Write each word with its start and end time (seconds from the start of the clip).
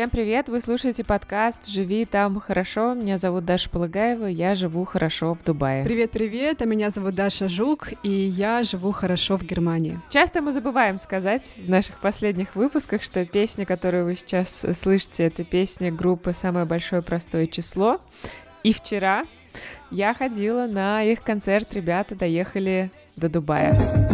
Всем 0.00 0.08
привет! 0.08 0.48
Вы 0.48 0.62
слушаете 0.62 1.04
подкаст 1.04 1.68
«Живи 1.68 2.06
там 2.06 2.40
хорошо». 2.40 2.94
Меня 2.94 3.18
зовут 3.18 3.44
Даша 3.44 3.68
Полагаева, 3.68 4.24
я 4.24 4.54
живу 4.54 4.86
хорошо 4.86 5.34
в 5.34 5.44
Дубае. 5.44 5.84
Привет-привет! 5.84 6.62
А 6.62 6.64
меня 6.64 6.88
зовут 6.88 7.14
Даша 7.14 7.50
Жук, 7.50 7.88
и 8.02 8.10
я 8.10 8.62
живу 8.62 8.92
хорошо 8.92 9.36
в 9.36 9.42
Германии. 9.42 9.98
Часто 10.08 10.40
мы 10.40 10.52
забываем 10.52 10.98
сказать 10.98 11.58
в 11.62 11.68
наших 11.68 12.00
последних 12.00 12.56
выпусках, 12.56 13.02
что 13.02 13.26
песня, 13.26 13.66
которую 13.66 14.06
вы 14.06 14.14
сейчас 14.14 14.64
слышите, 14.72 15.24
это 15.24 15.44
песня 15.44 15.92
группы 15.92 16.32
«Самое 16.32 16.64
большое 16.64 17.02
простое 17.02 17.46
число». 17.46 18.00
И 18.62 18.72
вчера 18.72 19.24
я 19.90 20.14
ходила 20.14 20.66
на 20.66 21.02
их 21.02 21.22
концерт, 21.22 21.74
ребята 21.74 22.14
доехали 22.14 22.90
до 23.16 23.28
Дубая. 23.28 24.08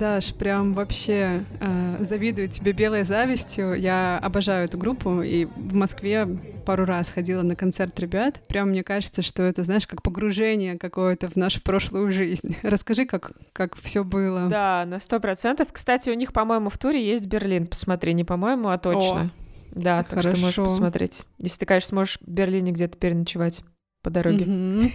Даш, 0.00 0.32
прям 0.32 0.72
вообще 0.72 1.44
э, 1.60 1.96
завидую 2.00 2.48
тебе 2.48 2.72
белой 2.72 3.04
завистью. 3.04 3.74
Я 3.74 4.16
обожаю 4.16 4.64
эту 4.64 4.78
группу, 4.78 5.20
и 5.20 5.44
в 5.44 5.74
Москве 5.74 6.26
пару 6.64 6.86
раз 6.86 7.10
ходила 7.10 7.42
на 7.42 7.54
концерт 7.54 8.00
ребят. 8.00 8.40
Прям 8.48 8.70
мне 8.70 8.82
кажется, 8.82 9.20
что 9.20 9.42
это, 9.42 9.62
знаешь, 9.62 9.86
как 9.86 10.02
погружение 10.02 10.78
какое-то 10.78 11.28
в 11.28 11.36
нашу 11.36 11.60
прошлую 11.60 12.12
жизнь. 12.12 12.56
Расскажи, 12.62 13.04
как, 13.04 13.32
как 13.52 13.76
все 13.76 14.02
было. 14.02 14.48
Да, 14.48 14.86
на 14.86 15.00
сто 15.00 15.20
процентов. 15.20 15.68
Кстати, 15.70 16.08
у 16.08 16.14
них, 16.14 16.32
по-моему, 16.32 16.70
в 16.70 16.78
туре 16.78 17.06
есть 17.06 17.26
Берлин. 17.26 17.66
Посмотри, 17.66 18.14
не 18.14 18.24
по-моему, 18.24 18.70
а 18.70 18.78
точно. 18.78 19.24
О. 19.24 19.30
Да, 19.72 19.98
так 19.98 20.08
Хорошо. 20.08 20.30
что 20.30 20.40
можешь 20.40 20.56
посмотреть. 20.56 21.26
Если 21.38 21.58
ты, 21.58 21.66
конечно, 21.66 21.88
сможешь 21.88 22.18
в 22.22 22.26
Берлине 22.26 22.72
где-то 22.72 22.96
переночевать 22.96 23.62
по 24.02 24.08
дороге. 24.08 24.46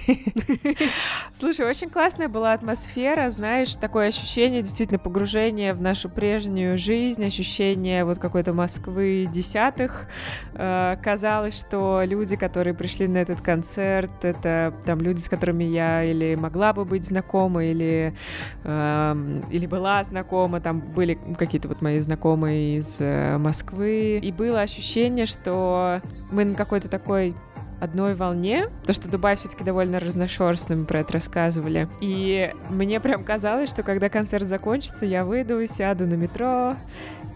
Слушай, 1.34 1.67
очень 1.67 1.92
классная 1.92 2.28
была 2.28 2.53
атмосфера, 2.53 3.30
знаешь, 3.30 3.73
такое 3.75 4.08
ощущение 4.08 4.64
действительно 4.64 4.98
погружения 4.98 5.75
в 5.75 5.81
нашу 5.81 6.09
прежнюю 6.09 6.75
жизнь, 6.75 7.23
ощущение 7.23 8.03
вот 8.03 8.17
какой-то 8.17 8.53
Москвы 8.53 9.30
десятых. 9.31 10.08
Э, 10.53 10.98
казалось, 11.03 11.59
что 11.59 12.02
люди, 12.03 12.36
которые 12.36 12.73
пришли 12.73 13.08
на 13.08 13.20
этот 13.20 13.42
концерт, 13.42 14.11
это 14.23 14.73
там 14.86 15.00
люди, 15.00 15.20
с 15.20 15.30
которыми 15.30 15.66
я 15.66 16.03
или 16.03 16.33
могла 16.33 16.73
бы 16.73 16.83
быть 16.83 17.06
знакома, 17.06 17.64
или, 17.64 18.16
эм, 18.64 19.42
или 19.52 19.67
была 19.67 20.03
знакома, 20.03 20.61
там 20.61 20.80
были 20.81 21.20
какие-то 21.38 21.67
вот 21.67 21.83
мои 21.83 22.00
знакомые 22.00 22.78
из 22.78 22.98
э, 23.00 23.38
Москвы, 23.38 24.17
и 24.17 24.31
было 24.31 24.61
ощущение, 24.61 25.28
что 25.28 26.02
мы 26.31 26.44
на 26.44 26.56
какой-то 26.56 26.89
такой 26.89 27.36
одной 27.79 28.15
волне, 28.15 28.69
то 28.85 28.93
что 28.93 29.09
Дубай 29.09 29.35
все-таки 29.35 29.63
довольно 29.63 29.99
разношерстный, 29.99 30.75
мы 30.75 30.85
про 30.85 31.01
это 31.01 31.13
рассказывали. 31.13 31.87
И 32.01 32.53
мне 32.69 32.99
прям 32.99 33.23
казалось, 33.23 33.69
что 33.69 33.83
когда 33.83 34.09
концерт 34.09 34.45
закончится, 34.45 35.05
я 35.05 35.25
выйду, 35.25 35.65
сяду 35.67 36.05
на 36.05 36.15
метро 36.15 36.75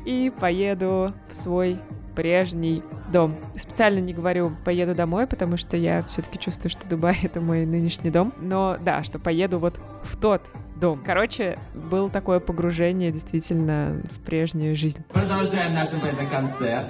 и 0.06 0.32
поеду 0.40 1.14
в 1.28 1.34
свой 1.34 1.80
прежний 2.16 2.84
дом. 3.12 3.36
Специально 3.56 4.00
не 4.00 4.14
говорю 4.14 4.56
поеду 4.66 4.94
домой, 4.94 5.26
потому 5.26 5.56
что 5.58 5.78
я 5.78 6.04
все-таки 6.04 6.38
чувствую, 6.38 6.70
что 6.70 6.88
Дубай 6.88 7.18
это 7.24 7.40
мой 7.40 7.66
нынешний 7.66 8.12
дом. 8.12 8.34
Но 8.42 8.78
да, 8.82 9.04
что 9.04 9.20
поеду 9.20 9.60
вот 9.60 9.80
в 10.04 10.18
тот 10.18 10.42
дом. 10.76 11.02
Короче, 11.06 11.60
было 11.74 12.10
такое 12.10 12.40
погружение 12.40 13.12
действительно 13.12 14.02
в 14.12 14.26
прежнюю 14.26 14.76
жизнь. 14.76 15.04
Продолжаем 15.14 15.74
наш 15.74 15.90
концерт. 16.30 16.90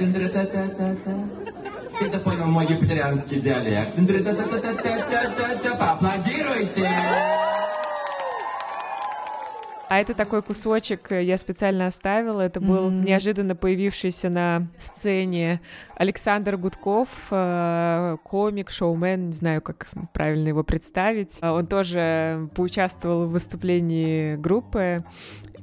Кто-то 2.00 2.20
понял 2.20 2.46
мой 2.46 2.66
юпитерианский 2.66 3.42
диалект. 3.42 3.94
Поаплодируйте! 5.78 6.90
А 9.90 10.00
это 10.00 10.14
такой 10.14 10.42
кусочек 10.42 11.12
я 11.12 11.36
специально 11.36 11.88
оставила. 11.88 12.40
Это 12.42 12.62
был 12.62 12.90
mm-hmm. 12.90 13.04
неожиданно 13.04 13.56
появившийся 13.56 14.30
на 14.30 14.68
сцене 14.78 15.60
Александр 15.98 16.56
Гудков, 16.56 17.10
комик, 17.28 18.70
шоумен, 18.70 19.26
не 19.28 19.34
знаю, 19.34 19.62
как 19.62 19.88
правильно 20.14 20.48
его 20.48 20.64
представить. 20.64 21.40
Он 21.42 21.68
тоже 21.68 22.50
поучаствовал 22.56 23.26
в 23.26 23.32
выступлении 23.32 24.38
группы. 24.38 25.00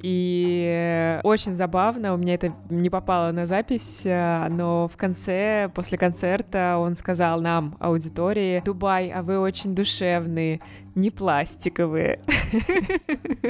И 0.09 1.19
очень 1.25 1.55
забавно, 1.55 2.15
у 2.15 2.17
меня 2.17 2.35
это 2.35 2.55
не 2.71 2.91
попало 2.91 3.33
на 3.33 3.45
запись, 3.45 4.03
э, 4.05 4.47
но 4.49 4.87
в 4.87 4.97
конце, 4.97 5.69
после 5.75 5.99
концерта, 5.99 6.77
он 6.79 6.95
сказал 6.95 7.41
нам, 7.41 7.77
аудитории, 7.81 8.63
«Дубай, 8.65 9.11
а 9.11 9.25
вы 9.25 9.41
очень 9.41 9.75
душевные, 9.75 10.61
не 10.95 11.11
пластиковые». 11.11 12.21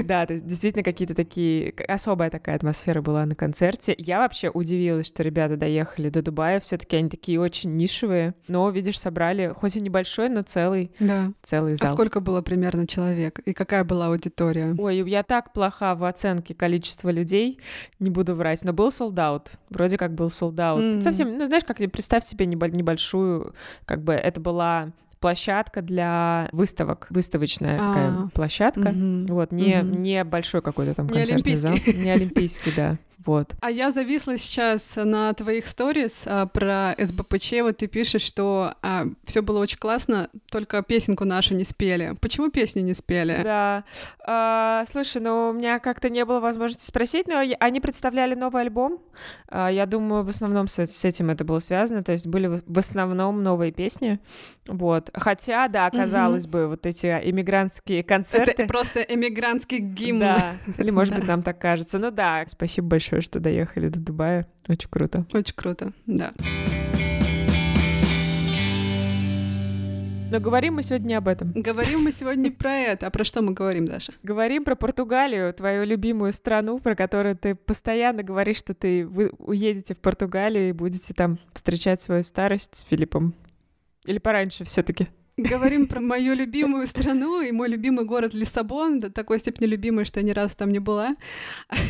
Да, 0.05 0.27
то 0.27 0.35
есть 0.35 0.47
действительно 0.47 0.85
какие-то 0.85 1.15
такие... 1.15 1.73
Особая 1.89 2.31
такая 2.31 2.57
атмосфера 2.57 3.01
была 3.01 3.25
на 3.25 3.35
концерте. 3.35 3.95
Я 3.97 4.19
вообще 4.19 4.51
удивилась, 4.51 5.07
что 5.07 5.23
ребята 5.23 5.57
доехали 5.57 6.11
до 6.11 6.23
Дубая. 6.23 6.61
все 6.61 6.77
таки 6.77 6.97
они 6.97 7.09
такие 7.09 7.41
очень 7.41 7.77
нишевые. 7.77 8.35
Но, 8.47 8.69
видишь, 8.71 9.01
собрали, 9.01 9.53
хоть 9.57 9.77
и 9.77 9.81
небольшой, 9.81 10.29
но 10.29 10.43
целый, 10.43 10.93
да. 11.01 11.33
целый 11.43 11.75
а 11.75 11.77
зал. 11.77 11.91
А 11.91 11.95
сколько 11.95 12.21
было 12.21 12.43
примерно 12.43 12.87
человек? 12.87 13.41
И 13.41 13.53
какая 13.53 13.85
была 13.85 14.09
аудитория? 14.09 14.75
Ой, 14.79 15.09
я 15.09 15.23
так 15.23 15.53
плоха 15.53 15.95
в 15.95 16.05
оценке 16.05 16.46
количества 16.55 17.11
людей, 17.11 17.59
не 17.99 18.11
буду 18.11 18.35
врать, 18.35 18.65
но 18.65 18.73
был 18.73 18.91
солдат. 18.91 19.59
Вроде 19.71 19.99
как 19.99 20.15
был 20.15 20.31
солдат. 20.31 20.79
Mm-hmm. 20.79 21.01
Совсем, 21.01 21.31
ну, 21.31 21.47
знаешь, 21.47 21.65
как 21.65 21.79
представь 21.79 22.25
себе 22.25 22.47
небольшую, 22.47 23.55
как 23.85 24.03
бы 24.03 24.13
это 24.13 24.41
была 24.41 24.93
площадка 25.21 25.83
для 25.83 26.49
выставок, 26.53 27.07
выставочная 27.11 27.79
а, 27.81 27.93
такая 27.93 28.29
площадка, 28.35 28.89
угу, 28.89 29.35
вот 29.35 29.51
не 29.51 29.79
угу. 29.81 29.87
не 29.87 30.23
большой 30.25 30.63
какой-то 30.63 30.95
там 30.95 31.09
концертный 31.09 31.57
зал, 31.57 31.75
не 31.87 32.11
олимпийский, 32.11 32.73
да. 32.77 32.99
Вот. 33.27 33.55
А 33.61 33.71
я 33.71 33.91
зависла 33.91 34.39
сейчас 34.39 34.93
на 34.95 35.33
твоих 35.35 35.67
сторис 35.67 36.13
а, 36.25 36.47
про 36.47 36.95
СБПЧ. 36.97 37.55
Вот 37.63 37.79
ты 37.79 37.89
пишешь, 37.89 38.23
что 38.23 38.75
а, 38.83 39.07
все 39.25 39.43
было 39.43 39.59
очень 39.59 39.79
классно, 39.79 40.31
только 40.51 40.83
песенку 40.83 41.25
нашу 41.25 41.55
не 41.55 41.65
спели. 41.65 42.15
Почему 42.21 42.51
песню 42.51 42.83
не 42.83 42.95
спели? 42.95 43.41
Да. 43.43 43.85
А, 44.25 44.85
слушай, 44.89 45.21
ну 45.21 45.49
у 45.51 45.53
меня 45.53 45.81
как-то 45.81 46.09
не 46.09 46.25
было 46.25 46.39
возможности 46.39 46.87
спросить, 46.87 47.27
но 47.27 47.43
они 47.59 47.81
представляли 47.81 48.35
новый 48.35 48.63
альбом. 48.63 49.01
А, 49.49 49.69
я 49.69 49.87
думаю, 49.87 50.23
в 50.23 50.29
основном 50.29 50.69
с, 50.69 50.79
с 50.79 51.05
этим 51.05 51.31
это 51.31 51.45
было 51.45 51.59
связано. 51.59 52.05
То 52.05 52.13
есть 52.13 52.29
были 52.29 52.47
в 52.47 52.79
основном 52.79 53.43
новые 53.43 53.73
песни. 53.73 54.21
Вот. 54.67 55.11
Хотя, 55.15 55.67
да, 55.69 55.91
казалось 55.91 56.45
угу. 56.45 56.53
бы, 56.53 56.67
вот 56.69 56.87
эти 56.87 57.07
эмигрантские 57.07 58.05
концерты. 58.05 58.63
Это 58.63 58.67
просто 58.67 59.01
эмигрантский 59.01 59.79
гимн. 59.79 60.21
Да. 60.21 60.57
Или, 60.79 60.91
может 60.91 61.15
быть, 61.15 61.27
нам 61.27 61.43
так 61.43 61.59
кажется. 61.59 61.99
Ну 61.99 62.11
да, 62.11 62.45
спасибо 62.47 62.89
большое 62.89 63.16
большое, 63.17 63.23
что 63.23 63.41
доехали 63.41 63.89
до 63.89 63.99
Дубая. 63.99 64.47
Очень 64.69 64.89
круто. 64.91 65.27
Очень 65.33 65.55
круто, 65.55 65.93
да. 66.07 66.33
Но 70.29 70.41
говорим 70.41 70.75
мы 70.75 70.83
сегодня 70.83 71.07
не 71.07 71.15
об 71.15 71.29
этом. 71.29 71.53
Говорим 71.53 72.01
мы 72.01 72.11
сегодня 72.11 72.51
про 72.51 72.75
это. 72.75 73.07
А 73.07 73.11
про 73.11 73.25
что 73.25 73.43
мы 73.43 73.53
говорим, 73.53 73.87
Даша? 73.87 74.13
Говорим 74.25 74.65
про 74.65 74.75
Португалию, 74.75 75.55
твою 75.55 75.85
любимую 75.85 76.33
страну, 76.33 76.81
про 76.81 76.97
которую 76.97 77.37
ты 77.37 77.55
постоянно 77.55 78.25
говоришь, 78.25 78.59
что 78.59 78.75
ты 78.75 79.07
вы 79.07 79.31
уедете 79.39 79.95
в 79.95 79.99
Португалию 79.99 80.69
и 80.69 80.73
будете 80.73 81.15
там 81.15 81.39
встречать 81.53 82.03
свою 82.03 82.25
старость 82.25 82.75
с 82.75 82.83
Филиппом. 82.83 83.35
Или 84.05 84.19
пораньше 84.19 84.65
все 84.65 84.83
таки 84.83 85.07
Говорим 85.37 85.87
про 85.89 86.01
мою 86.01 86.35
любимую 86.35 86.87
страну 86.87 87.41
и 87.41 87.53
мой 87.53 87.69
любимый 87.69 88.05
город 88.05 88.35
Лиссабон, 88.35 89.01
до 89.01 89.11
такой 89.11 89.39
степени 89.39 89.67
любимый, 89.67 90.05
что 90.05 90.21
я 90.21 90.27
ни 90.27 90.31
разу 90.31 90.57
там 90.57 90.71
не 90.71 90.79
была. 90.79 91.17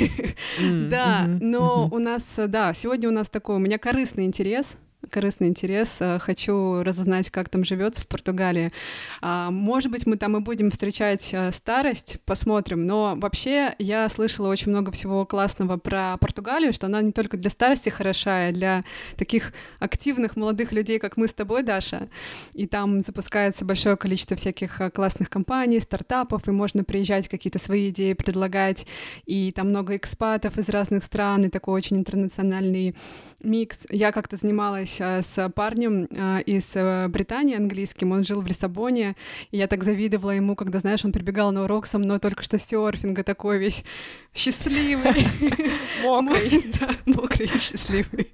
Да, 0.60 1.26
но 1.26 1.88
у 1.90 1.98
нас, 1.98 2.24
да, 2.36 2.72
сегодня 2.72 3.08
у 3.08 3.12
нас 3.12 3.28
такой, 3.28 3.56
у 3.56 3.58
меня 3.58 3.78
корыстный 3.78 4.24
интерес 4.24 4.76
корыстный 5.10 5.48
интерес. 5.48 5.96
Э, 6.00 6.18
хочу 6.18 6.82
разузнать, 6.82 7.30
как 7.30 7.48
там 7.48 7.64
живется 7.64 8.02
в 8.02 8.06
Португалии. 8.06 8.72
А, 9.20 9.50
может 9.50 9.90
быть, 9.90 10.06
мы 10.06 10.16
там 10.16 10.36
и 10.36 10.40
будем 10.40 10.70
встречать 10.70 11.28
э, 11.32 11.52
старость, 11.52 12.18
посмотрим. 12.24 12.86
Но 12.86 13.14
вообще 13.16 13.74
я 13.78 14.08
слышала 14.08 14.48
очень 14.48 14.70
много 14.70 14.92
всего 14.92 15.24
классного 15.26 15.76
про 15.76 16.16
Португалию, 16.18 16.72
что 16.72 16.86
она 16.86 17.02
не 17.02 17.12
только 17.12 17.36
для 17.36 17.50
старости 17.50 17.88
хороша, 17.88 18.48
а 18.48 18.52
для 18.52 18.82
таких 19.16 19.52
активных 19.78 20.36
молодых 20.36 20.72
людей, 20.72 20.98
как 20.98 21.16
мы 21.16 21.28
с 21.28 21.34
тобой, 21.34 21.62
Даша. 21.62 22.08
И 22.52 22.66
там 22.66 23.00
запускается 23.00 23.64
большое 23.64 23.96
количество 23.96 24.36
всяких 24.36 24.80
э, 24.80 24.90
классных 24.90 25.30
компаний, 25.30 25.80
стартапов, 25.80 26.48
и 26.48 26.50
можно 26.50 26.84
приезжать 26.84 27.28
какие-то 27.28 27.58
свои 27.58 27.90
идеи 27.90 28.12
предлагать. 28.12 28.86
И 29.24 29.52
там 29.52 29.70
много 29.70 29.96
экспатов 29.96 30.58
из 30.58 30.68
разных 30.68 31.04
стран, 31.04 31.44
и 31.44 31.48
такой 31.48 31.74
очень 31.74 31.96
интернациональный 31.96 32.94
микс. 33.42 33.86
Я 33.90 34.12
как-то 34.12 34.36
занималась 34.36 34.95
а, 35.00 35.22
с 35.22 35.48
парнем 35.50 36.08
а, 36.16 36.38
из 36.40 36.70
э, 36.74 37.08
Британии 37.08 37.56
английским, 37.56 38.12
он 38.12 38.24
жил 38.24 38.40
в 38.40 38.46
Лиссабоне, 38.46 39.16
и 39.50 39.58
я 39.58 39.66
так 39.66 39.84
завидовала 39.84 40.32
ему, 40.32 40.56
когда, 40.56 40.80
знаешь, 40.80 41.04
он 41.04 41.12
прибегал 41.12 41.52
на 41.52 41.64
урок 41.64 41.86
со 41.86 41.98
мной 41.98 42.18
только 42.18 42.42
что 42.42 42.58
серфинга, 42.58 43.22
такой 43.22 43.58
весь 43.58 43.84
счастливый. 44.34 45.26
Мокрый. 46.02 46.64
Да, 46.80 46.90
мокрый 47.06 47.46
и 47.54 47.58
счастливый. 47.58 48.32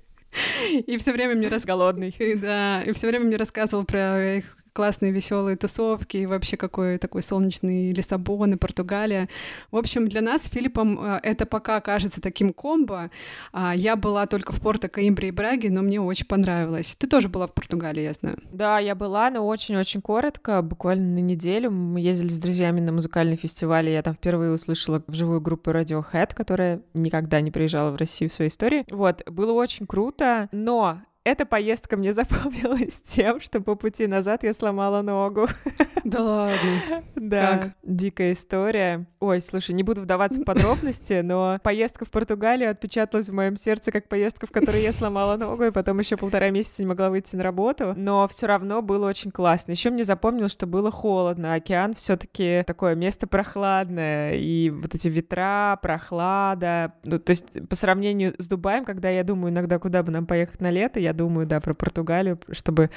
И 0.71 0.99
все 0.99 1.13
время 1.13 1.35
мне 1.35 1.49
рассказывал... 1.49 1.93
Голодный. 1.93 2.15
Да, 2.37 2.83
и 2.83 2.93
все 2.93 3.09
время 3.09 3.27
мне 3.27 3.37
рассказывал 3.37 3.85
про 3.85 4.37
их 4.37 4.57
классные 4.73 5.13
веселые 5.13 5.57
тусовки, 5.57 6.17
и 6.17 6.27
вообще 6.27 6.57
какой 6.57 6.99
такой 6.99 7.23
солнечный 7.23 7.93
Лиссабон 7.93 8.55
и 8.55 8.57
Португалия. 8.57 9.29
В 9.71 9.77
общем, 9.77 10.09
для 10.09 10.21
нас 10.21 10.43
с 10.43 10.49
Филиппом 10.49 10.99
э, 11.01 11.21
это 11.23 11.47
пока 11.47 11.81
кажется 11.81 12.21
таким 12.21 12.53
комбо. 12.53 13.11
А, 13.53 13.75
я 13.75 13.97
была 13.97 14.27
только 14.27 14.53
в 14.53 14.61
Порто, 14.61 14.89
Каимбре 14.89 15.29
и 15.29 15.31
Браге, 15.31 15.71
но 15.71 15.83
мне 15.83 16.01
очень 16.01 16.27
понравилось. 16.27 16.95
Ты 16.99 17.07
тоже 17.07 17.29
была 17.29 17.47
в 17.47 17.55
Португалии, 17.55 18.03
я 18.03 18.13
знаю. 18.13 18.39
Да, 18.53 18.79
я 18.79 18.95
была, 18.95 19.31
но 19.31 19.47
очень-очень 19.47 20.01
коротко, 20.01 20.63
буквально 20.63 21.15
на 21.15 21.21
неделю. 21.21 21.71
Мы 21.71 22.01
ездили 22.01 22.29
с 22.29 22.39
друзьями 22.39 22.81
на 22.81 22.93
музыкальный 22.93 23.37
фестиваль, 23.37 23.89
и 23.89 23.93
я 23.93 24.03
там 24.03 24.15
впервые 24.15 24.53
услышала 24.53 25.03
вживую 25.07 25.41
группу 25.41 25.71
Radiohead, 25.71 26.35
которая 26.35 26.81
никогда 26.95 27.41
не 27.41 27.51
приезжала 27.51 27.91
в 27.91 27.97
Россию 27.97 28.31
в 28.31 28.33
своей 28.33 28.49
истории. 28.49 28.85
Вот, 28.91 29.23
было 29.29 29.53
очень 29.53 29.87
круто, 29.87 30.49
но 30.53 31.01
эта 31.25 31.47
поездка 31.47 31.97
мне 31.97 32.13
запомнилась 32.13 33.01
тем, 33.01 33.41
что 33.41 33.61
по 33.61 33.75
пути 33.75 34.07
назад 34.07 34.43
я 34.43 34.53
сломала 34.53 35.03
ногу. 35.03 35.49
Да 36.05 36.21
ладно. 36.21 37.05
Да, 37.15 37.59
как? 37.59 37.73
дикая 37.85 38.33
история. 38.33 39.07
Ой, 39.21 39.41
слушай, 39.41 39.71
не 39.71 39.85
буду 39.85 40.01
вдаваться 40.01 40.41
в 40.41 40.45
подробности, 40.45 41.21
но 41.23 41.61
поездка 41.63 42.05
в 42.05 42.11
Португалию 42.11 42.73
отпечаталась 42.73 43.29
в 43.29 43.33
моем 43.33 43.55
сердце 43.55 43.93
как 43.93 44.09
поездка, 44.09 44.49
в 44.49 44.51
которой 44.51 44.83
я 44.83 44.93
сломала 44.93 45.37
ногу, 45.37 45.63
и 45.63 45.71
потом 45.71 46.01
еще 46.01 46.17
полтора 46.17 46.51
месяца 46.51 46.83
не 46.83 46.89
могла 46.89 47.09
выйти 47.09 47.37
на 47.37 47.45
работу. 47.45 47.95
Но 47.97 48.27
все 48.27 48.49
равно 48.49 48.83
было 48.83 49.07
очень 49.07 49.31
классно. 49.31 49.71
Еще 49.71 49.91
мне 49.91 50.03
запомнилось, 50.03 50.51
что 50.51 50.67
было 50.67 50.91
холодно. 50.91 51.55
Океан 51.55 51.95
все-таки 51.95 52.65
такое 52.67 52.97
место 52.97 53.29
прохладное, 53.29 54.35
и 54.35 54.71
вот 54.71 54.93
эти 54.97 55.07
ветра, 55.07 55.79
прохлада. 55.81 56.95
Ну, 57.05 57.21
то 57.21 57.31
есть 57.31 57.69
по 57.69 57.77
сравнению 57.77 58.35
с 58.39 58.49
Дубаем, 58.49 58.85
когда 58.85 59.09
я 59.09 59.23
думаю 59.23 59.53
иногда, 59.53 59.79
куда 59.79 60.03
бы 60.03 60.11
нам 60.11 60.27
поехать 60.27 60.61
на 60.61 60.71
лето, 60.71 60.99
я 60.99 61.12
думаю, 61.13 61.47
да, 61.47 61.61
про 61.61 61.75
Португалию, 61.75 62.39
чтобы 62.51 62.91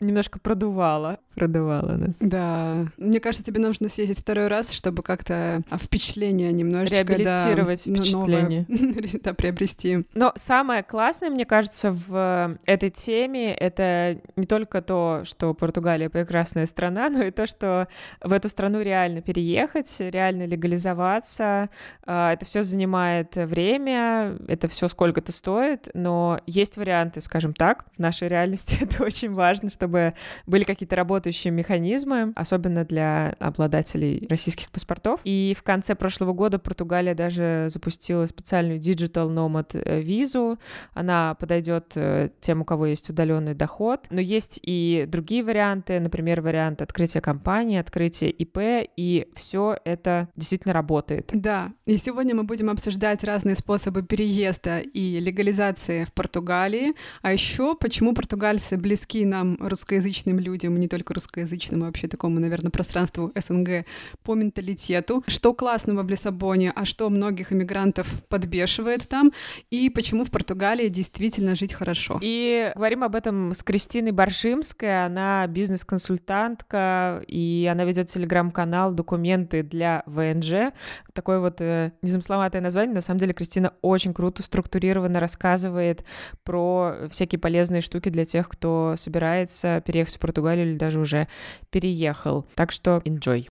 немножко 0.00 0.38
продувало, 0.38 1.18
продувало 1.34 1.96
нас. 1.96 2.16
Да. 2.20 2.86
Мне 2.96 3.20
кажется, 3.20 3.44
тебе 3.44 3.60
нужно 3.60 3.88
съездить 3.88 4.18
второй 4.18 4.48
раз, 4.48 4.70
чтобы 4.70 5.02
как-то 5.02 5.62
а, 5.68 5.78
впечатление 5.78 6.52
немножечко... 6.52 6.96
Реабилитировать 6.96 7.84
да, 7.86 7.94
впечатление. 7.94 8.66
да, 9.22 9.34
приобрести. 9.34 10.04
Но 10.14 10.32
самое 10.36 10.82
классное, 10.82 11.30
мне 11.30 11.44
кажется, 11.44 11.92
в 11.92 12.56
этой 12.64 12.90
теме, 12.90 13.54
это 13.54 14.18
не 14.36 14.46
только 14.46 14.82
то, 14.82 15.22
что 15.24 15.54
Португалия 15.54 16.08
прекрасная 16.08 16.66
страна, 16.66 17.08
но 17.10 17.22
и 17.22 17.30
то, 17.30 17.46
что 17.46 17.88
в 18.20 18.32
эту 18.32 18.48
страну 18.48 18.80
реально 18.80 19.20
переехать, 19.20 19.96
реально 19.98 20.46
легализоваться. 20.46 21.68
А, 22.06 22.32
это 22.32 22.44
все 22.44 22.62
занимает 22.62 23.34
время, 23.34 24.36
это 24.48 24.68
все 24.68 24.88
сколько-то 24.88 25.32
стоит, 25.32 25.88
но 25.94 26.40
есть 26.46 26.76
варианты, 26.76 27.20
скажем 27.20 27.54
так. 27.54 27.84
В 27.96 27.98
нашей 27.98 28.28
реальности 28.28 28.78
это 28.80 29.02
очень 29.02 29.32
важно, 29.32 29.70
чтобы 29.70 29.83
чтобы 29.84 30.14
были 30.46 30.64
какие-то 30.64 30.96
работающие 30.96 31.52
механизмы, 31.52 32.32
особенно 32.36 32.84
для 32.84 33.36
обладателей 33.38 34.26
российских 34.30 34.70
паспортов. 34.70 35.20
И 35.24 35.54
в 35.58 35.62
конце 35.62 35.94
прошлого 35.94 36.32
года 36.32 36.58
Португалия 36.58 37.14
даже 37.14 37.66
запустила 37.68 38.24
специальную 38.24 38.78
Digital 38.78 39.28
Nomad 39.28 39.70
э, 39.74 40.00
визу. 40.00 40.58
Она 40.94 41.34
подойдет 41.34 41.92
э, 41.96 42.30
тем, 42.40 42.62
у 42.62 42.64
кого 42.64 42.86
есть 42.86 43.10
удаленный 43.10 43.54
доход. 43.54 44.06
Но 44.08 44.20
есть 44.20 44.58
и 44.62 45.04
другие 45.06 45.44
варианты, 45.44 46.00
например, 46.00 46.40
вариант 46.40 46.80
открытия 46.80 47.20
компании, 47.20 47.78
открытия 47.78 48.30
ИП, 48.30 48.88
и 48.96 49.28
все 49.34 49.76
это 49.84 50.28
действительно 50.34 50.72
работает. 50.72 51.30
Да, 51.34 51.72
и 51.84 51.98
сегодня 51.98 52.34
мы 52.34 52.44
будем 52.44 52.70
обсуждать 52.70 53.22
разные 53.22 53.54
способы 53.54 54.02
переезда 54.02 54.78
и 54.78 55.20
легализации 55.20 56.04
в 56.04 56.12
Португалии, 56.14 56.94
а 57.20 57.32
еще 57.32 57.76
почему 57.78 58.14
португальцы 58.14 58.78
близки 58.78 59.26
нам, 59.26 59.58
русскоязычным 59.74 60.38
людям, 60.38 60.76
не 60.78 60.88
только 60.88 61.14
русскоязычным, 61.14 61.82
а 61.82 61.86
вообще 61.86 62.06
такому, 62.06 62.38
наверное, 62.38 62.70
пространству 62.70 63.32
СНГ 63.34 63.84
по 64.22 64.34
менталитету. 64.34 65.24
Что 65.26 65.52
классного 65.52 66.02
в 66.02 66.08
Лиссабоне, 66.08 66.72
а 66.74 66.84
что 66.84 67.10
многих 67.10 67.52
иммигрантов 67.52 68.06
подбешивает 68.28 69.08
там, 69.08 69.32
и 69.70 69.90
почему 69.90 70.24
в 70.24 70.30
Португалии 70.30 70.88
действительно 70.88 71.54
жить 71.56 71.74
хорошо. 71.74 72.18
И 72.22 72.72
говорим 72.76 73.02
об 73.02 73.16
этом 73.16 73.52
с 73.52 73.62
Кристиной 73.62 74.12
Баршимской, 74.12 75.06
она 75.06 75.46
бизнес-консультантка, 75.48 77.24
и 77.26 77.68
она 77.70 77.84
ведет 77.84 78.06
телеграм-канал 78.06 78.92
«Документы 78.92 79.62
для 79.62 80.04
ВНЖ». 80.06 80.72
Такое 81.12 81.40
вот 81.40 81.60
э, 81.60 81.92
незамысловатое 82.02 82.62
название. 82.62 82.94
На 82.94 83.00
самом 83.00 83.18
деле 83.18 83.32
Кристина 83.32 83.72
очень 83.82 84.14
круто, 84.14 84.42
структурированно 84.42 85.18
рассказывает 85.18 86.04
про 86.44 87.08
всякие 87.10 87.38
полезные 87.38 87.80
штуки 87.80 88.08
для 88.08 88.24
тех, 88.24 88.48
кто 88.48 88.94
собирается 88.96 89.63
переехать 89.84 90.16
в 90.16 90.18
Португалию 90.18 90.68
или 90.68 90.76
даже 90.76 91.00
уже 91.00 91.28
переехал. 91.70 92.46
Так 92.54 92.72
что 92.72 93.02
enjoy. 93.04 93.46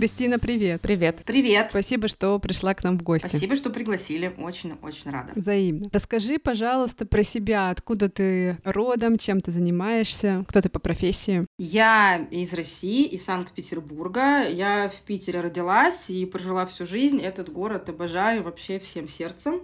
Кристина, 0.00 0.38
привет. 0.38 0.80
Привет. 0.80 1.22
Привет. 1.26 1.66
Спасибо, 1.70 2.08
что 2.08 2.38
пришла 2.38 2.72
к 2.74 2.84
нам 2.84 2.98
в 2.98 3.02
гости. 3.02 3.26
Спасибо, 3.26 3.54
что 3.56 3.68
пригласили. 3.70 4.32
Очень-очень 4.38 5.10
рада. 5.10 5.32
Взаимно. 5.34 5.90
Расскажи, 5.92 6.38
пожалуйста, 6.38 7.04
про 7.04 7.22
себя. 7.22 7.70
Откуда 7.70 8.08
ты 8.08 8.56
родом, 8.64 9.18
чем 9.18 9.40
ты 9.42 9.50
занимаешься, 9.50 10.44
кто 10.48 10.60
ты 10.60 10.70
по 10.70 10.78
профессии? 10.78 11.44
Я 11.58 12.26
из 12.30 12.52
России, 12.54 13.04
из 13.04 13.24
Санкт-Петербурга. 13.24 14.48
Я 14.48 14.88
в 14.88 15.02
Питере 15.02 15.40
родилась 15.40 16.08
и 16.08 16.24
прожила 16.24 16.64
всю 16.64 16.86
жизнь. 16.86 17.20
Этот 17.20 17.52
город 17.52 17.88
обожаю 17.88 18.44
вообще 18.44 18.78
всем 18.78 19.06
сердцем. 19.06 19.60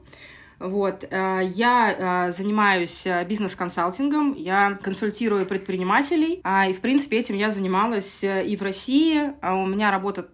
Вот. 0.58 1.05
Э, 1.11 1.41
я 1.44 2.29
э, 2.29 2.32
занимаюсь 2.32 3.06
э, 3.06 3.25
бизнес-консалтингом, 3.25 4.35
я 4.35 4.79
консультирую 4.82 5.47
предпринимателей, 5.47 6.41
а, 6.44 6.69
и, 6.69 6.73
в 6.73 6.81
принципе, 6.81 7.19
этим 7.19 7.37
я 7.37 7.50
занималась 7.50 8.23
и 8.25 8.56
в 8.56 8.62
России. 8.62 9.32
А 9.41 9.56
у 9.56 9.67
меня 9.67 9.91
работа 9.91 10.29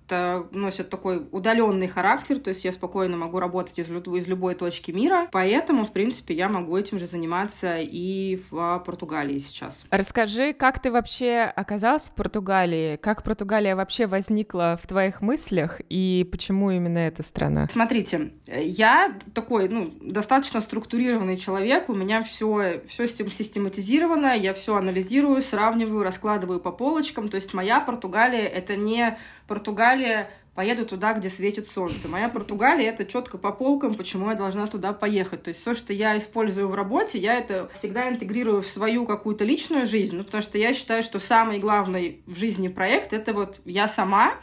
носит 0.52 0.90
такой 0.90 1.26
удаленный 1.30 1.88
характер, 1.88 2.38
то 2.38 2.50
есть 2.50 2.64
я 2.64 2.72
спокойно 2.72 3.16
могу 3.16 3.38
работать 3.38 3.78
из, 3.78 3.90
из 3.90 4.28
любой 4.28 4.54
точки 4.54 4.90
мира, 4.90 5.28
поэтому, 5.32 5.84
в 5.84 5.92
принципе, 5.92 6.34
я 6.34 6.48
могу 6.48 6.76
этим 6.76 6.98
же 6.98 7.06
заниматься 7.06 7.78
и 7.78 8.40
в 8.50 8.82
Португалии 8.84 9.38
сейчас. 9.38 9.84
Расскажи, 9.90 10.52
как 10.52 10.80
ты 10.80 10.90
вообще 10.90 11.52
оказалась 11.54 12.08
в 12.08 12.14
Португалии? 12.14 12.96
Как 12.96 13.22
Португалия 13.22 13.74
вообще 13.74 14.06
возникла 14.06 14.78
в 14.80 14.86
твоих 14.86 15.20
мыслях 15.20 15.80
и 15.88 16.28
почему 16.30 16.70
именно 16.70 16.98
эта 16.98 17.22
страна? 17.22 17.68
Смотрите, 17.70 18.32
я 18.46 19.16
такой, 19.34 19.68
ну, 19.68 19.92
достаточно 20.12 20.60
структурированный 20.60 21.36
человек, 21.36 21.88
у 21.88 21.94
меня 21.94 22.22
все, 22.22 22.82
все 22.88 23.08
систематизировано, 23.08 24.36
я 24.36 24.54
все 24.54 24.76
анализирую, 24.76 25.42
сравниваю, 25.42 26.02
раскладываю 26.02 26.60
по 26.60 26.70
полочкам. 26.70 27.28
То 27.28 27.36
есть 27.36 27.54
моя 27.54 27.80
Португалия— 27.80 28.46
это 28.48 28.76
не 28.76 29.18
Португалия 29.48 30.30
поеду 30.54 30.84
туда, 30.84 31.14
где 31.14 31.30
светит 31.30 31.66
солнце. 31.66 32.08
Моя 32.08 32.28
Португалия 32.28 32.90
это 32.90 33.06
четко 33.06 33.38
по 33.38 33.52
полкам, 33.52 33.94
почему 33.94 34.28
я 34.28 34.36
должна 34.36 34.66
туда 34.66 34.92
поехать. 34.92 35.44
То 35.44 35.48
есть 35.48 35.60
все, 35.60 35.72
что 35.72 35.94
я 35.94 36.18
использую 36.18 36.68
в 36.68 36.74
работе, 36.74 37.18
я 37.18 37.34
это 37.34 37.70
всегда 37.72 38.10
интегрирую 38.10 38.62
в 38.62 38.68
свою 38.68 39.06
какую-то 39.06 39.44
личную 39.44 39.86
жизнь, 39.86 40.16
ну, 40.16 40.24
потому 40.24 40.42
что 40.42 40.58
я 40.58 40.74
считаю, 40.74 41.02
что 41.02 41.18
самый 41.18 41.58
главный 41.58 42.22
в 42.26 42.36
жизни 42.36 42.68
проект 42.68 43.14
это 43.14 43.32
вот 43.32 43.60
я 43.64 43.88
сама, 43.88 44.34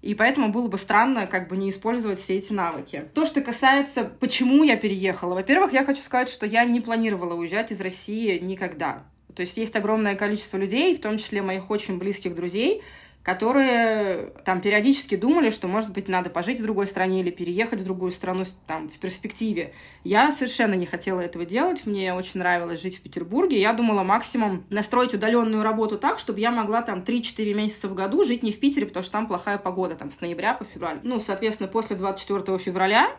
и 0.00 0.14
поэтому 0.14 0.50
было 0.50 0.68
бы 0.68 0.78
странно 0.78 1.26
как 1.26 1.48
бы 1.48 1.56
не 1.56 1.70
использовать 1.70 2.20
все 2.20 2.36
эти 2.36 2.52
навыки. 2.52 3.04
То, 3.14 3.24
что 3.24 3.40
касается, 3.40 4.04
почему 4.04 4.62
я 4.62 4.76
переехала. 4.76 5.34
Во-первых, 5.34 5.72
я 5.72 5.84
хочу 5.84 6.00
сказать, 6.02 6.30
что 6.30 6.46
я 6.46 6.64
не 6.64 6.80
планировала 6.80 7.34
уезжать 7.34 7.72
из 7.72 7.80
России 7.80 8.38
никогда. 8.38 9.04
То 9.34 9.42
есть 9.42 9.56
есть 9.56 9.76
огромное 9.76 10.16
количество 10.16 10.56
людей, 10.56 10.94
в 10.94 11.00
том 11.00 11.18
числе 11.18 11.42
моих 11.42 11.70
очень 11.70 11.98
близких 11.98 12.34
друзей, 12.34 12.82
которые 13.28 14.32
там 14.46 14.62
периодически 14.62 15.14
думали, 15.14 15.50
что, 15.50 15.68
может 15.68 15.92
быть, 15.92 16.08
надо 16.08 16.30
пожить 16.30 16.60
в 16.60 16.62
другой 16.62 16.86
стране 16.86 17.20
или 17.20 17.30
переехать 17.30 17.80
в 17.80 17.84
другую 17.84 18.10
страну 18.10 18.44
там, 18.66 18.88
в 18.88 18.98
перспективе. 18.98 19.74
Я 20.02 20.32
совершенно 20.32 20.72
не 20.72 20.86
хотела 20.86 21.20
этого 21.20 21.44
делать, 21.44 21.84
мне 21.84 22.14
очень 22.14 22.40
нравилось 22.40 22.80
жить 22.80 22.96
в 22.96 23.02
Петербурге. 23.02 23.60
Я 23.60 23.74
думала 23.74 24.02
максимум 24.02 24.64
настроить 24.70 25.12
удаленную 25.12 25.62
работу 25.62 25.98
так, 25.98 26.20
чтобы 26.20 26.40
я 26.40 26.50
могла 26.50 26.80
там 26.80 27.00
3-4 27.00 27.52
месяца 27.52 27.88
в 27.88 27.94
году 27.94 28.24
жить 28.24 28.42
не 28.42 28.50
в 28.50 28.58
Питере, 28.58 28.86
потому 28.86 29.04
что 29.04 29.12
там 29.12 29.26
плохая 29.26 29.58
погода, 29.58 29.94
там 29.94 30.10
с 30.10 30.22
ноября 30.22 30.54
по 30.54 30.64
февраль. 30.64 31.00
Ну, 31.02 31.20
соответственно, 31.20 31.68
после 31.68 31.96
24 31.96 32.56
февраля 32.56 33.14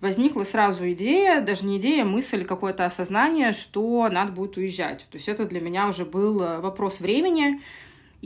возникла 0.00 0.42
сразу 0.42 0.90
идея, 0.90 1.40
даже 1.40 1.64
не 1.66 1.78
идея, 1.78 2.04
мысль, 2.04 2.44
какое-то 2.44 2.84
осознание, 2.84 3.52
что 3.52 4.08
надо 4.08 4.32
будет 4.32 4.56
уезжать. 4.56 5.06
То 5.08 5.18
есть 5.18 5.28
это 5.28 5.44
для 5.44 5.60
меня 5.60 5.86
уже 5.86 6.04
был 6.04 6.42
э, 6.42 6.58
вопрос 6.58 6.98
времени, 6.98 7.60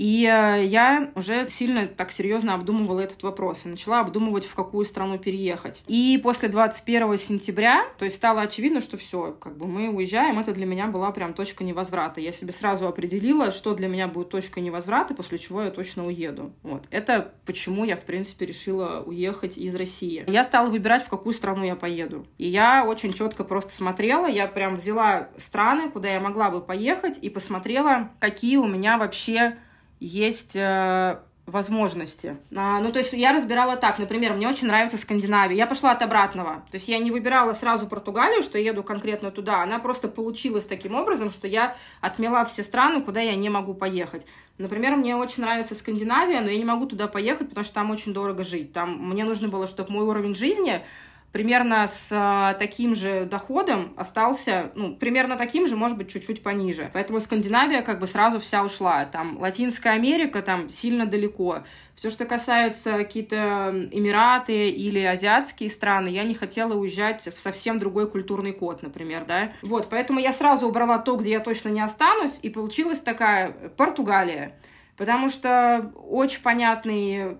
И 0.00 0.24
э, 0.24 0.64
я 0.64 1.10
уже 1.14 1.44
сильно 1.44 1.86
так 1.86 2.10
серьезно 2.10 2.54
обдумывала 2.54 3.00
этот 3.00 3.22
вопрос 3.22 3.66
и 3.66 3.68
начала 3.68 4.00
обдумывать, 4.00 4.46
в 4.46 4.54
какую 4.54 4.86
страну 4.86 5.18
переехать. 5.18 5.82
И 5.88 6.18
после 6.22 6.48
21 6.48 7.18
сентября, 7.18 7.84
то 7.98 8.06
есть 8.06 8.16
стало 8.16 8.40
очевидно, 8.40 8.80
что 8.80 8.96
все, 8.96 9.36
как 9.38 9.58
бы 9.58 9.66
мы 9.66 9.90
уезжаем, 9.90 10.38
это 10.38 10.54
для 10.54 10.64
меня 10.64 10.86
была 10.86 11.10
прям 11.10 11.34
точка 11.34 11.64
невозврата. 11.64 12.18
Я 12.18 12.32
себе 12.32 12.54
сразу 12.54 12.88
определила, 12.88 13.52
что 13.52 13.74
для 13.74 13.88
меня 13.88 14.08
будет 14.08 14.30
точкой 14.30 14.60
невозврата, 14.60 15.12
после 15.12 15.36
чего 15.36 15.64
я 15.64 15.70
точно 15.70 16.06
уеду. 16.06 16.54
Вот. 16.62 16.84
Это 16.90 17.34
почему 17.44 17.84
я, 17.84 17.98
в 17.98 18.04
принципе, 18.04 18.46
решила 18.46 19.02
уехать 19.04 19.58
из 19.58 19.74
России. 19.74 20.24
Я 20.26 20.44
стала 20.44 20.70
выбирать, 20.70 21.04
в 21.04 21.10
какую 21.10 21.34
страну 21.34 21.62
я 21.62 21.76
поеду. 21.76 22.26
И 22.38 22.48
я 22.48 22.86
очень 22.86 23.12
четко 23.12 23.44
просто 23.44 23.70
смотрела, 23.74 24.24
я 24.24 24.46
прям 24.46 24.76
взяла 24.76 25.28
страны, 25.36 25.90
куда 25.90 26.08
я 26.08 26.20
могла 26.20 26.50
бы 26.50 26.62
поехать, 26.62 27.18
и 27.20 27.28
посмотрела, 27.28 28.12
какие 28.18 28.56
у 28.56 28.66
меня 28.66 28.96
вообще 28.96 29.58
есть 30.00 30.56
э, 30.56 31.18
возможности. 31.46 32.36
А, 32.54 32.80
ну, 32.80 32.90
то 32.92 32.98
есть 32.98 33.12
я 33.12 33.32
разбирала 33.32 33.76
так, 33.76 33.98
например, 33.98 34.34
мне 34.34 34.48
очень 34.48 34.66
нравится 34.66 34.96
Скандинавия. 34.96 35.56
Я 35.56 35.66
пошла 35.66 35.92
от 35.92 36.02
обратного. 36.02 36.62
То 36.70 36.76
есть 36.76 36.88
я 36.88 36.98
не 36.98 37.10
выбирала 37.10 37.52
сразу 37.52 37.86
Португалию, 37.86 38.42
что 38.42 38.58
еду 38.58 38.82
конкретно 38.82 39.30
туда. 39.30 39.62
Она 39.62 39.78
просто 39.78 40.08
получилась 40.08 40.66
таким 40.66 40.94
образом, 40.94 41.30
что 41.30 41.46
я 41.46 41.76
отмела 42.00 42.44
все 42.44 42.62
страны, 42.62 43.02
куда 43.02 43.20
я 43.20 43.36
не 43.36 43.50
могу 43.50 43.74
поехать. 43.74 44.26
Например, 44.58 44.96
мне 44.96 45.16
очень 45.16 45.42
нравится 45.42 45.74
Скандинавия, 45.74 46.40
но 46.40 46.50
я 46.50 46.58
не 46.58 46.64
могу 46.64 46.86
туда 46.86 47.08
поехать, 47.08 47.48
потому 47.48 47.64
что 47.64 47.74
там 47.74 47.90
очень 47.90 48.12
дорого 48.12 48.44
жить. 48.44 48.72
Там 48.72 49.08
мне 49.08 49.24
нужно 49.24 49.48
было, 49.48 49.66
чтобы 49.66 49.92
мой 49.92 50.04
уровень 50.04 50.34
жизни 50.34 50.82
примерно 51.32 51.86
с 51.86 52.10
а, 52.12 52.54
таким 52.54 52.94
же 52.94 53.24
доходом 53.24 53.92
остался, 53.96 54.72
ну, 54.74 54.96
примерно 54.96 55.36
таким 55.36 55.66
же, 55.66 55.76
может 55.76 55.96
быть, 55.96 56.10
чуть-чуть 56.10 56.42
пониже. 56.42 56.90
Поэтому 56.92 57.20
Скандинавия 57.20 57.82
как 57.82 58.00
бы 58.00 58.06
сразу 58.06 58.40
вся 58.40 58.64
ушла. 58.64 59.04
Там 59.04 59.38
Латинская 59.38 59.90
Америка 59.90 60.42
там 60.42 60.70
сильно 60.70 61.06
далеко. 61.06 61.60
Все, 61.94 62.10
что 62.10 62.24
касается 62.24 62.92
какие-то 62.92 63.88
Эмираты 63.92 64.70
или 64.70 65.00
азиатские 65.00 65.70
страны, 65.70 66.08
я 66.08 66.24
не 66.24 66.34
хотела 66.34 66.74
уезжать 66.74 67.28
в 67.34 67.40
совсем 67.40 67.78
другой 67.78 68.10
культурный 68.10 68.52
код, 68.52 68.82
например, 68.82 69.24
да. 69.24 69.52
Вот, 69.62 69.88
поэтому 69.88 70.18
я 70.18 70.32
сразу 70.32 70.66
убрала 70.66 70.98
то, 70.98 71.16
где 71.16 71.32
я 71.32 71.40
точно 71.40 71.68
не 71.68 71.80
останусь, 71.80 72.40
и 72.42 72.50
получилась 72.50 73.00
такая 73.00 73.52
Португалия. 73.76 74.56
Потому 74.96 75.28
что 75.28 75.92
очень 75.94 76.42
понятный, 76.42 77.38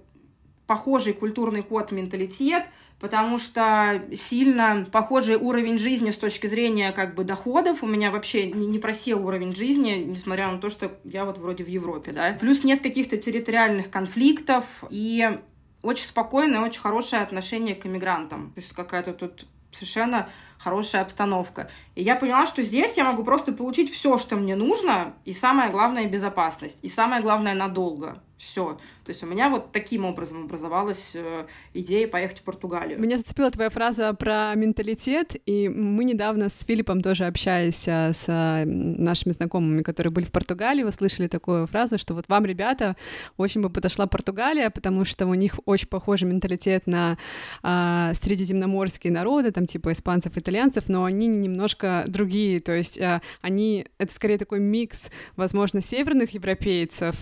похожий 0.67 1.13
культурный 1.13 1.63
код, 1.63 1.91
менталитет— 1.91 2.65
потому 3.01 3.39
что 3.39 4.03
сильно 4.15 4.87
похожий 4.93 5.37
уровень 5.37 5.79
жизни 5.79 6.11
с 6.11 6.19
точки 6.19 6.47
зрения 6.47 6.93
как 6.93 7.15
бы 7.15 7.25
доходов. 7.25 7.83
У 7.83 7.87
меня 7.87 8.11
вообще 8.11 8.51
не, 8.51 8.79
просел 8.79 9.27
уровень 9.27 9.57
жизни, 9.57 10.05
несмотря 10.07 10.53
на 10.53 10.59
то, 10.59 10.69
что 10.69 10.93
я 11.05 11.25
вот 11.25 11.39
вроде 11.39 11.65
в 11.65 11.69
Европе, 11.69 12.13
да. 12.13 12.37
Плюс 12.39 12.63
нет 12.63 12.83
каких-то 12.83 13.17
территориальных 13.17 13.91
конфликтов 13.91 14.65
и 14.91 15.41
очень 15.83 16.05
спокойное, 16.05 16.61
очень 16.61 16.81
хорошее 16.81 17.23
отношение 17.23 17.75
к 17.75 17.87
иммигрантам. 17.87 18.53
То 18.55 18.61
есть 18.61 18.73
какая-то 18.75 19.15
тут 19.15 19.47
совершенно 19.73 20.29
хорошая 20.63 21.03
обстановка. 21.03 21.71
И 21.95 22.03
я 22.03 22.17
поняла, 22.17 22.47
что 22.47 22.63
здесь 22.63 22.97
я 22.97 23.05
могу 23.05 23.25
просто 23.25 23.53
получить 23.53 23.91
все, 23.91 24.19
что 24.19 24.37
мне 24.37 24.57
нужно, 24.57 25.15
и 25.25 25.33
самое 25.33 25.71
главное— 25.71 26.07
безопасность, 26.11 26.81
и 26.83 26.89
самое 26.89 27.23
главное— 27.23 27.55
надолго. 27.55 28.23
Все. 28.37 28.79
То 29.05 29.11
есть 29.11 29.23
у 29.23 29.27
меня 29.27 29.51
вот 29.51 29.71
таким 29.71 30.07
образом 30.07 30.45
образовалась 30.45 31.11
э, 31.15 31.47
идея 31.75 32.09
поехать 32.09 32.39
в 32.39 32.43
Португалию. 32.43 32.99
Меня 32.99 33.19
зацепила 33.19 33.51
твоя 33.51 33.69
фраза 33.69 34.15
про 34.15 34.55
менталитет, 34.55 35.37
и 35.45 35.69
мы 35.69 36.05
недавно 36.05 36.49
с 36.49 36.65
Филиппом 36.65 37.03
тоже 37.03 37.27
общаясь 37.27 37.87
э, 37.87 38.13
с 38.13 38.25
э, 38.29 38.65
нашими 38.65 39.33
знакомыми, 39.33 39.83
которые 39.83 40.11
были 40.11 40.25
в 40.25 40.33
Португалии, 40.33 40.85
услышали 40.85 41.27
такую 41.29 41.67
фразу, 41.67 41.99
что 41.99 42.15
вот 42.15 42.29
вам, 42.29 42.47
ребята, 42.47 42.97
очень 43.37 43.61
бы 43.61 43.69
подошла 43.69 44.07
Португалия, 44.07 44.71
потому 44.71 45.05
что 45.05 45.27
у 45.27 45.35
них 45.35 45.59
очень 45.67 45.89
похожий 45.89 46.27
менталитет 46.27 46.87
на 46.87 47.19
э, 47.63 48.13
средиземноморские 48.23 49.13
народы, 49.13 49.51
там 49.51 49.67
типа 49.67 49.93
испанцев, 49.93 50.39
итальянцев, 50.51 50.89
но 50.89 51.05
они 51.05 51.27
немножко 51.29 52.05
другие, 52.07 52.61
то 52.61 52.73
есть 52.73 52.99
э, 52.99 53.21
они, 53.41 53.87
это 53.99 54.13
скорее 54.13 54.37
такой 54.37 54.59
микс, 54.59 55.11
возможно, 55.37 55.81
северных 55.81 56.35
европейцев 56.35 57.15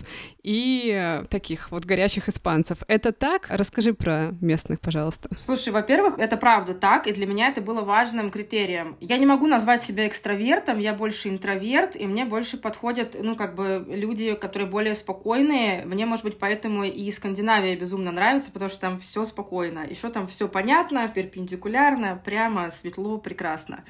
и 0.43 1.21
таких 1.29 1.71
вот 1.71 1.85
горячих 1.85 2.27
испанцев. 2.27 2.79
Это 2.87 3.11
так? 3.11 3.47
Расскажи 3.49 3.93
про 3.93 4.31
местных, 4.41 4.79
пожалуйста. 4.79 5.29
Слушай, 5.37 5.71
во-первых, 5.73 6.17
это 6.17 6.37
правда 6.37 6.73
так, 6.73 7.05
и 7.07 7.13
для 7.13 7.27
меня 7.27 7.49
это 7.49 7.61
было 7.61 7.81
важным 7.81 8.31
критерием. 8.31 8.97
Я 8.99 9.17
не 9.17 9.25
могу 9.25 9.45
назвать 9.45 9.83
себя 9.83 10.07
экстравертом, 10.07 10.79
я 10.79 10.93
больше 10.93 11.29
интроверт, 11.29 11.95
и 11.95 12.07
мне 12.07 12.25
больше 12.25 12.57
подходят, 12.57 13.15
ну, 13.21 13.35
как 13.35 13.55
бы 13.55 13.85
люди, 13.87 14.33
которые 14.33 14.67
более 14.67 14.95
спокойные. 14.95 15.85
Мне, 15.85 16.05
может 16.05 16.25
быть, 16.25 16.39
поэтому 16.39 16.83
и 16.83 17.11
Скандинавия 17.11 17.77
безумно 17.77 18.11
нравится, 18.11 18.51
потому 18.51 18.71
что 18.71 18.81
там 18.81 18.99
все 18.99 19.25
спокойно. 19.25 19.85
Еще 19.87 20.09
там 20.09 20.27
все 20.27 20.47
понятно, 20.47 21.07
перпендикулярно, 21.07 22.19
прямо, 22.25 22.71
светло, 22.71 23.18
прекрасно. 23.19 23.83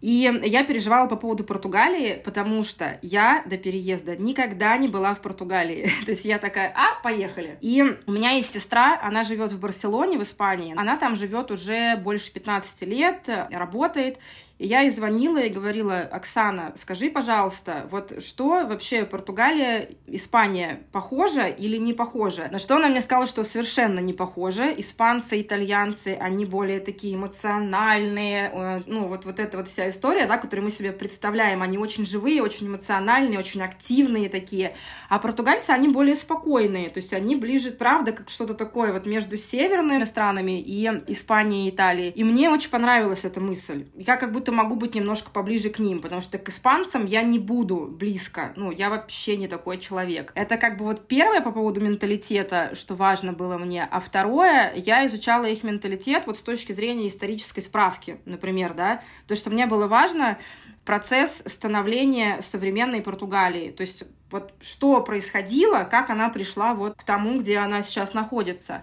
И 0.00 0.30
я 0.44 0.64
переживала 0.64 1.08
по 1.08 1.16
поводу 1.16 1.42
Португалии, 1.42 2.20
потому 2.24 2.62
что 2.64 2.98
я 3.02 3.42
до 3.46 3.56
переезда 3.56 4.16
никогда 4.16 4.76
не 4.76 4.88
была 4.88 5.14
в 5.14 5.22
Португалии. 5.22 5.90
То 6.04 6.10
есть 6.10 6.24
я 6.24 6.38
такая, 6.38 6.72
а, 6.76 7.00
поехали. 7.02 7.58
И 7.60 7.82
у 8.06 8.12
меня 8.12 8.30
есть 8.30 8.50
сестра, 8.50 9.00
она 9.02 9.24
живет 9.24 9.52
в 9.52 9.60
Барселоне, 9.60 10.18
в 10.18 10.22
Испании. 10.22 10.74
Она 10.76 10.96
там 10.96 11.16
живет 11.16 11.50
уже 11.50 11.96
больше 11.96 12.32
15 12.32 12.82
лет, 12.82 13.28
работает. 13.50 14.18
И 14.58 14.66
я 14.66 14.80
ей 14.80 14.90
звонила 14.90 15.38
и 15.38 15.50
говорила, 15.50 16.00
Оксана, 16.00 16.72
скажи, 16.76 17.10
пожалуйста, 17.10 17.86
вот 17.90 18.22
что 18.24 18.66
вообще 18.66 19.04
Португалия, 19.04 19.90
Испания 20.06 20.80
похожа 20.92 21.46
или 21.46 21.76
не 21.76 21.92
похожа? 21.92 22.48
На 22.50 22.58
что 22.58 22.76
она 22.76 22.88
мне 22.88 23.02
сказала, 23.02 23.26
что 23.26 23.44
совершенно 23.44 24.00
не 24.00 24.14
похожа. 24.14 24.72
Испанцы, 24.72 25.42
итальянцы, 25.42 26.16
они 26.18 26.46
более 26.46 26.80
такие 26.80 27.16
эмоциональные, 27.16 28.50
э, 28.52 28.80
ну 28.86 29.08
вот, 29.08 29.26
вот 29.26 29.40
эта 29.40 29.58
вот 29.58 29.68
вся 29.68 29.90
история, 29.90 30.26
да, 30.26 30.38
которую 30.38 30.64
мы 30.64 30.70
себе 30.70 30.92
представляем, 30.92 31.60
они 31.60 31.76
очень 31.76 32.06
живые, 32.06 32.42
очень 32.42 32.66
эмоциональные, 32.68 33.38
очень 33.38 33.60
активные 33.60 34.30
такие. 34.30 34.74
А 35.10 35.18
португальцы, 35.18 35.70
они 35.70 35.88
более 35.88 36.14
спокойные, 36.14 36.88
то 36.88 36.98
есть 36.98 37.12
они 37.12 37.36
ближе, 37.36 37.72
правда, 37.72 38.12
как 38.12 38.30
что-то 38.30 38.54
такое 38.54 38.92
вот 38.94 39.04
между 39.04 39.36
северными 39.36 40.04
странами 40.04 40.60
и 40.60 40.86
Испанией 41.08 41.66
и 41.66 41.70
Италией. 41.70 42.10
И 42.10 42.24
мне 42.24 42.48
очень 42.48 42.70
понравилась 42.70 43.24
эта 43.24 43.40
мысль. 43.40 43.86
Я 43.94 44.16
как 44.16 44.32
будто 44.32 44.45
будто 44.46 44.52
могу 44.52 44.76
быть 44.76 44.94
немножко 44.94 45.30
поближе 45.30 45.70
к 45.70 45.80
ним, 45.80 46.00
потому 46.00 46.22
что 46.22 46.38
к 46.38 46.48
испанцам 46.48 47.06
я 47.06 47.22
не 47.22 47.38
буду 47.38 47.88
близко. 47.88 48.52
Ну, 48.56 48.70
я 48.70 48.90
вообще 48.90 49.36
не 49.36 49.48
такой 49.48 49.78
человек. 49.78 50.30
Это 50.36 50.56
как 50.56 50.78
бы 50.78 50.84
вот 50.84 51.08
первое 51.08 51.40
по 51.40 51.50
поводу 51.50 51.80
менталитета, 51.80 52.70
что 52.74 52.94
важно 52.94 53.32
было 53.32 53.58
мне. 53.58 53.88
А 53.90 53.98
второе, 53.98 54.72
я 54.76 55.04
изучала 55.06 55.46
их 55.46 55.64
менталитет 55.64 56.26
вот 56.26 56.36
с 56.36 56.42
точки 56.42 56.72
зрения 56.72 57.08
исторической 57.08 57.60
справки, 57.60 58.18
например, 58.24 58.74
да. 58.74 59.02
То, 59.26 59.34
что 59.34 59.50
мне 59.50 59.66
было 59.66 59.88
важно, 59.88 60.38
процесс 60.86 61.42
становления 61.44 62.40
современной 62.40 63.02
Португалии. 63.02 63.70
То 63.72 63.82
есть 63.82 64.04
вот 64.30 64.52
что 64.60 65.02
происходило, 65.02 65.86
как 65.88 66.10
она 66.10 66.28
пришла 66.28 66.74
вот 66.74 66.94
к 66.96 67.02
тому, 67.02 67.38
где 67.38 67.58
она 67.58 67.82
сейчас 67.82 68.14
находится. 68.14 68.82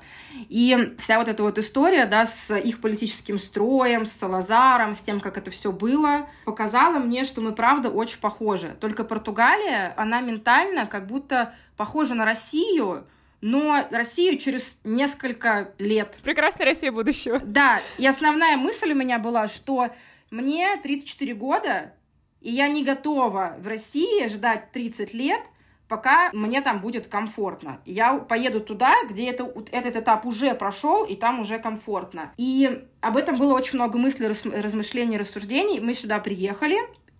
И 0.49 0.95
вся 0.99 1.17
вот 1.17 1.27
эта 1.27 1.43
вот 1.43 1.57
история, 1.57 2.05
да, 2.05 2.25
с 2.25 2.55
их 2.55 2.81
политическим 2.81 3.39
строем, 3.39 4.05
с 4.05 4.11
Салазаром, 4.11 4.95
с 4.95 4.99
тем, 4.99 5.19
как 5.19 5.37
это 5.37 5.49
все 5.49 5.71
было, 5.71 6.27
показала 6.45 6.99
мне, 6.99 7.23
что 7.23 7.41
мы, 7.41 7.53
правда, 7.53 7.89
очень 7.89 8.19
похожи. 8.19 8.75
Только 8.79 9.03
Португалия, 9.03 9.93
она 9.97 10.21
ментально 10.21 10.85
как 10.85 11.07
будто 11.07 11.53
похожа 11.75 12.13
на 12.13 12.25
Россию, 12.25 13.05
но 13.41 13.85
Россию 13.91 14.37
через 14.37 14.79
несколько 14.85 15.71
лет. 15.77 16.19
Прекрасная 16.23 16.67
Россия 16.67 16.91
будущего. 16.91 17.39
Да, 17.43 17.81
и 17.97 18.07
основная 18.07 18.55
мысль 18.55 18.91
у 18.91 18.95
меня 18.95 19.19
была, 19.19 19.47
что 19.47 19.89
мне 20.33 20.75
34 20.81 21.33
года, 21.35 21.93
и 22.41 22.51
я 22.51 22.67
не 22.67 22.83
готова 22.83 23.55
в 23.59 23.67
России 23.67 24.27
ждать 24.27 24.71
30 24.71 25.13
лет, 25.13 25.41
пока 25.87 26.31
мне 26.33 26.61
там 26.61 26.81
будет 26.81 27.07
комфортно. 27.07 27.79
Я 27.85 28.17
поеду 28.17 28.59
туда, 28.59 28.95
где 29.07 29.29
это, 29.29 29.53
этот 29.71 29.95
этап 29.95 30.25
уже 30.25 30.55
прошел, 30.55 31.05
и 31.05 31.15
там 31.15 31.39
уже 31.39 31.59
комфортно. 31.59 32.33
И 32.35 32.83
об 32.99 33.15
этом 33.15 33.37
было 33.37 33.53
очень 33.53 33.75
много 33.75 33.99
мыслей, 33.99 34.27
размышлений, 34.27 35.17
рассуждений. 35.17 35.79
Мы 35.79 35.93
сюда 35.93 36.17
приехали, 36.17 36.77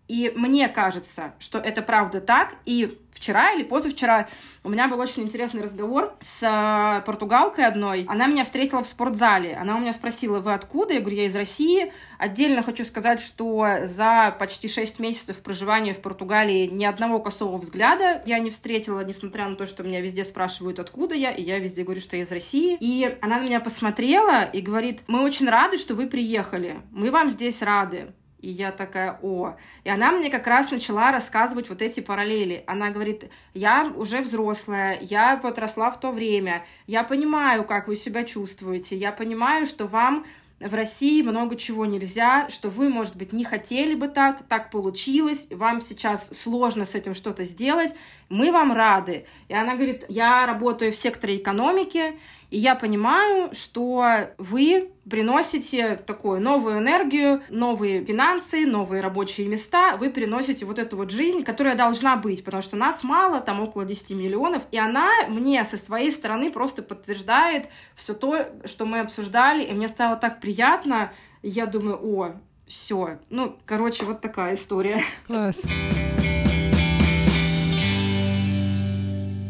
и 0.07 0.33
мне 0.35 0.67
кажется, 0.67 1.33
что 1.39 1.57
это 1.57 1.81
правда 1.81 2.19
так. 2.19 2.55
И 2.65 2.99
вчера 3.11 3.53
или 3.53 3.63
позавчера 3.63 4.27
у 4.63 4.69
меня 4.69 4.89
был 4.89 4.99
очень 4.99 5.23
интересный 5.23 5.61
разговор 5.61 6.13
с 6.19 6.43
э, 6.43 7.05
португалкой 7.05 7.65
одной. 7.65 8.05
Она 8.09 8.27
меня 8.27 8.43
встретила 8.43 8.83
в 8.83 8.87
спортзале. 8.87 9.55
Она 9.55 9.77
у 9.77 9.79
меня 9.79 9.93
спросила, 9.93 10.39
вы 10.39 10.53
откуда? 10.53 10.93
Я 10.93 10.99
говорю, 10.99 11.17
я 11.17 11.25
из 11.25 11.35
России. 11.35 11.93
Отдельно 12.17 12.63
хочу 12.63 12.83
сказать, 12.83 13.21
что 13.21 13.65
за 13.83 14.35
почти 14.37 14.67
6 14.67 14.99
месяцев 14.99 15.41
проживания 15.41 15.93
в 15.93 16.01
Португалии 16.01 16.67
ни 16.67 16.83
одного 16.83 17.19
косого 17.19 17.57
взгляда 17.57 18.21
я 18.25 18.39
не 18.39 18.49
встретила, 18.49 19.05
несмотря 19.05 19.47
на 19.47 19.55
то, 19.55 19.65
что 19.65 19.83
меня 19.83 20.01
везде 20.01 20.25
спрашивают, 20.25 20.79
откуда 20.79 21.15
я, 21.15 21.31
и 21.31 21.41
я 21.41 21.59
везде 21.59 21.83
говорю, 21.83 22.01
что 22.01 22.17
я 22.17 22.23
из 22.23 22.31
России. 22.31 22.77
И 22.81 23.17
она 23.21 23.39
на 23.39 23.43
меня 23.43 23.61
посмотрела 23.61 24.43
и 24.43 24.59
говорит, 24.59 25.01
мы 25.07 25.23
очень 25.23 25.49
рады, 25.49 25.77
что 25.77 25.95
вы 25.95 26.07
приехали. 26.07 26.81
Мы 26.91 27.09
вам 27.09 27.29
здесь 27.29 27.61
рады. 27.61 28.13
И 28.43 28.49
я 28.49 28.73
такая, 28.73 29.17
о. 29.21 29.55
И 29.85 29.89
она 29.89 30.11
мне 30.11 30.29
как 30.29 30.47
раз 30.47 30.69
начала 30.69 31.13
рассказывать 31.13 31.69
вот 31.69 31.81
эти 31.81 32.01
параллели. 32.01 32.65
Она 32.67 32.89
говорит, 32.89 33.31
я 33.53 33.89
уже 33.95 34.21
взрослая, 34.21 34.99
я 34.99 35.39
вот 35.41 35.57
росла 35.57 35.89
в 35.91 35.99
то 36.01 36.11
время, 36.11 36.65
я 36.85 37.05
понимаю, 37.05 37.63
как 37.63 37.87
вы 37.87 37.95
себя 37.95 38.25
чувствуете, 38.25 38.97
я 38.97 39.13
понимаю, 39.13 39.65
что 39.65 39.87
вам 39.87 40.25
в 40.59 40.73
России 40.73 41.21
много 41.21 41.55
чего 41.55 41.85
нельзя, 41.85 42.49
что 42.49 42.67
вы, 42.67 42.89
может 42.89 43.15
быть, 43.15 43.31
не 43.31 43.45
хотели 43.45 43.95
бы 43.95 44.09
так, 44.09 44.43
так 44.49 44.71
получилось, 44.71 45.47
вам 45.49 45.79
сейчас 45.79 46.29
сложно 46.37 46.83
с 46.83 46.95
этим 46.95 47.15
что-то 47.15 47.45
сделать, 47.45 47.93
мы 48.27 48.51
вам 48.51 48.73
рады. 48.73 49.25
И 49.47 49.53
она 49.53 49.75
говорит, 49.75 50.03
я 50.09 50.45
работаю 50.45 50.91
в 50.91 50.97
секторе 50.97 51.37
экономики, 51.37 52.19
и 52.53 52.59
я 52.59 52.75
понимаю, 52.75 53.49
что 53.53 54.27
вы 54.37 54.91
приносите 55.09 55.95
такую 55.95 56.39
новую 56.39 56.77
энергию, 56.77 57.41
новые 57.49 58.05
финансы, 58.05 58.67
новые 58.67 59.01
рабочие 59.01 59.47
места, 59.47 59.97
вы 59.97 60.11
приносите 60.11 60.63
вот 60.65 60.77
эту 60.77 60.95
вот 60.95 61.09
жизнь, 61.09 61.43
которая 61.43 61.75
должна 61.75 62.15
быть, 62.15 62.43
потому 62.43 62.61
что 62.61 62.75
нас 62.75 63.03
мало, 63.03 63.41
там 63.41 63.59
около 63.59 63.85
10 63.85 64.11
миллионов, 64.11 64.61
и 64.69 64.77
она 64.77 65.09
мне 65.29 65.63
со 65.63 65.77
своей 65.77 66.11
стороны 66.11 66.51
просто 66.51 66.83
подтверждает 66.83 67.69
все 67.95 68.13
то, 68.13 68.45
что 68.65 68.85
мы 68.85 68.99
обсуждали, 68.99 69.63
и 69.63 69.73
мне 69.73 69.87
стало 69.87 70.15
так 70.15 70.39
приятно, 70.39 71.11
я 71.41 71.65
думаю, 71.65 71.99
о, 72.03 72.33
все. 72.67 73.17
Ну, 73.31 73.57
короче, 73.65 74.05
вот 74.05 74.21
такая 74.21 74.53
история. 74.53 75.01
Класс. 75.25 75.59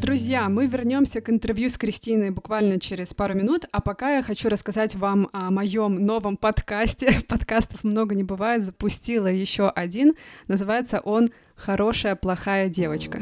Друзья, 0.04 0.50
мы 0.50 0.68
вернемся 0.68 1.22
к 1.22 1.30
интервью 1.30 1.70
с 1.70 1.78
Кристиной 1.78 2.30
буквально 2.30 2.78
через 2.78 3.14
пару 3.14 3.36
минут, 3.36 3.64
а 3.72 3.80
пока 3.80 4.18
я 4.18 4.22
хочу 4.22 4.50
рассказать 4.50 4.96
вам 4.96 5.30
о 5.32 5.50
моем 5.50 6.06
новом 6.06 6.36
подкасте. 6.36 7.22
Подкастов 7.30 7.86
много 7.86 8.14
не 8.14 8.24
бывает, 8.26 8.66
запустила 8.66 9.28
еще 9.28 9.70
один. 9.70 10.16
Называется 10.50 11.00
он 11.00 11.30
«Хорошая, 11.56 12.18
плохая 12.18 12.68
девочка». 12.68 13.20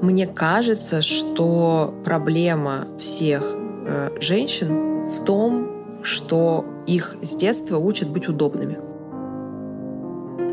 Мне 0.00 0.26
кажется, 0.26 1.02
что 1.02 1.94
проблема 2.02 2.88
всех 2.98 3.42
э, 3.44 4.18
женщин 4.22 5.04
в 5.04 5.22
том, 5.26 6.02
что 6.02 6.64
их 6.86 7.14
с 7.20 7.36
детства 7.36 7.76
учат 7.76 8.08
быть 8.08 8.26
удобными. 8.26 8.87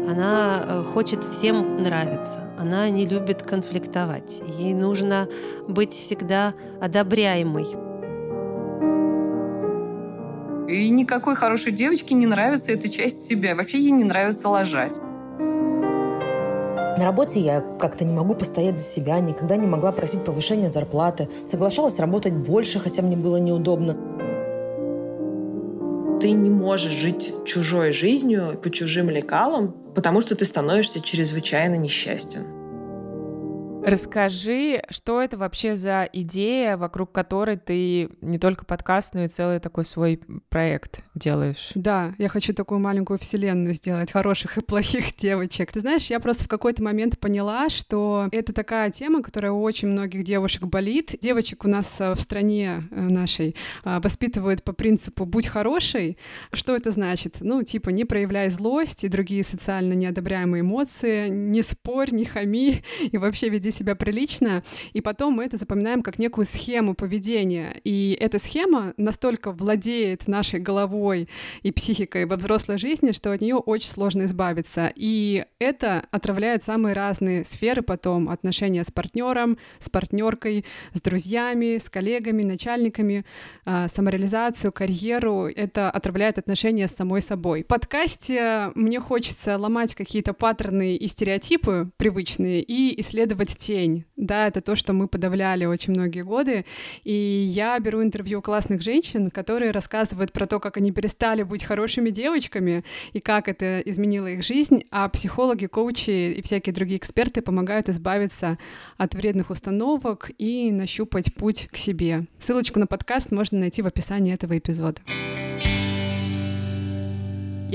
Она 0.07 0.63
э, 0.67 0.83
хочет 0.83 1.23
всем 1.23 1.81
нравиться, 1.81 2.53
она 2.59 2.89
не 2.89 3.05
любит 3.05 3.41
конфликтовать. 3.41 4.41
Ей 4.57 4.73
нужно 4.73 5.27
быть 5.67 5.93
всегда 5.93 6.53
одобряемой. 6.79 7.65
И 10.67 10.89
никакой 10.89 11.35
хорошей 11.35 11.71
девочке 11.71 12.15
не 12.15 12.27
нравится 12.27 12.71
эта 12.71 12.89
часть 12.89 13.27
себя. 13.27 13.55
Вообще 13.55 13.79
ей 13.79 13.91
не 13.91 14.03
нравится 14.03 14.49
лажать. 14.49 14.97
На 16.97 17.03
работе 17.03 17.39
я 17.39 17.61
как-то 17.79 18.05
не 18.05 18.13
могу 18.13 18.35
постоять 18.35 18.79
за 18.79 18.85
себя, 18.85 19.19
никогда 19.19 19.57
не 19.57 19.67
могла 19.67 19.91
просить 19.91 20.23
повышения 20.23 20.71
зарплаты, 20.71 21.27
соглашалась 21.45 21.99
работать 21.99 22.33
больше, 22.33 22.79
хотя 22.79 23.01
мне 23.01 23.17
было 23.17 23.37
неудобно 23.37 23.97
ты 26.21 26.31
не 26.31 26.49
можешь 26.49 26.93
жить 26.93 27.33
чужой 27.45 27.91
жизнью 27.91 28.59
по 28.63 28.71
чужим 28.71 29.11
лекалам, 29.11 29.75
потому 29.95 30.21
что 30.21 30.35
ты 30.35 30.45
становишься 30.45 31.01
чрезвычайно 31.01 31.75
несчастен. 31.75 32.54
Расскажи, 33.85 34.81
что 34.89 35.21
это 35.21 35.37
вообще 35.37 35.75
за 35.75 36.09
идея, 36.11 36.75
вокруг 36.75 37.11
которой 37.11 37.55
ты 37.55 38.09
не 38.19 38.39
только 38.39 38.65
подкаст, 38.65 39.13
но 39.13 39.25
и 39.25 39.27
целый 39.27 39.59
такой 39.59 39.85
свой 39.85 40.19
проект 40.49 41.05
делаешь? 41.13 41.69
Да, 41.75 42.15
я 42.17 42.27
хочу 42.27 42.55
такую 42.55 42.79
маленькую 42.79 43.19
вселенную 43.19 43.75
сделать 43.75 44.11
хороших 44.11 44.57
и 44.57 44.61
плохих 44.61 45.15
девочек. 45.15 45.71
Ты 45.71 45.81
знаешь, 45.81 46.07
я 46.07 46.19
просто 46.19 46.45
в 46.45 46.47
какой-то 46.47 46.81
момент 46.81 47.19
поняла, 47.19 47.69
что 47.69 48.27
это 48.31 48.53
такая 48.53 48.89
тема, 48.89 49.21
которая 49.21 49.51
у 49.51 49.61
очень 49.61 49.89
многих 49.89 50.23
девушек 50.23 50.63
болит. 50.63 51.13
Девочек 51.21 51.63
у 51.63 51.67
нас 51.67 51.95
э, 51.99 52.13
в 52.13 52.19
стране 52.19 52.87
э, 52.89 52.99
нашей 52.99 53.55
э, 53.83 53.99
воспитывают 54.01 54.63
по 54.63 54.73
принципу 54.73 55.25
«будь 55.25 55.45
хорошей». 55.45 56.17
Что 56.51 56.75
это 56.75 56.89
значит? 56.89 57.35
Ну, 57.41 57.61
типа, 57.61 57.91
не 57.91 58.03
проявляй 58.03 58.49
злость 58.49 59.03
и 59.03 59.09
другие 59.09 59.43
социально 59.43 59.93
неодобряемые 59.93 60.61
эмоции, 60.61 61.29
не 61.29 61.61
спорь, 61.61 62.11
не 62.11 62.25
хами 62.25 62.83
и 62.99 63.17
вообще 63.19 63.49
веди 63.49 63.74
себя 63.75 63.95
прилично, 63.95 64.63
и 64.93 65.01
потом 65.01 65.33
мы 65.33 65.45
это 65.45 65.57
запоминаем 65.57 66.01
как 66.01 66.19
некую 66.19 66.45
схему 66.45 66.95
поведения. 66.95 67.79
И 67.83 68.17
эта 68.19 68.39
схема 68.39 68.93
настолько 68.97 69.51
владеет 69.51 70.27
нашей 70.27 70.59
головой 70.59 71.29
и 71.61 71.71
психикой 71.71 72.25
во 72.25 72.37
взрослой 72.37 72.77
жизни, 72.77 73.11
что 73.11 73.31
от 73.31 73.41
нее 73.41 73.55
очень 73.55 73.89
сложно 73.89 74.23
избавиться. 74.23 74.91
И 74.95 75.45
это 75.59 76.05
отравляет 76.11 76.63
самые 76.63 76.93
разные 76.93 77.43
сферы 77.43 77.81
потом, 77.81 78.29
отношения 78.29 78.83
с 78.83 78.91
партнером, 78.91 79.57
с 79.79 79.89
партнеркой, 79.89 80.65
с 80.93 81.01
друзьями, 81.01 81.77
с 81.77 81.89
коллегами, 81.89 82.43
начальниками, 82.43 83.25
а, 83.65 83.87
самореализацию, 83.87 84.71
карьеру. 84.71 85.47
Это 85.47 85.89
отравляет 85.89 86.37
отношения 86.37 86.87
с 86.87 86.95
самой 86.95 87.21
собой. 87.21 87.63
В 87.63 87.67
подкасте 87.67 88.71
мне 88.75 88.99
хочется 88.99 89.57
ломать 89.57 89.95
какие-то 89.95 90.33
паттерны 90.33 90.95
и 90.95 91.07
стереотипы 91.07 91.89
привычные 91.97 92.61
и 92.61 92.99
исследовать 93.01 93.57
тень. 93.65 94.05
Да, 94.15 94.47
это 94.47 94.61
то, 94.61 94.75
что 94.75 94.93
мы 94.93 95.07
подавляли 95.07 95.65
очень 95.65 95.91
многие 95.91 96.23
годы. 96.23 96.65
И 97.03 97.13
я 97.13 97.79
беру 97.79 98.03
интервью 98.03 98.41
классных 98.41 98.81
женщин, 98.81 99.31
которые 99.31 99.71
рассказывают 99.71 100.31
про 100.31 100.45
то, 100.45 100.59
как 100.59 100.77
они 100.77 100.91
перестали 100.91 101.43
быть 101.43 101.63
хорошими 101.63 102.11
девочками 102.11 102.83
и 103.13 103.19
как 103.19 103.47
это 103.47 103.79
изменило 103.79 104.27
их 104.27 104.43
жизнь, 104.43 104.83
а 104.91 105.09
психологи, 105.09 105.65
коучи 105.65 106.33
и 106.33 106.41
всякие 106.43 106.73
другие 106.73 106.99
эксперты 106.99 107.41
помогают 107.41 107.89
избавиться 107.89 108.57
от 108.97 109.15
вредных 109.15 109.49
установок 109.49 110.31
и 110.37 110.71
нащупать 110.71 111.33
путь 111.33 111.67
к 111.71 111.77
себе. 111.77 112.25
Ссылочку 112.39 112.79
на 112.79 112.87
подкаст 112.87 113.31
можно 113.31 113.59
найти 113.59 113.81
в 113.81 113.87
описании 113.87 114.33
этого 114.33 114.57
эпизода. 114.57 115.01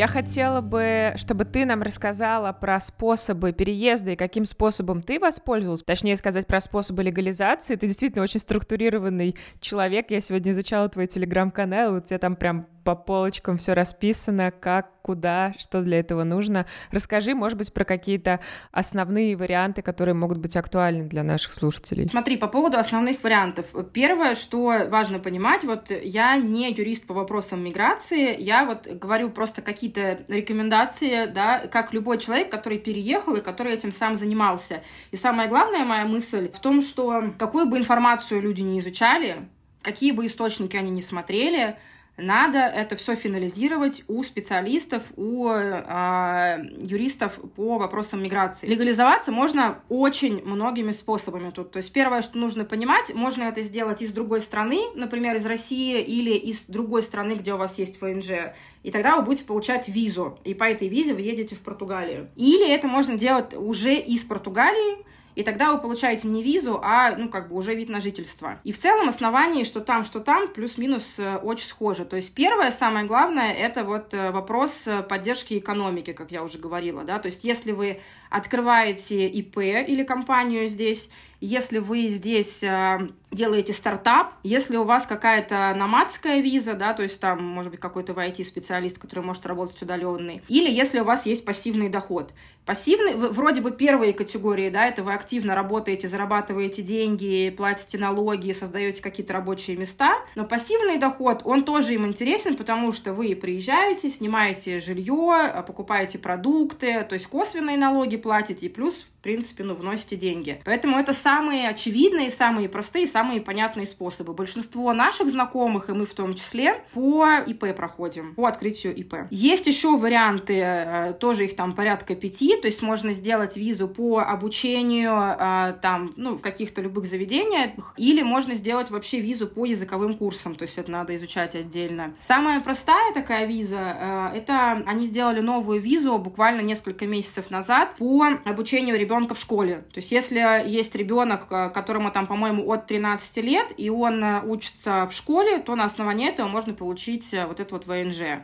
Я 0.00 0.08
хотела 0.08 0.62
бы, 0.62 1.12
чтобы 1.16 1.44
ты 1.44 1.66
нам 1.66 1.82
рассказала 1.82 2.54
про 2.54 2.80
способы 2.80 3.52
переезда 3.52 4.12
и 4.12 4.16
каким 4.16 4.46
способом 4.46 5.02
ты 5.02 5.20
воспользовалась. 5.20 5.82
Точнее 5.82 6.16
сказать 6.16 6.46
про 6.46 6.58
способы 6.60 7.02
легализации. 7.02 7.76
Ты 7.76 7.86
действительно 7.86 8.22
очень 8.22 8.40
структурированный 8.40 9.36
человек. 9.60 10.10
Я 10.10 10.22
сегодня 10.22 10.52
изучала 10.52 10.88
твой 10.88 11.06
телеграм-канал, 11.06 11.96
у 11.96 12.00
тебя 12.00 12.18
там 12.18 12.34
прям 12.34 12.66
по 12.90 12.96
полочкам 12.96 13.56
все 13.56 13.72
расписано, 13.72 14.50
как, 14.50 15.00
куда, 15.02 15.54
что 15.58 15.80
для 15.80 16.00
этого 16.00 16.24
нужно. 16.24 16.66
Расскажи, 16.90 17.36
может 17.36 17.56
быть, 17.56 17.72
про 17.72 17.84
какие-то 17.84 18.40
основные 18.72 19.36
варианты, 19.36 19.80
которые 19.80 20.16
могут 20.16 20.38
быть 20.38 20.56
актуальны 20.56 21.04
для 21.04 21.22
наших 21.22 21.54
слушателей. 21.54 22.08
Смотри, 22.08 22.36
по 22.36 22.48
поводу 22.48 22.78
основных 22.78 23.22
вариантов. 23.22 23.66
Первое, 23.92 24.34
что 24.34 24.88
важно 24.88 25.20
понимать, 25.20 25.62
вот 25.62 25.92
я 25.92 26.36
не 26.36 26.72
юрист 26.72 27.06
по 27.06 27.14
вопросам 27.14 27.62
миграции, 27.62 28.34
я 28.42 28.64
вот 28.64 28.88
говорю 28.88 29.30
просто 29.30 29.62
какие-то 29.62 30.24
рекомендации, 30.26 31.26
да, 31.26 31.68
как 31.68 31.92
любой 31.92 32.18
человек, 32.18 32.50
который 32.50 32.78
переехал 32.78 33.36
и 33.36 33.40
который 33.40 33.72
этим 33.72 33.92
сам 33.92 34.16
занимался. 34.16 34.82
И 35.12 35.16
самая 35.16 35.46
главная 35.46 35.84
моя 35.84 36.06
мысль 36.06 36.50
в 36.52 36.58
том, 36.58 36.80
что 36.80 37.22
какую 37.38 37.66
бы 37.66 37.78
информацию 37.78 38.42
люди 38.42 38.62
не 38.62 38.80
изучали, 38.80 39.48
какие 39.82 40.10
бы 40.10 40.26
источники 40.26 40.76
они 40.76 40.90
не 40.90 41.02
смотрели, 41.02 41.76
надо 42.20 42.58
это 42.58 42.96
все 42.96 43.14
финализировать 43.14 44.04
у 44.08 44.22
специалистов, 44.22 45.02
у 45.16 45.48
э, 45.48 46.58
юристов 46.78 47.38
по 47.56 47.78
вопросам 47.78 48.22
миграции. 48.22 48.66
Легализоваться 48.66 49.32
можно 49.32 49.80
очень 49.88 50.42
многими 50.44 50.92
способами 50.92 51.50
тут. 51.50 51.72
То 51.72 51.78
есть 51.78 51.92
первое, 51.92 52.22
что 52.22 52.38
нужно 52.38 52.64
понимать, 52.64 53.14
можно 53.14 53.44
это 53.44 53.62
сделать 53.62 54.02
из 54.02 54.12
другой 54.12 54.40
страны, 54.40 54.80
например, 54.94 55.36
из 55.36 55.46
России 55.46 56.00
или 56.00 56.34
из 56.34 56.64
другой 56.64 57.02
страны, 57.02 57.34
где 57.34 57.54
у 57.54 57.56
вас 57.56 57.78
есть 57.78 57.98
ФНЖ. 57.98 58.52
И 58.82 58.90
тогда 58.90 59.16
вы 59.16 59.22
будете 59.22 59.44
получать 59.44 59.88
визу, 59.88 60.38
и 60.44 60.54
по 60.54 60.64
этой 60.64 60.88
визе 60.88 61.14
вы 61.14 61.20
едете 61.20 61.54
в 61.54 61.60
Португалию. 61.60 62.30
Или 62.36 62.68
это 62.68 62.88
можно 62.88 63.18
делать 63.18 63.54
уже 63.54 63.94
из 63.94 64.24
Португалии, 64.24 65.04
и 65.34 65.42
тогда 65.42 65.72
вы 65.72 65.80
получаете 65.80 66.28
не 66.28 66.42
визу, 66.42 66.80
а, 66.82 67.16
ну, 67.16 67.28
как 67.28 67.48
бы 67.48 67.56
уже 67.56 67.74
вид 67.74 67.88
на 67.88 68.00
жительство. 68.00 68.58
И 68.64 68.72
в 68.72 68.78
целом 68.78 69.08
основание, 69.08 69.64
что 69.64 69.80
там, 69.80 70.04
что 70.04 70.20
там, 70.20 70.48
плюс-минус 70.48 71.14
э, 71.18 71.36
очень 71.36 71.66
схоже. 71.66 72.04
То 72.04 72.16
есть 72.16 72.34
первое, 72.34 72.70
самое 72.70 73.06
главное, 73.06 73.52
это 73.52 73.84
вот 73.84 74.12
э, 74.12 74.30
вопрос 74.30 74.86
э, 74.86 75.02
поддержки 75.02 75.58
экономики, 75.58 76.12
как 76.12 76.30
я 76.30 76.42
уже 76.42 76.58
говорила, 76.58 77.04
да, 77.04 77.18
то 77.18 77.26
есть 77.26 77.44
если 77.44 77.72
вы 77.72 78.00
открываете 78.30 79.28
ИП 79.28 79.58
или 79.58 80.04
компанию 80.04 80.66
здесь, 80.68 81.10
если 81.40 81.78
вы 81.78 82.08
здесь 82.08 82.62
э, 82.62 83.08
делаете 83.30 83.72
стартап, 83.72 84.34
если 84.42 84.76
у 84.76 84.84
вас 84.84 85.06
какая-то 85.06 85.74
номадская 85.76 86.40
виза, 86.40 86.74
да, 86.74 86.92
то 86.92 87.02
есть 87.02 87.18
там, 87.18 87.42
может 87.42 87.70
быть, 87.70 87.80
какой-то 87.80 88.12
IT-специалист, 88.12 88.98
который 88.98 89.24
может 89.24 89.46
работать 89.46 89.80
удаленный, 89.80 90.42
или 90.48 90.70
если 90.70 91.00
у 91.00 91.04
вас 91.04 91.26
есть 91.26 91.44
пассивный 91.44 91.88
доход. 91.88 92.32
Пассивный, 92.66 93.14
вроде 93.14 93.62
бы 93.62 93.70
первые 93.72 94.12
категории, 94.12 94.68
да, 94.68 94.86
это 94.86 95.02
вы 95.02 95.14
активно 95.14 95.54
работаете, 95.54 96.08
зарабатываете 96.08 96.82
деньги, 96.82 97.52
платите 97.56 97.96
налоги, 97.98 98.52
создаете 98.52 99.02
какие-то 99.02 99.32
рабочие 99.32 99.76
места, 99.76 100.18
но 100.34 100.44
пассивный 100.44 100.98
доход, 100.98 101.40
он 101.44 101.64
тоже 101.64 101.94
им 101.94 102.06
интересен, 102.06 102.56
потому 102.56 102.92
что 102.92 103.14
вы 103.14 103.34
приезжаете, 103.34 104.10
снимаете 104.10 104.78
жилье, 104.78 105.64
покупаете 105.66 106.18
продукты, 106.18 107.02
то 107.04 107.14
есть 107.14 107.26
косвенные 107.26 107.78
налоги 107.78 108.16
платите, 108.20 108.66
и 108.66 108.68
плюс 108.68 109.06
в 109.20 109.22
принципе, 109.22 109.64
ну, 109.64 109.74
вносите 109.74 110.16
деньги. 110.16 110.62
Поэтому 110.64 110.96
это 110.96 111.12
самые 111.12 111.68
очевидные, 111.68 112.30
самые 112.30 112.70
простые, 112.70 113.06
самые 113.06 113.42
понятные 113.42 113.86
способы. 113.86 114.32
Большинство 114.32 114.94
наших 114.94 115.28
знакомых, 115.28 115.90
и 115.90 115.92
мы 115.92 116.06
в 116.06 116.14
том 116.14 116.32
числе, 116.32 116.82
по 116.94 117.26
ИП 117.46 117.76
проходим, 117.76 118.34
по 118.34 118.46
открытию 118.46 118.96
ИП. 118.96 119.26
Есть 119.30 119.66
еще 119.66 119.94
варианты, 119.98 120.54
э, 120.54 121.12
тоже 121.20 121.44
их 121.44 121.54
там 121.54 121.74
порядка 121.74 122.14
пяти, 122.14 122.56
то 122.56 122.66
есть 122.66 122.80
можно 122.80 123.12
сделать 123.12 123.58
визу 123.58 123.88
по 123.88 124.20
обучению 124.20 125.12
э, 125.12 125.74
там, 125.82 126.14
ну, 126.16 126.36
в 126.36 126.40
каких-то 126.40 126.80
любых 126.80 127.04
заведениях, 127.04 127.72
или 127.98 128.22
можно 128.22 128.54
сделать 128.54 128.90
вообще 128.90 129.20
визу 129.20 129.46
по 129.46 129.66
языковым 129.66 130.16
курсам, 130.16 130.54
то 130.54 130.62
есть 130.62 130.78
это 130.78 130.90
надо 130.90 131.14
изучать 131.16 131.54
отдельно. 131.54 132.14
Самая 132.20 132.60
простая 132.60 133.12
такая 133.12 133.44
виза, 133.44 134.30
э, 134.32 134.38
это 134.38 134.82
они 134.86 135.04
сделали 135.06 135.40
новую 135.40 135.78
визу 135.78 136.16
буквально 136.16 136.62
несколько 136.62 137.06
месяцев 137.06 137.50
назад 137.50 137.96
по 137.98 138.09
обучению 138.44 138.98
ребенка 138.98 139.10
ребенка 139.10 139.34
в 139.34 139.38
школе. 139.38 139.84
То 139.92 139.98
есть, 139.98 140.12
если 140.12 140.40
есть 140.66 140.94
ребенок, 140.94 141.46
э, 141.50 141.70
которому 141.70 142.10
там, 142.10 142.26
по-моему, 142.26 142.70
от 142.70 142.86
13 142.86 143.36
лет, 143.38 143.72
и 143.76 143.90
он 143.90 144.22
э, 144.22 144.42
учится 144.44 145.06
в 145.06 145.12
школе, 145.12 145.58
то 145.58 145.74
на 145.74 145.84
основании 145.84 146.28
этого 146.28 146.48
можно 146.48 146.74
получить 146.74 147.34
э, 147.34 147.46
вот 147.46 147.60
это 147.60 147.74
вот 147.74 147.86
ВНЖ. 147.86 148.42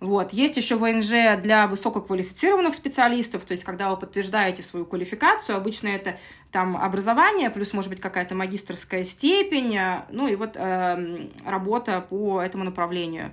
Вот. 0.00 0.32
Есть 0.32 0.56
еще 0.56 0.76
ВНЖ 0.76 1.40
для 1.42 1.66
высококвалифицированных 1.66 2.74
специалистов, 2.74 3.44
то 3.44 3.52
есть 3.52 3.64
когда 3.64 3.90
вы 3.90 3.96
подтверждаете 3.96 4.62
свою 4.62 4.84
квалификацию, 4.84 5.56
обычно 5.56 5.88
это 5.88 6.18
там 6.50 6.76
образование, 6.76 7.48
плюс, 7.48 7.72
может 7.72 7.90
быть, 7.90 8.00
какая-то 8.00 8.34
магистрская 8.34 9.04
степень, 9.04 9.78
ну 10.10 10.28
и 10.28 10.36
вот 10.36 10.56
э, 10.56 11.28
работа 11.46 12.04
по 12.10 12.42
этому 12.42 12.64
направлению. 12.64 13.32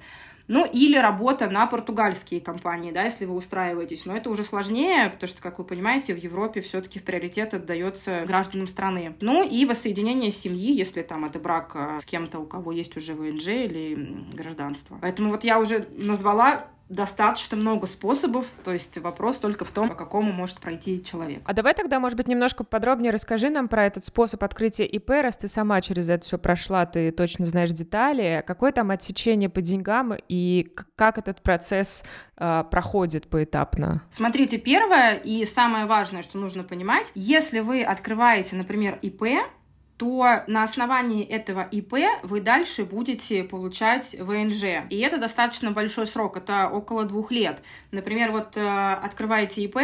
Ну, 0.52 0.66
или 0.66 0.98
работа 0.98 1.50
на 1.50 1.66
португальские 1.66 2.42
компании, 2.42 2.92
да, 2.92 3.06
если 3.06 3.24
вы 3.24 3.36
устраиваетесь. 3.36 4.06
Но 4.06 4.18
это 4.18 4.30
уже 4.30 4.44
сложнее, 4.44 5.10
потому 5.10 5.30
что, 5.30 5.42
как 5.42 5.60
вы 5.60 5.64
понимаете, 5.64 6.14
в 6.14 6.18
Европе 6.18 6.60
все-таки 6.60 7.00
в 7.00 7.04
приоритет 7.04 7.54
отдается 7.54 8.26
гражданам 8.28 8.68
страны. 8.68 9.16
Ну, 9.22 9.48
и 9.48 9.66
воссоединение 9.66 10.34
семьи, 10.34 10.74
если 10.74 11.04
там 11.04 11.24
это 11.24 11.40
брак 11.40 11.72
э, 11.76 12.00
с 12.02 12.06
кем-то, 12.06 12.40
у 12.40 12.46
кого 12.46 12.74
есть 12.74 12.98
уже 12.98 13.14
ВНЖ 13.14 13.48
или 13.48 14.26
гражданство. 14.34 14.98
Поэтому 15.00 15.30
вот 15.30 15.46
я 15.46 15.58
уже 15.58 15.88
назвала 15.96 16.68
достаточно 16.92 17.56
много 17.56 17.88
способов, 17.88 18.46
то 18.64 18.74
есть 18.74 18.98
вопрос 18.98 19.40
только 19.40 19.64
в 19.64 19.72
том, 19.72 19.90
по 19.90 19.96
какому 19.96 20.32
может 20.34 20.60
пройти 20.60 21.04
человек. 21.04 21.42
А 21.46 21.54
давай 21.54 21.74
тогда, 21.74 22.00
может 22.00 22.18
быть, 22.18 22.28
немножко 22.28 22.64
подробнее 22.64 23.12
расскажи 23.12 23.50
нам 23.50 23.70
про 23.70 23.86
этот 23.86 24.04
способ 24.04 24.44
открытия 24.44 24.86
ИП, 24.86 25.10
раз 25.10 25.38
ты 25.38 25.48
сама 25.48 25.80
через 25.82 26.10
это 26.10 26.26
все 26.26 26.38
прошла, 26.38 26.86
ты 26.86 27.12
точно 27.12 27.46
знаешь 27.46 27.72
детали, 27.72 28.44
какое 28.46 28.74
там 28.74 28.92
отсечение 28.92 29.50
по 29.50 29.62
деньгам 29.62 30.16
и 30.28 30.70
как 30.96 31.18
этот 31.18 31.42
процесс 31.42 32.04
э, 32.38 32.64
проходит 32.70 33.30
поэтапно? 33.30 34.02
Смотрите, 34.12 34.58
первое 34.58 35.16
и 35.16 35.46
самое 35.46 35.86
важное, 35.86 36.24
что 36.24 36.38
нужно 36.38 36.64
понимать, 36.64 37.12
если 37.16 37.62
вы 37.62 37.84
открываете, 37.84 38.58
например, 38.58 39.00
ИП, 39.02 39.24
то 40.02 40.44
на 40.48 40.64
основании 40.64 41.24
этого 41.24 41.62
ИП 41.62 41.94
вы 42.24 42.42
дальше 42.42 42.86
будете 42.86 43.44
получать 43.44 44.16
ВНЖ. 44.18 44.88
И 44.90 44.98
это 44.98 45.20
достаточно 45.20 45.70
большой 45.70 46.08
срок, 46.08 46.38
это 46.38 46.68
около 46.70 47.06
двух 47.06 47.30
лет. 47.30 47.62
Например, 47.92 48.32
вот 48.32 48.58
э, 48.58 48.94
открываете 48.94 49.62
ИП, 49.62 49.78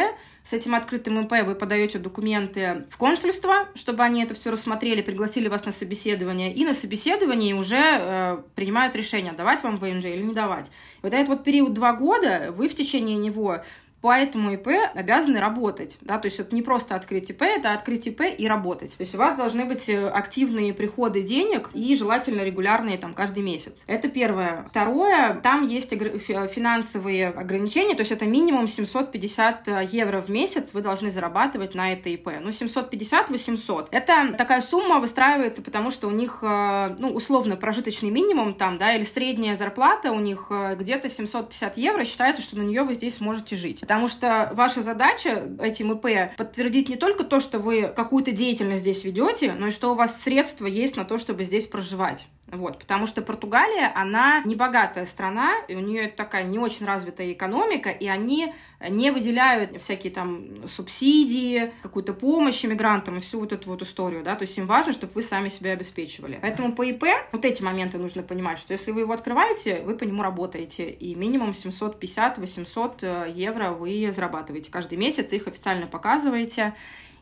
с 0.43 0.53
этим 0.53 0.73
открытым 0.73 1.23
ИП 1.23 1.45
вы 1.45 1.53
подаете 1.53 1.99
документы 1.99 2.87
в 2.89 2.97
консульство, 2.97 3.67
чтобы 3.75 4.01
они 4.01 4.23
это 4.23 4.33
все 4.33 4.49
рассмотрели, 4.49 5.03
пригласили 5.03 5.49
вас 5.49 5.65
на 5.65 5.71
собеседование, 5.71 6.51
и 6.51 6.65
на 6.65 6.73
собеседовании 6.73 7.53
уже 7.53 7.77
э, 7.77 8.37
принимают 8.55 8.95
решение, 8.95 9.33
давать 9.33 9.61
вам 9.61 9.77
ВНЖ 9.77 10.05
или 10.05 10.23
не 10.23 10.33
давать. 10.33 10.71
Вот 11.03 11.13
этот 11.13 11.27
вот 11.27 11.43
период 11.43 11.75
два 11.75 11.93
года, 11.93 12.51
вы 12.57 12.69
в 12.69 12.73
течение 12.73 13.17
него 13.17 13.61
по 14.01 14.15
этому 14.15 14.53
ИП 14.53 14.67
обязаны 14.93 15.39
работать. 15.39 15.97
Да? 16.01 16.19
То 16.19 16.27
есть 16.27 16.39
это 16.39 16.53
не 16.53 16.61
просто 16.61 16.95
открыть 16.95 17.29
ИП, 17.29 17.41
это 17.41 17.73
открыть 17.73 18.07
ИП 18.07 18.21
и 18.37 18.47
работать. 18.47 18.91
То 18.91 19.01
есть 19.01 19.15
у 19.15 19.17
вас 19.17 19.35
должны 19.35 19.65
быть 19.65 19.89
э, 19.89 20.07
активные 20.07 20.73
приходы 20.73 21.23
денег 21.23 21.69
и 21.73 21.95
желательно 21.95 22.41
регулярные 22.41 22.97
там 22.97 23.13
каждый 23.13 23.41
месяц. 23.41 23.81
Это 23.87 24.07
первое. 24.07 24.67
Второе, 24.69 25.39
там 25.41 25.67
есть 25.67 25.89
финансовые 25.89 27.29
ограничения, 27.29 27.95
то 27.95 28.01
есть 28.01 28.11
это 28.11 28.25
минимум 28.25 28.67
750 28.67 29.67
э, 29.67 29.87
евро 29.91 30.21
в 30.21 30.29
месяц 30.29 30.73
вы 30.73 30.81
должны 30.81 31.09
зарабатывать 31.09 31.73
на 31.73 31.93
это 31.93 32.09
ИП. 32.09 32.29
Ну, 32.39 32.49
750-800. 32.49 33.87
Это 33.89 34.33
такая 34.37 34.61
сумма 34.61 34.99
выстраивается, 34.99 35.63
потому 35.63 35.89
что 35.89 36.07
у 36.07 36.11
них, 36.11 36.39
э, 36.43 36.95
ну, 36.99 37.09
условно, 37.09 37.55
прожиточный 37.55 38.11
минимум 38.11 38.53
там, 38.53 38.77
да, 38.77 38.93
или 38.93 39.03
средняя 39.03 39.55
зарплата 39.55 40.11
у 40.11 40.19
них 40.19 40.51
где-то 40.75 41.09
750 41.09 41.77
евро, 41.77 42.05
считается, 42.05 42.43
что 42.43 42.57
на 42.57 42.61
нее 42.61 42.83
вы 42.83 42.93
здесь 42.93 43.15
сможете 43.15 43.55
жить. 43.55 43.83
Потому 43.87 44.09
что 44.09 44.51
ваша 44.53 44.81
задача 44.81 45.47
этим 45.61 45.93
ИП 45.93 46.35
подтвердить 46.35 46.89
не 46.89 46.97
только 46.97 47.23
то, 47.23 47.39
что 47.39 47.59
вы 47.59 47.87
какую-то 47.87 48.33
деятельность 48.33 48.81
здесь 48.81 49.05
ведете, 49.05 49.53
но 49.53 49.67
и 49.67 49.71
что 49.71 49.93
у 49.93 49.95
вас 49.95 50.21
средства 50.21 50.65
есть 50.65 50.97
на 50.97 51.05
то, 51.05 51.17
чтобы 51.17 51.45
здесь 51.45 51.67
проживать. 51.67 52.27
Вот, 52.51 52.79
потому 52.79 53.07
что 53.07 53.21
Португалия, 53.21 53.89
она 53.95 54.41
не 54.43 54.55
богатая 54.55 55.05
страна, 55.05 55.53
и 55.69 55.75
у 55.75 55.79
нее 55.79 56.09
такая 56.09 56.43
не 56.43 56.59
очень 56.59 56.85
развитая 56.85 57.31
экономика, 57.31 57.89
и 57.89 58.07
они 58.07 58.53
не 58.79 59.11
выделяют 59.11 59.81
всякие 59.81 60.13
там 60.13 60.67
субсидии, 60.67 61.71
какую-то 61.81 62.13
помощь 62.13 62.63
иммигрантам 62.63 63.17
и 63.17 63.21
всю 63.21 63.39
вот 63.39 63.51
эту 63.51 63.69
вот 63.69 63.81
историю, 63.81 64.23
да, 64.23 64.35
то 64.35 64.43
есть 64.43 64.57
им 64.57 64.67
важно, 64.67 64.93
чтобы 64.93 65.13
вы 65.13 65.23
сами 65.23 65.49
себя 65.49 65.71
обеспечивали. 65.71 66.37
Поэтому 66.41 66.73
по 66.73 66.83
ИП 66.83 67.05
вот 67.31 67.43
эти 67.43 67.63
моменты 67.63 67.97
нужно 67.97 68.21
понимать, 68.21 68.59
что 68.59 68.73
если 68.73 68.91
вы 68.91 69.01
его 69.01 69.13
открываете, 69.13 69.81
вы 69.81 69.95
по 69.95 70.03
нему 70.03 70.21
работаете, 70.21 70.89
и 70.89 71.15
минимум 71.15 71.51
750-800 71.51 72.93
э, 73.01 73.31
евро 73.33 73.71
вы 73.71 74.11
зарабатываете. 74.11 74.71
Каждый 74.71 74.97
месяц, 74.97 75.33
их 75.33 75.47
официально 75.47 75.87
показываете, 75.87 76.73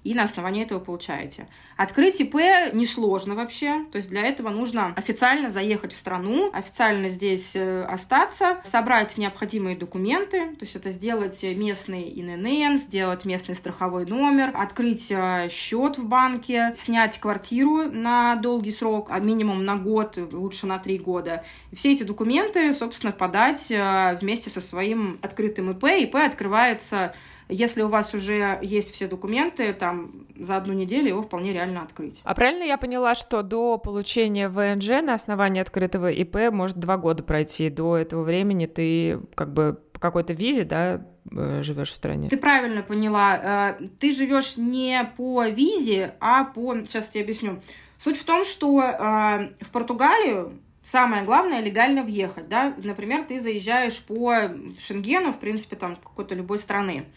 и 0.06 0.14
на 0.14 0.24
основании 0.24 0.64
этого 0.64 0.80
получаете. 0.80 1.48
Открыть 1.78 2.22
ИП 2.22 2.36
несложно 2.74 3.34
вообще, 3.34 3.84
то 3.92 3.98
есть 3.98 4.10
для 4.10 4.22
этого 4.22 4.50
нужно 4.50 4.94
официально 4.96 5.50
заехать 5.50 5.94
в 5.94 5.98
страну, 5.98 6.52
официально 6.54 7.10
здесь 7.10 7.56
э, 7.56 7.82
остаться, 7.82 8.62
собрать 8.64 9.18
необходимые 9.18 9.76
документы, 9.76 10.52
то 10.52 10.64
есть 10.64 10.76
это 10.76 10.92
сделать 10.92 11.42
местный 11.42 12.04
ИНН, 12.04 12.78
сделать 12.78 13.26
местный 13.26 13.56
страховой 13.56 14.06
номер, 14.06 14.52
открыть 14.54 15.08
э, 15.10 15.50
счет 15.50 15.98
в 15.98 16.06
банке, 16.06 16.72
снять 16.76 17.20
квартиру 17.20 17.92
на 17.92 18.36
долгий 18.36 18.72
срок, 18.72 19.08
а 19.10 19.20
минимум 19.20 19.66
на 19.66 19.76
год, 19.76 20.18
лучше 20.32 20.68
на 20.68 20.78
три 20.78 21.00
года. 21.00 21.44
И 21.72 21.76
все 21.76 21.92
эти 21.92 22.04
документы, 22.04 22.72
собственно, 22.76 23.12
подать 23.12 23.72
э, 23.72 24.18
вместе 24.22 24.52
со 24.52 24.62
своим 24.62 25.18
открытым 25.24 25.72
ИП. 25.72 25.86
ИП 25.86 26.16
открывается 26.18 27.16
если 27.48 27.84
у 27.84 27.88
вас 27.88 28.14
уже 28.14 28.60
есть 28.62 28.92
все 28.94 29.08
документы, 29.08 29.74
там 29.74 30.26
за 30.38 30.58
одну 30.58 30.74
неделю 30.74 31.10
его 31.10 31.22
вполне 31.22 31.54
реально 31.54 31.84
открыть. 31.84 32.20
А 32.24 32.34
правильно 32.34 32.64
я 32.64 32.78
поняла, 32.78 33.16
что 33.16 33.44
до 33.44 33.78
получения 33.78 34.50
ВНЖ 34.50 35.02
на 35.04 35.14
основании 35.14 35.62
открытого 35.62 36.12
ИП 36.12 36.52
может 36.52 36.78
два 36.78 36.98
года 36.98 37.24
пройти. 37.24 37.70
До 37.70 37.98
этого 37.98 38.24
времени 38.24 38.66
ты 38.66 39.20
как 39.36 39.54
бы 39.54 39.80
по 39.94 40.00
какой-то 40.00 40.34
визе, 40.34 40.66
да, 40.66 41.06
э, 41.32 41.62
живешь 41.62 41.92
в 41.92 41.96
стране. 41.96 42.30
Ты 42.30 42.38
правильно 42.38 42.82
поняла. 42.82 43.78
Э, 43.80 43.88
ты 44.00 44.12
живешь 44.12 44.58
не 44.58 45.10
по 45.16 45.48
визе, 45.48 46.16
а 46.20 46.46
по... 46.46 46.76
Сейчас 46.84 47.14
я 47.16 47.22
объясню. 47.22 47.62
Суть 47.98 48.18
в 48.18 48.26
том, 48.26 48.44
что 48.44 48.82
э, 48.82 49.54
в 49.62 49.72
Португалию 49.72 50.60
самое 50.86 51.24
главное 51.24 51.62
легально 51.62 52.04
въехать, 52.04 52.48
да, 52.48 52.74
например, 52.78 53.24
ты 53.24 53.40
заезжаешь 53.40 54.00
по 54.04 54.52
Шенгену, 54.80 55.34
в 55.34 55.40
принципе, 55.40 55.76
там 55.76 55.96
какой-то 55.96 56.36
любой 56.36 56.60
страны, 56.60 57.08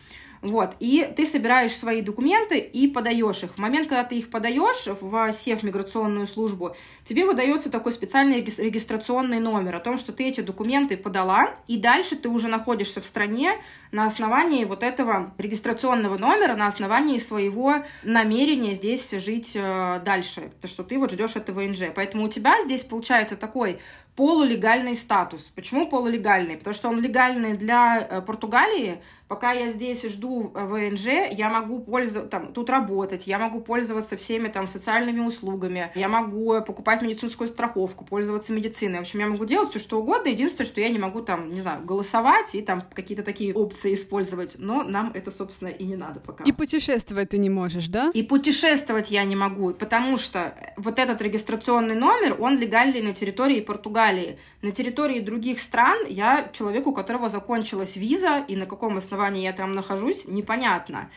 вот, 0.42 0.76
и 0.78 1.12
ты 1.16 1.26
собираешь 1.26 1.72
свои 1.72 2.02
документы 2.02 2.58
и 2.58 2.88
подаешь 2.88 3.42
их. 3.42 3.54
В 3.54 3.58
момент, 3.58 3.88
когда 3.88 4.04
ты 4.04 4.16
их 4.16 4.30
подаешь 4.30 4.86
в 4.86 5.32
СЕХ 5.32 5.62
миграционную 5.62 6.26
службу, 6.26 6.76
тебе 7.04 7.24
выдается 7.24 7.70
такой 7.70 7.92
специальный 7.92 8.40
регистрационный 8.40 9.40
номер 9.40 9.76
о 9.76 9.80
том, 9.80 9.98
что 9.98 10.12
ты 10.12 10.28
эти 10.28 10.40
документы 10.40 10.96
подала, 10.96 11.54
и 11.66 11.76
дальше 11.76 12.16
ты 12.16 12.28
уже 12.28 12.48
находишься 12.48 13.00
в 13.00 13.06
стране 13.06 13.54
на 13.90 14.06
основании 14.06 14.64
вот 14.64 14.82
этого 14.82 15.34
регистрационного 15.38 16.18
номера, 16.18 16.54
на 16.54 16.66
основании 16.66 17.18
своего 17.18 17.76
намерения 18.02 18.74
здесь 18.74 19.10
жить 19.10 19.52
э, 19.54 20.00
дальше, 20.04 20.50
то 20.60 20.68
что 20.68 20.84
ты 20.84 20.98
вот 20.98 21.10
ждешь 21.10 21.36
этого 21.36 21.60
ВНЖ. 21.60 21.90
Поэтому 21.94 22.24
у 22.24 22.28
тебя 22.28 22.62
здесь 22.62 22.84
получается 22.84 23.36
такой 23.36 23.80
полулегальный 24.18 24.94
статус. 24.94 25.42
Почему 25.54 25.88
полулегальный? 25.88 26.56
Потому 26.56 26.74
что 26.74 26.88
он 26.88 27.00
легальный 27.00 27.56
для 27.56 28.00
э, 28.00 28.20
Португалии, 28.20 29.00
Пока 29.28 29.52
я 29.52 29.68
здесь 29.68 30.02
жду 30.04 30.50
ВНЖ, 30.54 31.06
я 31.30 31.50
могу 31.50 31.80
пользоваться, 31.80 32.30
там, 32.30 32.52
тут 32.54 32.70
работать, 32.70 33.26
я 33.26 33.38
могу 33.38 33.60
пользоваться 33.60 34.16
всеми 34.16 34.48
там 34.48 34.66
социальными 34.66 35.20
услугами, 35.20 35.92
я 35.94 36.08
могу 36.08 36.62
покупать 36.62 37.02
медицинскую 37.02 37.48
страховку, 37.48 38.06
пользоваться 38.06 38.54
медициной. 38.54 38.98
В 38.98 39.02
общем, 39.02 39.20
я 39.20 39.26
могу 39.26 39.44
делать 39.44 39.70
все, 39.70 39.78
что 39.78 40.00
угодно. 40.00 40.28
Единственное, 40.28 40.66
что 40.66 40.80
я 40.80 40.88
не 40.88 40.98
могу 40.98 41.20
там, 41.20 41.52
не 41.52 41.60
знаю, 41.60 41.84
голосовать 41.84 42.54
и 42.54 42.62
там 42.62 42.82
какие-то 42.94 43.22
такие 43.22 43.52
опции 43.52 43.92
использовать. 43.92 44.56
Но 44.58 44.82
нам 44.82 45.10
это, 45.12 45.30
собственно, 45.30 45.68
и 45.68 45.84
не 45.84 45.96
надо 45.96 46.20
пока. 46.20 46.44
И 46.44 46.52
путешествовать 46.52 47.28
ты 47.30 47.38
не 47.38 47.50
можешь, 47.50 47.88
да? 47.88 48.10
И 48.14 48.22
путешествовать 48.22 49.10
я 49.10 49.24
не 49.24 49.36
могу, 49.36 49.72
потому 49.74 50.16
что 50.16 50.54
вот 50.76 50.98
этот 50.98 51.20
регистрационный 51.20 51.94
номер, 51.94 52.36
он 52.40 52.58
легальный 52.58 53.02
на 53.02 53.12
территории 53.12 53.60
Португалии. 53.60 54.38
На 54.60 54.72
территории 54.72 55.20
других 55.20 55.60
стран 55.60 55.98
я 56.08 56.50
человек, 56.52 56.86
у 56.86 56.92
которого 56.92 57.28
закончилась 57.28 57.94
виза, 57.96 58.44
и 58.48 58.56
на 58.56 58.66
каком 58.66 58.96
основании 58.96 59.42
я 59.42 59.52
там 59.52 59.70
нахожусь, 59.72 60.26
непонятно. 60.26 61.10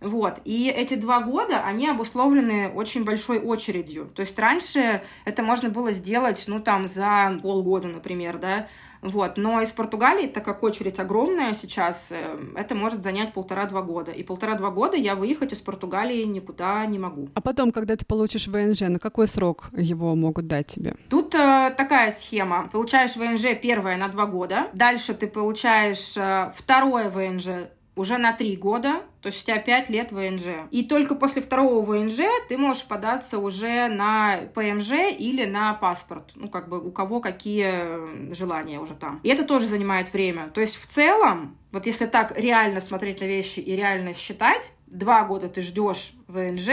Вот. 0.00 0.40
И 0.44 0.68
эти 0.68 0.94
два 0.94 1.20
года, 1.20 1.62
они 1.64 1.88
обусловлены 1.88 2.68
очень 2.68 3.04
большой 3.04 3.38
очередью. 3.38 4.10
То 4.14 4.22
есть 4.22 4.38
раньше 4.38 5.02
это 5.24 5.42
можно 5.42 5.70
было 5.70 5.92
сделать, 5.92 6.44
ну, 6.46 6.60
там, 6.60 6.86
за 6.86 7.38
полгода, 7.42 7.88
например, 7.88 8.38
да, 8.38 8.68
вот. 9.00 9.36
Но 9.36 9.60
из 9.60 9.70
Португалии, 9.70 10.26
так 10.26 10.44
как 10.44 10.62
очередь 10.62 10.98
огромная 10.98 11.54
сейчас, 11.54 12.10
э, 12.10 12.36
это 12.56 12.74
может 12.74 13.02
занять 13.02 13.32
полтора-два 13.32 13.82
года. 13.82 14.10
И 14.10 14.22
полтора-два 14.22 14.70
года 14.70 14.96
я 14.96 15.14
выехать 15.14 15.52
из 15.52 15.60
Португалии 15.60 16.24
никуда 16.24 16.84
не 16.86 16.98
могу. 16.98 17.28
А 17.34 17.40
потом, 17.40 17.70
когда 17.70 17.96
ты 17.96 18.04
получишь 18.04 18.48
ВНЖ, 18.48 18.82
на 18.82 18.98
какой 18.98 19.28
срок 19.28 19.70
его 19.76 20.14
могут 20.14 20.46
дать 20.46 20.66
тебе? 20.66 20.96
Тут 21.08 21.34
э, 21.34 21.74
такая 21.76 22.10
схема. 22.10 22.68
Получаешь 22.72 23.16
ВНЖ 23.16 23.58
первое 23.60 23.96
на 23.96 24.08
два 24.08 24.26
года, 24.26 24.68
дальше 24.74 25.14
ты 25.14 25.28
получаешь 25.28 26.16
э, 26.16 26.52
второе 26.56 27.10
ВНЖ 27.10 27.68
уже 27.98 28.18
на 28.18 28.32
три 28.32 28.56
года, 28.56 29.02
то 29.20 29.28
есть 29.28 29.42
у 29.42 29.46
тебя 29.46 29.58
пять 29.58 29.88
лет 29.88 30.12
ВНЖ. 30.12 30.68
И 30.70 30.84
только 30.84 31.14
после 31.14 31.42
второго 31.42 31.84
ВНЖ 31.84 32.20
ты 32.48 32.56
можешь 32.56 32.84
податься 32.84 33.38
уже 33.38 33.88
на 33.88 34.38
ПМЖ 34.54 34.92
или 35.18 35.44
на 35.44 35.74
паспорт. 35.74 36.30
Ну, 36.34 36.48
как 36.48 36.68
бы 36.68 36.80
у 36.80 36.90
кого 36.90 37.20
какие 37.20 38.32
желания 38.34 38.78
уже 38.78 38.94
там. 38.94 39.20
И 39.22 39.28
это 39.28 39.44
тоже 39.44 39.66
занимает 39.66 40.12
время. 40.12 40.48
То 40.54 40.60
есть 40.60 40.76
в 40.76 40.86
целом, 40.86 41.58
вот 41.72 41.86
если 41.86 42.06
так 42.06 42.38
реально 42.38 42.80
смотреть 42.80 43.20
на 43.20 43.24
вещи 43.24 43.60
и 43.60 43.76
реально 43.76 44.14
считать, 44.14 44.72
два 44.86 45.24
года 45.24 45.48
ты 45.48 45.60
ждешь 45.60 46.12
ВНЖ, 46.28 46.68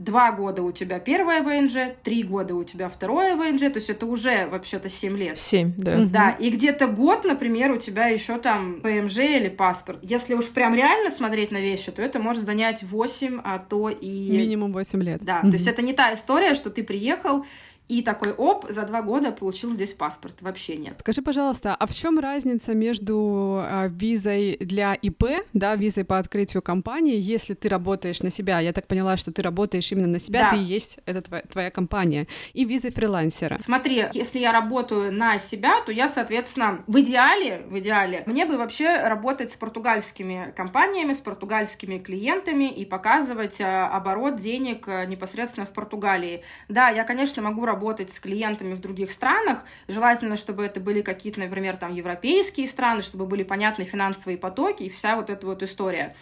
два 0.00 0.32
года 0.32 0.62
у 0.62 0.72
тебя 0.72 0.98
первое 0.98 1.42
ВНЖ, 1.42 1.94
три 2.02 2.22
года 2.22 2.54
у 2.54 2.64
тебя 2.64 2.88
второе 2.88 3.36
ВНЖ, 3.36 3.60
то 3.60 3.76
есть 3.76 3.90
это 3.90 4.06
уже 4.06 4.46
вообще-то 4.46 4.88
семь 4.88 5.16
лет. 5.16 5.38
Семь, 5.38 5.74
да. 5.76 6.04
Да, 6.06 6.30
и 6.30 6.50
где-то 6.50 6.86
год, 6.86 7.24
например, 7.24 7.70
у 7.70 7.76
тебя 7.76 8.06
еще 8.06 8.38
там 8.38 8.80
ПМЖ 8.80 9.18
или 9.18 9.48
паспорт. 9.50 9.98
Если 10.02 10.34
уж 10.34 10.48
прям 10.48 10.74
реально 10.74 11.10
смотреть 11.10 11.50
на 11.50 11.60
вещи, 11.60 11.92
то 11.92 12.00
это 12.00 12.18
может 12.18 12.44
занять 12.44 12.82
8, 12.82 13.40
а 13.44 13.58
то 13.58 13.90
и... 13.90 14.30
Минимум 14.30 14.72
8 14.72 15.02
лет. 15.02 15.20
Да, 15.22 15.42
то 15.42 15.48
есть 15.48 15.66
это 15.66 15.82
не 15.82 15.92
та 15.92 16.14
история, 16.14 16.54
что 16.54 16.70
ты 16.70 16.82
приехал, 16.82 17.44
и 17.90 18.02
такой, 18.02 18.30
оп, 18.32 18.66
за 18.68 18.86
два 18.86 19.02
года 19.02 19.32
получил 19.32 19.74
здесь 19.74 19.92
паспорт. 19.92 20.36
Вообще 20.42 20.76
нет. 20.76 20.94
Скажи, 21.00 21.22
пожалуйста, 21.22 21.74
а 21.74 21.86
в 21.88 21.92
чем 21.92 22.20
разница 22.20 22.72
между 22.72 23.64
э, 23.68 23.88
визой 23.88 24.58
для 24.60 24.94
ИП, 24.94 25.24
да, 25.54 25.74
визой 25.74 26.04
по 26.04 26.18
открытию 26.18 26.62
компании, 26.62 27.16
если 27.18 27.54
ты 27.54 27.68
работаешь 27.68 28.22
на 28.22 28.30
себя? 28.30 28.60
Я 28.60 28.72
так 28.72 28.86
поняла, 28.86 29.16
что 29.16 29.32
ты 29.32 29.42
работаешь 29.42 29.90
именно 29.90 30.06
на 30.06 30.20
себя, 30.20 30.42
Да. 30.42 30.50
ты 30.50 30.58
и 30.58 30.62
есть 30.62 31.00
это 31.04 31.20
твоя, 31.20 31.42
твоя 31.42 31.70
компания. 31.72 32.28
И 32.52 32.64
визой 32.64 32.92
фрилансера. 32.92 33.58
Смотри, 33.58 34.06
если 34.14 34.38
я 34.38 34.52
работаю 34.52 35.12
на 35.12 35.38
себя, 35.40 35.82
то 35.84 35.90
я, 35.90 36.06
соответственно, 36.06 36.84
в 36.86 37.00
идеале, 37.00 37.62
в 37.68 37.76
идеале, 37.80 38.22
мне 38.26 38.46
бы 38.46 38.56
вообще 38.56 39.00
работать 39.02 39.50
с 39.50 39.56
португальскими 39.56 40.52
компаниями, 40.56 41.12
с 41.12 41.18
португальскими 41.18 41.98
клиентами 41.98 42.70
и 42.70 42.84
показывать 42.84 43.60
э, 43.60 43.64
оборот 43.64 44.36
денег 44.36 44.86
э, 44.86 45.06
непосредственно 45.06 45.66
в 45.66 45.72
Португалии. 45.72 46.44
Да, 46.68 46.88
я, 46.88 47.02
конечно, 47.02 47.42
могу 47.42 47.64
работать 47.64 47.79
с 48.10 48.20
клиентами 48.20 48.74
в 48.74 48.80
других 48.80 49.10
странах. 49.10 49.64
Желательно, 49.88 50.36
чтобы 50.36 50.64
это 50.64 50.80
были 50.80 51.02
какие-то, 51.02 51.40
например, 51.40 51.76
там 51.76 51.92
европейские 51.92 52.68
страны, 52.68 53.02
чтобы 53.02 53.26
были 53.26 53.42
понятны 53.42 53.84
финансовые 53.84 54.38
потоки 54.38 54.84
и 54.84 54.90
вся 54.90 55.16
вот 55.16 55.30
эта 55.30 55.46
вот 55.46 55.62
история. 55.62 56.14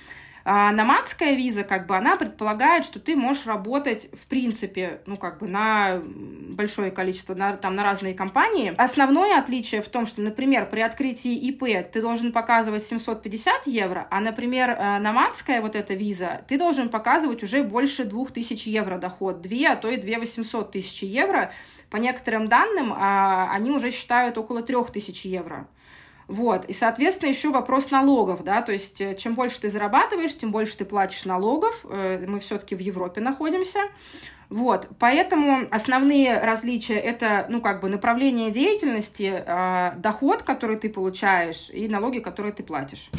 А 0.50 0.72
номадская 0.72 1.34
виза, 1.34 1.62
как 1.62 1.87
бы, 1.87 1.94
она 1.94 2.16
предполагает, 2.16 2.87
что 2.87 2.98
ты 2.98 3.14
можешь 3.16 3.44
работать, 3.44 4.08
в 4.14 4.26
принципе, 4.28 5.02
ну, 5.04 5.18
как 5.18 5.40
бы, 5.40 5.46
на 5.46 6.00
большое 6.02 6.90
количество, 6.90 7.34
на, 7.34 7.58
там, 7.58 7.74
на 7.74 7.82
разные 7.82 8.14
компании. 8.14 8.72
Основное 8.78 9.38
отличие 9.38 9.82
в 9.82 9.90
том, 9.90 10.06
что, 10.06 10.22
например, 10.22 10.64
при 10.70 10.80
открытии 10.80 11.34
ИП 11.34 11.90
ты 11.92 12.00
должен 12.00 12.32
показывать 12.32 12.82
750 12.82 13.66
евро, 13.66 14.08
а, 14.11 14.20
например, 14.20 14.70
э, 14.70 14.98
номадская 15.00 15.61
вот 15.61 15.76
эта 15.76 15.92
виза, 15.92 16.40
ты 16.48 16.56
должен 16.56 16.88
показывать 16.88 17.42
уже 17.42 17.62
больше 17.62 18.06
2000 18.06 18.70
евро 18.70 18.96
доход, 18.96 19.42
2, 19.42 19.72
а 19.72 19.76
то 19.76 19.90
и 19.90 19.98
2 19.98 20.18
800 20.18 20.72
тысяч 20.72 21.02
евро. 21.02 21.52
По 21.90 21.98
некоторым 21.98 22.48
данным, 22.48 22.94
а, 22.96 23.52
они 23.52 23.70
уже 23.70 23.90
считают 23.90 24.38
около 24.38 24.62
3000 24.62 25.26
евро. 25.26 25.68
Вот, 26.29 26.67
и, 26.67 26.75
соответственно, 26.75 27.31
еще 27.31 27.51
вопрос 27.51 27.91
налогов, 27.91 28.45
да, 28.45 28.61
то 28.61 28.71
есть 28.71 29.01
э, 29.01 29.17
чем 29.17 29.35
больше 29.35 29.62
ты 29.62 29.71
зарабатываешь, 29.71 30.37
тем 30.37 30.53
больше 30.53 30.77
ты 30.77 30.85
платишь 30.85 31.25
налогов, 31.25 31.87
Э, 31.88 32.25
мы 32.27 32.41
все-таки 32.41 32.75
в 32.75 32.81
Европе 32.81 33.21
находимся, 33.21 33.81
вот, 34.51 34.88
поэтому 34.99 35.67
основные 35.71 36.41
различия 36.41 36.97
это, 36.97 37.47
ну, 37.49 37.61
как 37.61 37.81
бы 37.81 37.88
направление 37.88 38.51
деятельности, 38.51 39.43
э, 39.45 39.93
доход, 39.99 40.43
который 40.43 40.77
ты 40.77 40.88
получаешь, 40.88 41.71
и 41.71 41.88
налоги, 41.88 42.19
которые 42.19 42.53
ты 42.53 42.62
платишь. 42.62 43.11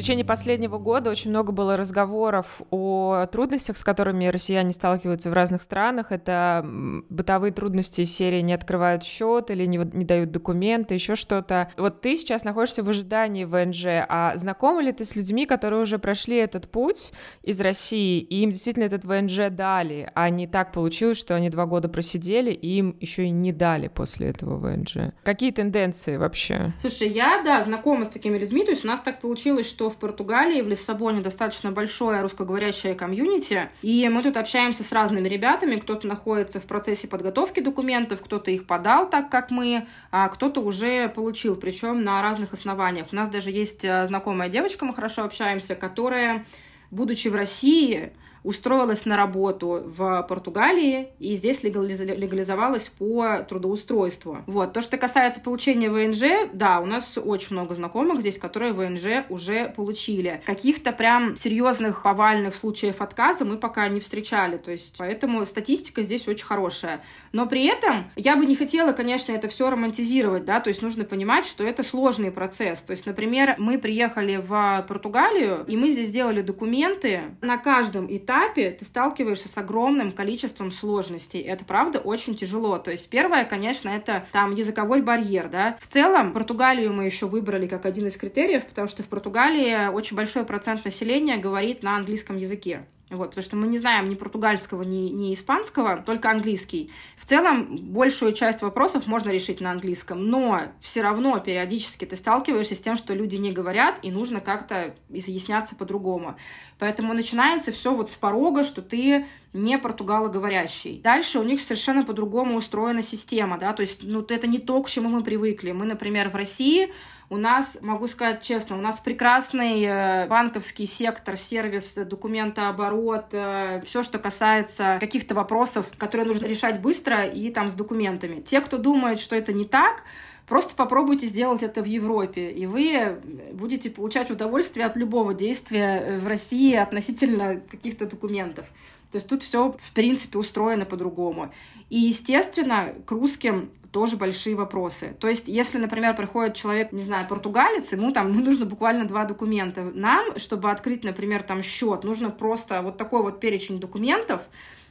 Течение 0.00 0.24
последнего 0.24 0.78
года 0.78 1.10
очень 1.10 1.28
много 1.28 1.52
было 1.52 1.76
разговоров 1.76 2.62
о 2.70 3.26
трудностях, 3.26 3.76
с 3.76 3.84
которыми 3.84 4.28
россияне 4.28 4.72
сталкиваются 4.72 5.28
в 5.28 5.34
разных 5.34 5.60
странах. 5.60 6.10
Это 6.10 6.64
бытовые 7.10 7.52
трудности 7.52 8.04
серии 8.04 8.40
не 8.40 8.54
открывают 8.54 9.02
счет 9.02 9.50
или 9.50 9.66
не, 9.66 9.76
не 9.76 10.06
дают 10.06 10.30
документы, 10.30 10.94
еще 10.94 11.16
что-то. 11.16 11.70
Вот 11.76 12.00
ты 12.00 12.16
сейчас 12.16 12.44
находишься 12.44 12.82
в 12.82 12.88
ожидании 12.88 13.44
ВНЖ, 13.44 14.06
а 14.08 14.32
знакома 14.36 14.80
ли 14.80 14.92
ты 14.92 15.04
с 15.04 15.16
людьми, 15.16 15.44
которые 15.44 15.82
уже 15.82 15.98
прошли 15.98 16.38
этот 16.38 16.70
путь 16.70 17.12
из 17.42 17.60
России, 17.60 18.20
и 18.20 18.42
им 18.42 18.52
действительно 18.52 18.84
этот 18.84 19.04
ВНЖ 19.04 19.50
дали, 19.50 20.10
а 20.14 20.30
не 20.30 20.46
так 20.46 20.72
получилось, 20.72 21.18
что 21.18 21.34
они 21.34 21.50
два 21.50 21.66
года 21.66 21.90
просидели, 21.90 22.52
и 22.52 22.78
им 22.78 22.96
еще 23.00 23.26
и 23.26 23.30
не 23.30 23.52
дали 23.52 23.88
после 23.88 24.30
этого 24.30 24.56
ВНЖ? 24.56 25.12
Какие 25.24 25.50
тенденции 25.50 26.16
вообще? 26.16 26.72
Слушай, 26.80 27.10
я, 27.10 27.42
да, 27.44 27.62
знакома 27.62 28.06
с 28.06 28.08
такими 28.08 28.38
людьми, 28.38 28.64
то 28.64 28.70
есть 28.70 28.86
у 28.86 28.88
нас 28.88 29.02
так 29.02 29.20
получилось, 29.20 29.68
что 29.68 29.89
в 29.90 29.96
Португалии, 29.96 30.62
в 30.62 30.68
Лиссабоне 30.68 31.20
достаточно 31.20 31.72
большое 31.72 32.22
русскоговорящее 32.22 32.94
комьюнити, 32.94 33.68
и 33.82 34.08
мы 34.08 34.22
тут 34.22 34.36
общаемся 34.36 34.82
с 34.82 34.92
разными 34.92 35.28
ребятами, 35.28 35.76
кто-то 35.76 36.06
находится 36.06 36.60
в 36.60 36.64
процессе 36.64 37.08
подготовки 37.08 37.60
документов, 37.60 38.20
кто-то 38.22 38.50
их 38.50 38.66
подал 38.66 39.08
так, 39.08 39.30
как 39.30 39.50
мы, 39.50 39.86
а 40.10 40.28
кто-то 40.28 40.60
уже 40.60 41.08
получил, 41.08 41.56
причем 41.56 42.02
на 42.02 42.22
разных 42.22 42.52
основаниях. 42.52 43.08
У 43.12 43.16
нас 43.16 43.28
даже 43.28 43.50
есть 43.50 43.84
э, 43.84 44.06
знакомая 44.06 44.48
девочка, 44.48 44.84
мы 44.84 44.94
хорошо 44.94 45.24
общаемся, 45.24 45.74
которая, 45.74 46.46
будучи 46.90 47.28
в 47.28 47.34
России, 47.34 48.12
устроилась 48.42 49.04
на 49.04 49.16
работу 49.16 49.82
в 49.84 50.24
Португалии 50.28 51.08
и 51.18 51.36
здесь 51.36 51.62
легализ- 51.62 52.04
легализовалась 52.04 52.88
по 52.88 53.38
трудоустройству. 53.48 54.38
Вот. 54.46 54.72
То, 54.72 54.80
что 54.80 54.96
касается 54.96 55.40
получения 55.40 55.90
ВНЖ, 55.90 56.50
да, 56.52 56.80
у 56.80 56.86
нас 56.86 57.18
очень 57.18 57.56
много 57.56 57.74
знакомых 57.74 58.20
здесь, 58.20 58.38
которые 58.38 58.72
ВНЖ 58.72 59.24
уже 59.28 59.72
получили. 59.76 60.40
Каких-то 60.46 60.92
прям 60.92 61.36
серьезных 61.36 62.06
овальных 62.06 62.54
случаев 62.54 63.00
отказа 63.02 63.44
мы 63.44 63.58
пока 63.58 63.88
не 63.88 64.00
встречали, 64.00 64.56
то 64.56 64.70
есть 64.70 64.94
поэтому 64.98 65.44
статистика 65.44 66.02
здесь 66.02 66.26
очень 66.26 66.46
хорошая. 66.46 67.02
Но 67.32 67.46
при 67.46 67.66
этом 67.66 68.10
я 68.16 68.36
бы 68.36 68.46
не 68.46 68.56
хотела, 68.56 68.92
конечно, 68.92 69.32
это 69.32 69.48
все 69.48 69.68
романтизировать, 69.70 70.44
да, 70.44 70.60
то 70.60 70.68
есть 70.68 70.82
нужно 70.82 71.04
понимать, 71.04 71.46
что 71.46 71.64
это 71.64 71.82
сложный 71.82 72.30
процесс. 72.30 72.82
То 72.82 72.92
есть, 72.92 73.06
например, 73.06 73.54
мы 73.58 73.78
приехали 73.78 74.36
в 74.36 74.84
Португалию, 74.88 75.64
и 75.66 75.76
мы 75.76 75.90
здесь 75.90 76.08
сделали 76.08 76.40
документы. 76.42 77.36
На 77.42 77.58
каждом 77.58 78.06
этапе 78.06 78.29
ты 78.76 78.84
сталкиваешься 78.84 79.48
с 79.48 79.58
огромным 79.58 80.12
количеством 80.12 80.70
сложностей. 80.72 81.40
Это, 81.40 81.64
правда, 81.64 81.98
очень 81.98 82.36
тяжело. 82.36 82.78
То 82.78 82.90
есть, 82.90 83.10
первое, 83.10 83.44
конечно, 83.44 83.88
это 83.88 84.26
там 84.32 84.54
языковой 84.54 85.02
барьер, 85.02 85.48
да. 85.48 85.76
В 85.80 85.86
целом, 85.86 86.32
Португалию 86.32 86.92
мы 86.92 87.04
еще 87.04 87.26
выбрали 87.26 87.66
как 87.66 87.86
один 87.86 88.06
из 88.06 88.16
критериев, 88.16 88.66
потому 88.66 88.88
что 88.88 89.02
в 89.02 89.08
Португалии 89.08 89.88
очень 89.88 90.16
большой 90.16 90.44
процент 90.44 90.84
населения 90.84 91.36
говорит 91.38 91.82
на 91.82 91.96
английском 91.96 92.36
языке. 92.36 92.84
Вот, 93.10 93.30
потому 93.30 93.44
что 93.44 93.56
мы 93.56 93.66
не 93.66 93.78
знаем 93.78 94.08
ни 94.08 94.14
португальского, 94.14 94.82
ни, 94.82 95.08
ни 95.08 95.34
испанского, 95.34 95.96
только 95.96 96.30
английский. 96.30 96.92
В 97.18 97.24
целом, 97.24 97.76
большую 97.76 98.32
часть 98.34 98.62
вопросов 98.62 99.08
можно 99.08 99.30
решить 99.30 99.60
на 99.60 99.72
английском, 99.72 100.24
но 100.24 100.62
все 100.80 101.02
равно 101.02 101.36
периодически 101.40 102.04
ты 102.04 102.16
сталкиваешься 102.16 102.76
с 102.76 102.80
тем, 102.80 102.96
что 102.96 103.12
люди 103.12 103.34
не 103.34 103.50
говорят, 103.50 103.98
и 104.02 104.12
нужно 104.12 104.40
как-то 104.40 104.94
изъясняться 105.08 105.74
по-другому. 105.74 106.36
Поэтому 106.78 107.12
начинается 107.12 107.72
все 107.72 107.92
вот 107.92 108.12
с 108.12 108.14
порога, 108.14 108.62
что 108.62 108.80
ты 108.80 109.26
не 109.52 109.76
португалоговорящий. 109.76 111.00
Дальше 111.02 111.40
у 111.40 111.42
них 111.42 111.60
совершенно 111.60 112.04
по-другому 112.04 112.56
устроена 112.56 113.02
система, 113.02 113.58
да, 113.58 113.72
то 113.72 113.82
есть, 113.82 114.04
ну, 114.04 114.24
это 114.28 114.46
не 114.46 114.60
то, 114.60 114.80
к 114.82 114.88
чему 114.88 115.08
мы 115.08 115.24
привыкли. 115.24 115.72
Мы, 115.72 115.84
например, 115.84 116.28
в 116.28 116.36
России 116.36 116.92
У 117.32 117.36
нас, 117.36 117.78
могу 117.80 118.08
сказать 118.08 118.42
честно, 118.42 118.76
у 118.76 118.80
нас 118.80 118.98
прекрасный 118.98 119.84
э, 119.84 120.26
банковский 120.26 120.86
сектор, 120.86 121.36
сервис, 121.36 121.94
документооборот, 121.94 123.26
э, 123.30 123.80
все, 123.86 124.02
что 124.02 124.18
касается 124.18 124.96
каких-то 124.98 125.36
вопросов, 125.36 125.86
которые 125.96 126.26
нужно 126.26 126.46
решать 126.46 126.80
быстро 126.80 127.24
и 127.24 127.52
там 127.52 127.70
с 127.70 127.74
документами. 127.74 128.40
Те, 128.40 128.60
кто 128.60 128.78
думает, 128.78 129.20
что 129.20 129.36
это 129.36 129.52
не 129.52 129.64
так, 129.64 130.02
Просто 130.46 130.74
попробуйте 130.74 131.28
сделать 131.28 131.62
это 131.62 131.80
в 131.80 131.84
Европе, 131.84 132.50
и 132.50 132.66
вы 132.66 133.20
будете 133.52 133.88
получать 133.88 134.32
удовольствие 134.32 134.84
от 134.84 134.96
любого 134.96 135.32
действия 135.32 136.18
в 136.18 136.26
России 136.26 136.74
относительно 136.74 137.60
каких-то 137.70 138.06
документов. 138.06 138.66
То 139.12 139.18
есть 139.18 139.28
тут 139.28 139.44
все, 139.44 139.76
в 139.78 139.92
принципе, 139.92 140.38
устроено 140.38 140.86
по-другому. 140.86 141.52
И, 141.88 141.98
естественно, 141.98 142.94
к 143.06 143.12
русским 143.12 143.70
тоже 143.90 144.16
большие 144.16 144.56
вопросы. 144.56 145.16
То 145.20 145.28
есть, 145.28 145.48
если, 145.48 145.78
например, 145.78 146.14
приходит 146.16 146.54
человек, 146.54 146.92
не 146.92 147.02
знаю, 147.02 147.26
португалец, 147.28 147.92
ему 147.92 148.12
там 148.12 148.32
ну, 148.32 148.42
нужно 148.42 148.66
буквально 148.66 149.06
два 149.06 149.24
документа. 149.24 149.82
Нам, 149.94 150.38
чтобы 150.38 150.70
открыть, 150.70 151.04
например, 151.04 151.42
там 151.42 151.62
счет, 151.62 152.04
нужно 152.04 152.30
просто 152.30 152.82
вот 152.82 152.96
такой 152.96 153.22
вот 153.22 153.40
перечень 153.40 153.80
документов, 153.80 154.42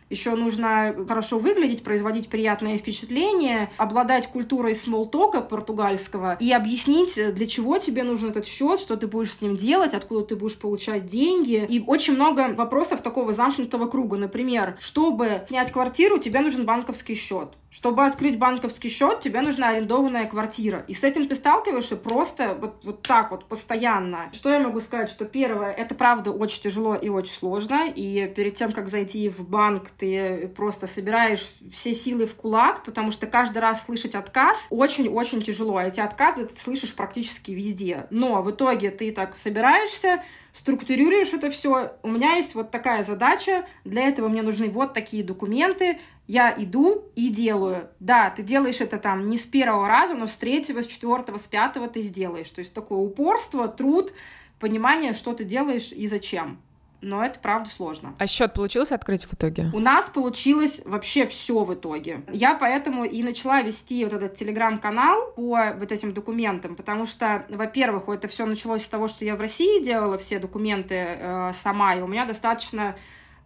еще 0.09 0.35
нужно 0.35 0.95
хорошо 1.07 1.37
выглядеть, 1.37 1.83
производить 1.83 2.29
приятное 2.29 2.77
впечатление, 2.77 3.69
обладать 3.77 4.27
культурой 4.27 4.73
смолтока 4.73 5.41
португальского 5.41 6.35
и 6.39 6.51
объяснить, 6.51 7.13
для 7.15 7.47
чего 7.47 7.77
тебе 7.77 8.03
нужен 8.03 8.29
этот 8.29 8.47
счет, 8.47 8.79
что 8.79 8.97
ты 8.97 9.05
будешь 9.05 9.33
с 9.33 9.41
ним 9.41 9.55
делать, 9.55 9.93
откуда 9.93 10.25
ты 10.25 10.35
будешь 10.35 10.57
получать 10.57 11.05
деньги. 11.05 11.65
И 11.69 11.83
очень 11.85 12.15
много 12.15 12.53
вопросов 12.55 13.01
такого 13.01 13.33
замкнутого 13.33 13.87
круга. 13.87 14.17
Например, 14.17 14.77
чтобы 14.79 15.43
снять 15.47 15.71
квартиру, 15.71 16.17
тебе 16.17 16.41
нужен 16.41 16.65
банковский 16.65 17.15
счет. 17.15 17.49
Чтобы 17.71 18.05
открыть 18.05 18.39
банковский 18.39 18.89
счет, 18.89 19.19
тебе 19.19 19.41
нужна 19.41 19.69
арендованная 19.69 20.27
квартира. 20.27 20.83
И 20.87 20.93
с 20.93 21.03
этим 21.03 21.27
ты 21.27 21.35
сталкиваешься 21.35 21.95
просто 21.95 22.55
вот, 22.59 22.83
вот 22.83 23.03
так 23.03 23.31
вот, 23.31 23.45
постоянно. 23.45 24.29
Что 24.33 24.49
я 24.49 24.59
могу 24.59 24.79
сказать? 24.79 25.09
Что 25.09 25.25
первое, 25.25 25.71
это 25.71 25.93
правда 25.93 26.31
очень 26.31 26.61
тяжело 26.61 26.95
и 26.95 27.09
очень 27.09 27.33
сложно. 27.33 27.87
И 27.87 28.27
перед 28.35 28.55
тем, 28.55 28.71
как 28.71 28.87
зайти 28.87 29.29
в 29.29 29.47
банк, 29.47 29.89
ты 29.97 30.51
просто 30.55 30.87
собираешь 30.87 31.47
все 31.71 31.93
силы 31.93 32.25
в 32.25 32.35
кулак, 32.35 32.83
потому 32.83 33.11
что 33.11 33.27
каждый 33.27 33.59
раз 33.59 33.85
слышать 33.85 34.15
отказ 34.15 34.67
очень-очень 34.71 35.43
тяжело. 35.43 35.77
А 35.77 35.85
эти 35.85 35.99
отказы 35.99 36.45
ты 36.45 36.57
слышишь 36.57 36.95
практически 36.95 37.51
везде. 37.51 38.07
Но 38.09 38.41
в 38.41 38.49
итоге 38.49 38.89
ты 38.89 39.11
так 39.11 39.37
собираешься, 39.37 40.23
структурируешь 40.53 41.33
это 41.33 41.49
все. 41.49 41.93
У 42.03 42.09
меня 42.09 42.35
есть 42.35 42.55
вот 42.55 42.71
такая 42.71 43.03
задача, 43.03 43.65
для 43.83 44.07
этого 44.07 44.27
мне 44.27 44.41
нужны 44.41 44.69
вот 44.69 44.93
такие 44.93 45.23
документы, 45.23 45.99
я 46.27 46.53
иду 46.55 47.05
и 47.15 47.29
делаю. 47.29 47.89
Да, 47.99 48.29
ты 48.29 48.43
делаешь 48.43 48.81
это 48.81 48.97
там 48.97 49.29
не 49.29 49.37
с 49.37 49.45
первого 49.45 49.87
раза, 49.87 50.13
но 50.13 50.27
с 50.27 50.35
третьего, 50.35 50.81
с 50.81 50.87
четвертого, 50.87 51.37
с 51.37 51.47
пятого 51.47 51.87
ты 51.87 52.01
сделаешь. 52.01 52.51
То 52.51 52.59
есть 52.59 52.73
такое 52.73 52.99
упорство, 52.99 53.67
труд, 53.67 54.13
понимание, 54.59 55.13
что 55.13 55.33
ты 55.33 55.43
делаешь 55.43 55.91
и 55.91 56.07
зачем 56.07 56.59
но 57.01 57.23
это 57.23 57.39
правда 57.39 57.69
сложно. 57.69 58.15
А 58.19 58.27
счет 58.27 58.53
получилось 58.53 58.91
открыть 58.91 59.25
в 59.25 59.33
итоге? 59.33 59.69
У 59.73 59.79
нас 59.79 60.09
получилось 60.09 60.81
вообще 60.85 61.27
все 61.27 61.63
в 61.63 61.73
итоге. 61.73 62.21
Я 62.31 62.55
поэтому 62.55 63.05
и 63.05 63.23
начала 63.23 63.61
вести 63.61 64.03
вот 64.03 64.13
этот 64.13 64.35
телеграм-канал 64.35 65.33
по 65.35 65.75
вот 65.77 65.91
этим 65.91 66.13
документам, 66.13 66.75
потому 66.75 67.05
что, 67.05 67.45
во-первых, 67.49 68.09
это 68.09 68.27
все 68.27 68.45
началось 68.45 68.83
с 68.83 68.89
того, 68.89 69.07
что 69.07 69.25
я 69.25 69.35
в 69.35 69.41
России 69.41 69.83
делала 69.83 70.17
все 70.17 70.39
документы 70.39 70.95
э, 70.95 71.51
сама, 71.53 71.95
и 71.95 72.01
у 72.01 72.07
меня 72.07 72.25
достаточно 72.25 72.95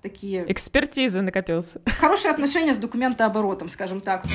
такие... 0.02 0.46
Экспертиза 0.52 1.22
накопился. 1.22 1.82
Хорошие 2.00 2.32
отношения 2.32 2.74
с 2.74 2.78
документооборотом, 2.78 3.70
скажем 3.70 4.02
так. 4.02 4.26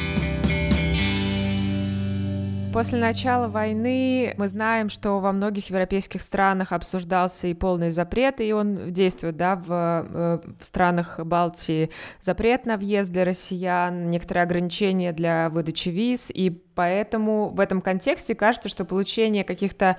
После 2.73 2.99
начала 2.99 3.49
войны 3.49 4.35
мы 4.37 4.47
знаем, 4.47 4.89
что 4.89 5.21
во 5.21 5.33
многих 5.33 5.71
европейских 5.71 6.23
странах 6.23 6.73
обсуждался 6.73 7.49
и 7.49 7.55
полный 7.55 7.91
запрет, 7.91 8.41
и 8.41 8.53
он 8.53 8.93
действует, 8.93 9.37
да, 9.37 9.57
в, 9.57 9.67
э, 9.69 10.39
в 10.61 10.65
странах 10.65 11.19
Балтии. 11.19 11.91
Запрет 12.21 12.67
на 12.67 12.77
въезд 12.77 13.11
для 13.11 13.25
россиян, 13.25 14.11
некоторые 14.11 14.45
ограничения 14.45 15.13
для 15.13 15.49
выдачи 15.49 15.89
виз, 15.89 16.31
и 16.33 16.63
Поэтому 16.79 17.49
в 17.49 17.59
этом 17.59 17.81
контексте 17.81 18.37
кажется, 18.37 18.69
что 18.69 18.85
получение 18.85 19.43
каких-то 19.43 19.97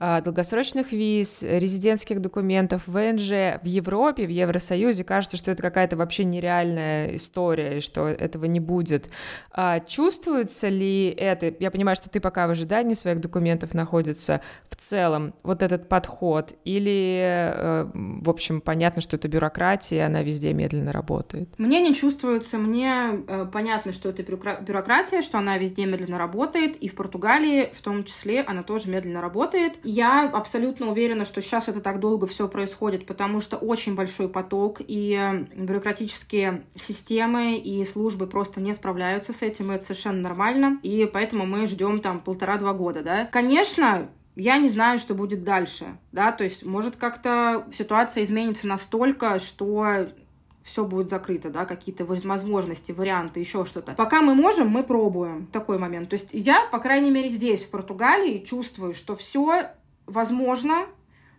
э, 0.00 0.22
долгосрочных 0.24 0.90
виз, 0.90 1.42
резидентских 1.42 2.22
документов, 2.22 2.84
ВНЖ 2.86 3.60
в 3.62 3.66
Европе, 3.66 4.24
в 4.24 4.30
Евросоюзе, 4.30 5.04
кажется, 5.04 5.36
что 5.36 5.50
это 5.50 5.60
какая-то 5.60 5.98
вообще 5.98 6.24
нереальная 6.24 7.14
история, 7.16 7.76
и 7.76 7.80
что 7.80 8.08
этого 8.08 8.46
не 8.46 8.60
будет. 8.60 9.10
А 9.50 9.80
чувствуется 9.80 10.68
ли 10.68 11.10
это? 11.10 11.54
Я 11.60 11.70
понимаю, 11.70 11.96
что 11.96 12.08
ты 12.08 12.18
пока 12.18 12.46
в 12.46 12.50
ожидании 12.52 12.94
своих 12.94 13.20
документов 13.20 13.74
находится 13.74 14.40
в 14.70 14.76
целом, 14.76 15.34
вот 15.42 15.62
этот 15.62 15.90
подход, 15.90 16.54
или, 16.64 17.20
э, 17.54 17.90
в 17.92 18.30
общем, 18.30 18.62
понятно, 18.62 19.02
что 19.02 19.16
это 19.16 19.28
бюрократия, 19.28 20.06
она 20.06 20.22
везде 20.22 20.54
медленно 20.54 20.92
работает? 20.92 21.50
Мне 21.58 21.82
не 21.82 21.94
чувствуется, 21.94 22.56
мне 22.56 23.22
э, 23.28 23.46
понятно, 23.52 23.92
что 23.92 24.08
это 24.08 24.22
бюрократия, 24.22 25.20
что 25.20 25.36
она 25.36 25.58
везде 25.58 25.84
медленно 25.84 26.21
работает, 26.22 26.76
и 26.76 26.88
в 26.88 26.94
Португалии 26.94 27.70
в 27.72 27.82
том 27.82 28.04
числе 28.04 28.40
она 28.40 28.62
тоже 28.62 28.88
медленно 28.88 29.20
работает. 29.20 29.78
Я 29.84 30.28
абсолютно 30.28 30.90
уверена, 30.90 31.24
что 31.24 31.42
сейчас 31.42 31.68
это 31.68 31.80
так 31.80 32.00
долго 32.00 32.26
все 32.26 32.48
происходит, 32.48 33.06
потому 33.06 33.40
что 33.40 33.56
очень 33.56 33.94
большой 33.94 34.28
поток, 34.28 34.80
и 34.80 35.46
бюрократические 35.54 36.64
системы 36.76 37.56
и 37.56 37.84
службы 37.84 38.26
просто 38.26 38.60
не 38.60 38.72
справляются 38.74 39.32
с 39.32 39.42
этим, 39.42 39.72
и 39.72 39.74
это 39.74 39.84
совершенно 39.84 40.20
нормально, 40.20 40.78
и 40.82 41.10
поэтому 41.12 41.44
мы 41.44 41.66
ждем 41.66 42.00
там 42.00 42.20
полтора-два 42.20 42.72
года, 42.72 43.02
да. 43.02 43.26
Конечно, 43.26 44.08
я 44.34 44.56
не 44.58 44.68
знаю, 44.68 44.98
что 44.98 45.14
будет 45.14 45.44
дальше, 45.44 45.98
да, 46.12 46.32
то 46.32 46.44
есть 46.44 46.64
может 46.64 46.96
как-то 46.96 47.66
ситуация 47.72 48.22
изменится 48.22 48.66
настолько, 48.66 49.38
что 49.38 50.08
все 50.62 50.84
будет 50.84 51.08
закрыто, 51.08 51.50
да, 51.50 51.64
какие-то 51.64 52.04
возможности, 52.04 52.92
варианты, 52.92 53.40
еще 53.40 53.64
что-то. 53.64 53.92
Пока 53.92 54.22
мы 54.22 54.34
можем, 54.34 54.68
мы 54.68 54.82
пробуем 54.82 55.46
такой 55.46 55.78
момент. 55.78 56.10
То 56.10 56.14
есть 56.14 56.30
я, 56.32 56.66
по 56.70 56.78
крайней 56.78 57.10
мере, 57.10 57.28
здесь, 57.28 57.64
в 57.64 57.70
Португалии, 57.70 58.44
чувствую, 58.44 58.94
что 58.94 59.16
все 59.16 59.70
возможно, 60.06 60.86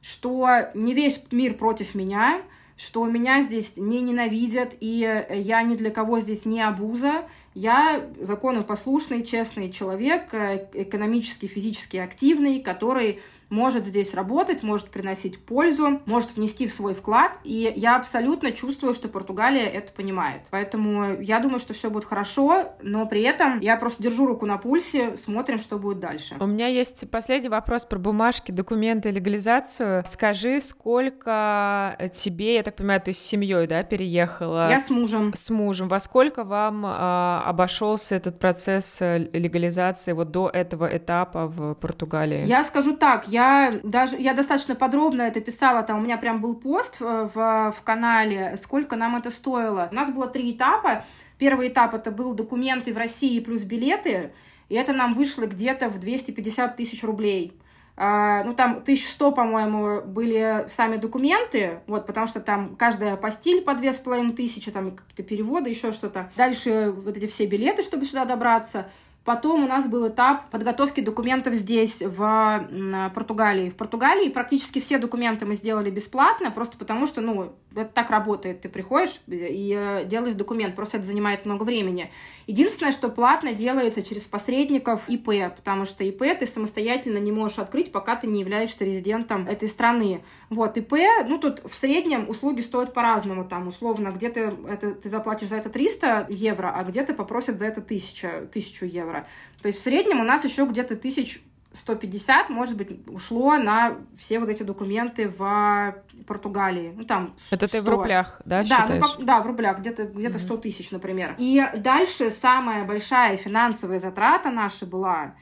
что 0.02 0.70
не 0.74 0.94
весь 0.94 1.24
мир 1.32 1.54
против 1.54 1.96
меня, 1.96 2.42
что 2.76 3.06
меня 3.06 3.42
здесь 3.42 3.78
не 3.78 4.02
ненавидят, 4.02 4.76
и 4.80 5.26
я 5.30 5.64
ни 5.64 5.76
для 5.76 5.92
кого 5.92 6.20
здесь 6.20 6.46
не 6.46 6.62
обуза. 6.62 7.26
Я 7.54 8.10
законопослушный, 8.20 9.24
честный 9.24 9.72
человек, 9.72 10.34
э, 10.34 10.68
экономически, 10.74 11.46
физически 11.46 11.98
активный, 11.98 12.62
который 12.62 13.22
может 13.50 13.86
здесь 13.86 14.14
работать, 14.14 14.64
может 14.64 14.90
приносить 14.90 15.40
пользу, 15.46 16.02
может 16.06 16.36
внести 16.36 16.68
в 16.68 16.72
свой 16.72 16.94
вклад. 16.94 17.40
И 17.44 17.72
я 17.76 17.96
абсолютно 17.96 18.52
чувствую, 18.52 18.94
что 18.94 19.08
Португалия 19.08 19.66
это 19.66 19.94
понимает. 19.94 20.42
Поэтому 20.52 21.22
я 21.22 21.40
думаю, 21.40 21.60
что 21.60 21.74
все 21.74 21.90
будет 21.90 22.06
хорошо, 22.06 22.76
но 22.82 23.06
при 23.06 23.22
этом 23.22 23.60
я 23.60 23.78
просто 23.78 24.02
держу 24.02 24.26
руку 24.26 24.46
на 24.46 24.58
пульсе, 24.58 25.16
смотрим, 25.16 25.60
что 25.60 25.78
будет 25.78 26.00
дальше. 26.00 26.36
У 26.40 26.46
меня 26.46 26.68
есть 26.68 27.10
последний 27.10 27.50
вопрос 27.50 27.86
про 27.86 28.00
бумажки, 28.00 28.52
документы, 28.52 29.12
легализацию. 29.12 30.04
Скажи, 30.06 30.60
сколько 30.62 31.98
тебе, 32.14 32.56
я 32.56 32.64
так 32.64 32.76
понимаю, 32.76 33.02
ты 33.02 33.14
с 33.14 33.20
семьей, 33.20 33.68
да, 33.68 33.84
переехала? 33.84 34.70
Я 34.70 34.80
с 34.80 34.90
мужем. 34.90 35.34
С 35.34 35.50
мужем. 35.50 35.88
Во 35.88 36.00
сколько 36.00 36.44
вам 36.44 36.84
а, 36.86 37.44
обошелся 37.46 38.16
этот 38.16 38.40
процесс 38.40 39.02
э, 39.02 39.18
легализации 39.34 40.14
вот 40.14 40.32
до 40.32 40.50
этого 40.50 40.86
этапа 40.96 41.48
в 41.48 41.76
Португалии? 41.76 42.46
Я 42.46 42.64
скажу 42.64 42.96
так, 42.96 43.28
я 43.34 43.80
даже, 43.84 44.18
я 44.18 44.34
достаточно 44.34 44.76
подробно 44.76 45.24
это 45.24 45.42
писала, 45.42 45.82
там 45.84 46.00
у 46.00 46.04
меня 46.04 46.18
прям 46.18 46.40
был 46.40 46.56
пост 46.56 47.00
в, 47.00 47.32
в, 47.34 47.74
в 47.76 47.82
канале, 47.84 48.56
сколько 48.58 48.96
нам 48.96 49.16
это 49.16 49.32
стоило. 49.32 49.90
У 49.92 49.96
нас 49.96 50.12
было 50.12 50.28
три 50.28 50.52
этапа. 50.52 51.04
Первый 51.40 51.70
этап 51.70 51.96
это 51.96 52.12
был 52.12 52.36
документы 52.36 52.94
в 52.94 52.98
России 52.98 53.40
плюс 53.40 53.64
билеты, 53.64 54.32
и 54.70 54.76
это 54.76 54.94
нам 54.94 55.14
вышло 55.14 55.46
где-то 55.48 55.90
в 55.90 56.00
250 56.00 56.76
тысяч 56.76 57.04
рублей. 57.04 57.60
Uh, 57.96 58.44
ну, 58.44 58.56
там 58.56 58.78
1100, 58.78 59.32
по-моему, 59.34 60.02
были 60.02 60.66
сами 60.68 60.98
документы, 60.98 61.82
вот, 61.86 62.08
потому 62.08 62.26
что 62.26 62.40
там 62.40 62.76
каждая 62.76 63.18
постель 63.18 63.62
по 63.62 63.76
две 63.76 63.94
с 63.94 64.00
половиной 64.00 64.34
тысячи, 64.34 64.72
там 64.72 64.96
какие-то 64.96 65.22
переводы, 65.22 65.70
еще 65.70 65.92
что-то. 65.92 66.32
Дальше 66.36 66.92
вот 66.96 67.16
эти 67.16 67.28
все 67.28 67.46
билеты, 67.46 67.84
чтобы 67.84 68.06
сюда 68.06 68.26
добраться. 68.26 68.88
Потом 69.24 69.64
у 69.64 69.68
нас 69.68 69.88
был 69.88 70.10
этап 70.10 70.50
подготовки 70.50 71.00
документов 71.00 71.54
здесь, 71.54 72.02
в 72.02 73.10
Португалии. 73.14 73.70
В 73.70 73.76
Португалии 73.76 74.28
практически 74.28 74.80
все 74.80 74.98
документы 74.98 75.46
мы 75.46 75.56
сделали 75.56 75.90
бесплатно, 75.90 76.52
просто 76.52 76.78
потому 76.78 77.08
что, 77.08 77.22
ну, 77.22 77.54
это 77.74 77.86
так 77.86 78.10
работает. 78.10 78.62
Ты 78.62 78.70
приходишь 78.70 79.22
и 79.28 79.74
э, 79.78 80.06
делаешь 80.06 80.34
документ, 80.36 80.76
просто 80.76 80.98
это 80.98 81.06
занимает 81.06 81.46
много 81.46 81.64
времени. 81.64 82.12
Единственное, 82.48 82.92
что 82.92 83.08
платно 83.08 83.54
делается 83.54 84.04
через 84.04 84.24
посредников 84.24 85.08
ИП, 85.08 85.56
потому 85.56 85.86
что 85.86 86.04
ИП 86.04 86.38
ты 86.38 86.46
самостоятельно 86.46 87.18
не 87.18 87.32
можешь 87.32 87.60
открыть, 87.60 87.92
пока 87.94 88.18
ты 88.18 88.28
не 88.28 88.42
являешься 88.42 88.84
резидентом 88.84 89.48
этой 89.48 89.70
страны. 89.70 90.24
Вот, 90.54 90.78
ИП, 90.78 90.94
ну, 91.28 91.38
тут 91.38 91.62
в 91.66 91.76
среднем 91.76 92.30
услуги 92.30 92.62
стоят 92.62 92.94
по-разному, 92.94 93.46
там, 93.46 93.68
условно, 93.68 94.10
где-то 94.10 94.54
это, 94.70 94.94
ты 94.94 95.10
заплатишь 95.10 95.50
за 95.50 95.58
это 95.58 95.70
300 95.70 96.28
евро, 96.30 96.72
а 96.76 96.84
где-то 96.84 97.14
попросят 97.14 97.60
за 97.60 97.66
это 97.66 97.82
1000, 97.82 98.48
1000 98.50 98.86
евро. 98.86 99.26
То 99.62 99.68
есть 99.68 99.80
в 99.80 99.84
среднем 99.84 100.20
у 100.20 100.24
нас 100.24 100.44
еще 100.44 100.66
где-то 100.66 100.96
тысяч 100.96 101.42
150, 101.74 102.50
может 102.50 102.78
быть, 102.78 103.00
ушло 103.08 103.58
на 103.58 103.98
все 104.18 104.40
вот 104.40 104.50
эти 104.50 104.62
документы 104.64 105.28
в 105.36 105.96
Португалии. 106.28 106.94
Ну, 106.96 107.04
там 107.04 107.34
100. 107.38 107.56
Это 107.56 107.68
ты 107.68 107.82
в 107.82 107.90
рублях, 107.90 108.42
да, 108.46 108.64
Да, 108.64 108.80
ну, 108.82 108.94
считаешь? 108.94 109.16
как- 109.16 109.26
да, 109.26 109.42
в 109.42 109.48
рублях, 109.48 109.80
где-то 109.80 110.06
где 110.06 110.32
100 110.32 110.58
тысяч, 110.58 110.92
например. 110.92 111.36
И 111.40 111.64
дальше 111.76 112.30
самая 112.30 112.86
большая 112.86 113.38
финансовая 113.38 113.98
затрата 114.00 114.52
наша 114.52 114.86
была, 114.86 115.34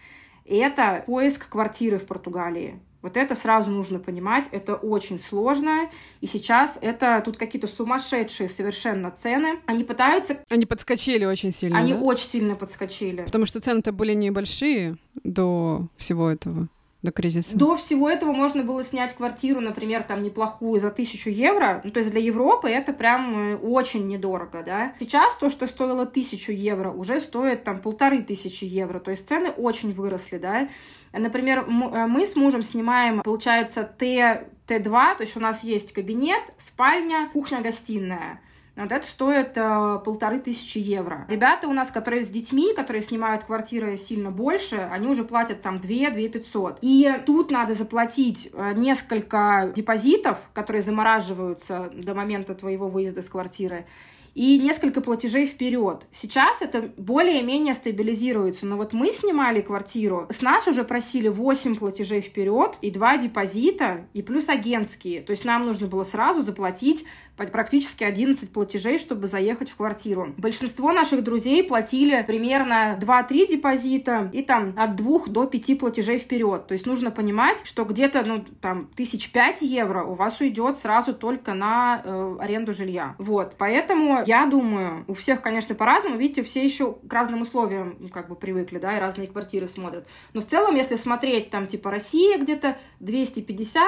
это 0.45 1.03
поиск 1.05 1.49
квартиры 1.49 1.97
в 1.97 2.07
Португалии. 2.07 2.79
Вот 3.01 3.17
это 3.17 3.33
сразу 3.35 3.71
нужно 3.71 3.99
понимать, 3.99 4.47
это 4.51 4.75
очень 4.75 5.19
сложно, 5.19 5.89
и 6.21 6.27
сейчас 6.27 6.77
это 6.81 7.21
тут 7.25 7.37
какие-то 7.37 7.67
сумасшедшие 7.67 8.47
совершенно 8.47 9.09
цены. 9.11 9.59
Они 9.65 9.83
пытаются, 9.83 10.37
Они 10.49 10.65
подскочили 10.65 11.25
очень 11.25 11.51
сильно, 11.51 11.77
они 11.79 11.93
да? 11.93 11.99
очень 11.99 12.25
сильно 12.25 12.55
подскочили. 12.55 13.23
Потому 13.23 13.45
что 13.45 13.59
цены-то 13.59 13.91
были 13.91 14.13
небольшие 14.13 14.97
до 15.23 15.87
всего 15.97 16.29
этого, 16.29 16.67
до 17.01 17.11
кризиса. 17.11 17.57
До 17.57 17.75
всего 17.75 18.09
этого 18.09 18.31
можно 18.31 18.63
было 18.63 18.83
снять 18.83 19.15
квартиру, 19.15 19.59
например, 19.59 20.03
там 20.03 20.21
неплохую 20.21 20.79
за 20.79 20.91
тысячу 20.91 21.29
евро. 21.29 21.81
Ну, 21.83 21.91
то 21.91 21.99
есть 21.99 22.11
для 22.11 22.21
Европы 22.21 22.69
это 22.69 22.93
прям 22.93 23.53
э, 23.53 23.55
очень 23.55 24.07
недорого, 24.07 24.61
да. 24.63 24.93
Сейчас 24.99 25.35
то, 25.35 25.49
что 25.49 25.65
стоило 25.65 26.05
тысячу 26.05 26.51
евро, 26.51 26.91
уже 26.91 27.19
стоит 27.19 27.63
там 27.63 27.81
полторы 27.81 28.21
тысячи 28.21 28.65
евро. 28.65 28.99
То 28.99 29.11
есть 29.11 29.27
цены 29.27 29.49
очень 29.49 29.93
выросли, 29.93 30.37
да. 30.37 30.69
Например, 31.11 31.65
э, 31.67 32.07
мы 32.07 32.25
с 32.25 32.35
мужем 32.35 32.61
снимаем, 32.61 33.21
получается, 33.21 33.83
Т, 33.83 34.47
Т2, 34.67 35.17
то 35.17 35.21
есть 35.21 35.35
у 35.35 35.39
нас 35.39 35.63
есть 35.63 35.93
кабинет, 35.93 36.41
спальня, 36.57 37.29
кухня-гостиная. 37.33 38.39
Вот 38.75 38.91
это 38.91 39.05
стоит 39.05 39.57
э, 39.57 39.99
полторы 40.03 40.39
тысячи 40.39 40.77
евро. 40.77 41.25
Ребята 41.27 41.67
у 41.67 41.73
нас, 41.73 41.91
которые 41.91 42.23
с 42.23 42.29
детьми, 42.29 42.73
которые 42.73 43.01
снимают 43.01 43.43
квартиры 43.43 43.97
сильно 43.97 44.31
больше, 44.31 44.77
они 44.91 45.07
уже 45.07 45.25
платят 45.25 45.61
там 45.61 45.79
2 45.79 46.11
2 46.11 46.29
500. 46.29 46.79
И 46.81 47.11
тут 47.25 47.51
надо 47.51 47.73
заплатить 47.73 48.49
э, 48.53 48.71
несколько 48.73 49.71
депозитов, 49.75 50.37
которые 50.53 50.81
замораживаются 50.81 51.89
до 51.93 52.13
момента 52.13 52.55
твоего 52.55 52.87
выезда 52.87 53.21
с 53.21 53.29
квартиры 53.29 53.85
и 54.33 54.57
несколько 54.57 55.01
платежей 55.01 55.45
вперед. 55.45 56.05
Сейчас 56.11 56.61
это 56.61 56.91
более-менее 56.97 57.73
стабилизируется, 57.73 58.65
но 58.65 58.77
вот 58.77 58.93
мы 58.93 59.11
снимали 59.11 59.61
квартиру, 59.61 60.27
с 60.29 60.41
нас 60.41 60.67
уже 60.67 60.83
просили 60.83 61.27
8 61.27 61.75
платежей 61.75 62.21
вперед 62.21 62.77
и 62.81 62.91
2 62.91 63.17
депозита, 63.17 64.07
и 64.13 64.21
плюс 64.21 64.49
агентские. 64.49 65.21
То 65.21 65.31
есть 65.31 65.45
нам 65.45 65.65
нужно 65.65 65.87
было 65.87 66.03
сразу 66.03 66.41
заплатить 66.41 67.05
практически 67.35 68.03
11 68.03 68.51
платежей, 68.51 68.99
чтобы 68.99 69.27
заехать 69.27 69.69
в 69.69 69.75
квартиру. 69.75 70.33
Большинство 70.37 70.91
наших 70.91 71.23
друзей 71.23 71.63
платили 71.63 72.23
примерно 72.27 72.99
2-3 73.01 73.47
депозита 73.49 74.29
и 74.33 74.41
там 74.43 74.73
от 74.77 74.95
2 74.95 75.27
до 75.27 75.45
5 75.45 75.79
платежей 75.79 76.19
вперед. 76.19 76.67
То 76.67 76.73
есть 76.73 76.85
нужно 76.85 77.09
понимать, 77.09 77.61
что 77.65 77.83
где-то, 77.85 78.23
ну, 78.25 78.45
там, 78.61 78.89
тысяч 78.95 79.31
пять 79.31 79.61
евро 79.61 80.03
у 80.03 80.13
вас 80.13 80.39
уйдет 80.39 80.77
сразу 80.77 81.13
только 81.13 81.53
на 81.53 82.01
э, 82.03 82.35
аренду 82.39 82.73
жилья. 82.73 83.15
Вот, 83.17 83.55
поэтому 83.57 84.20
я 84.25 84.45
думаю, 84.45 85.05
у 85.07 85.13
всех, 85.13 85.41
конечно, 85.41 85.75
по-разному, 85.75 86.17
видите, 86.17 86.43
все 86.43 86.63
еще 86.63 86.93
к 86.93 87.13
разным 87.13 87.41
условиям 87.41 88.09
как 88.09 88.29
бы 88.29 88.35
привыкли, 88.35 88.79
да, 88.79 88.97
и 88.97 88.99
разные 88.99 89.27
квартиры 89.27 89.67
смотрят. 89.67 90.07
Но 90.33 90.41
в 90.41 90.45
целом, 90.45 90.75
если 90.75 90.95
смотреть 90.95 91.49
там, 91.49 91.67
типа, 91.67 91.91
Россия 91.91 92.37
где-то 92.37 92.77
250, 92.99 93.83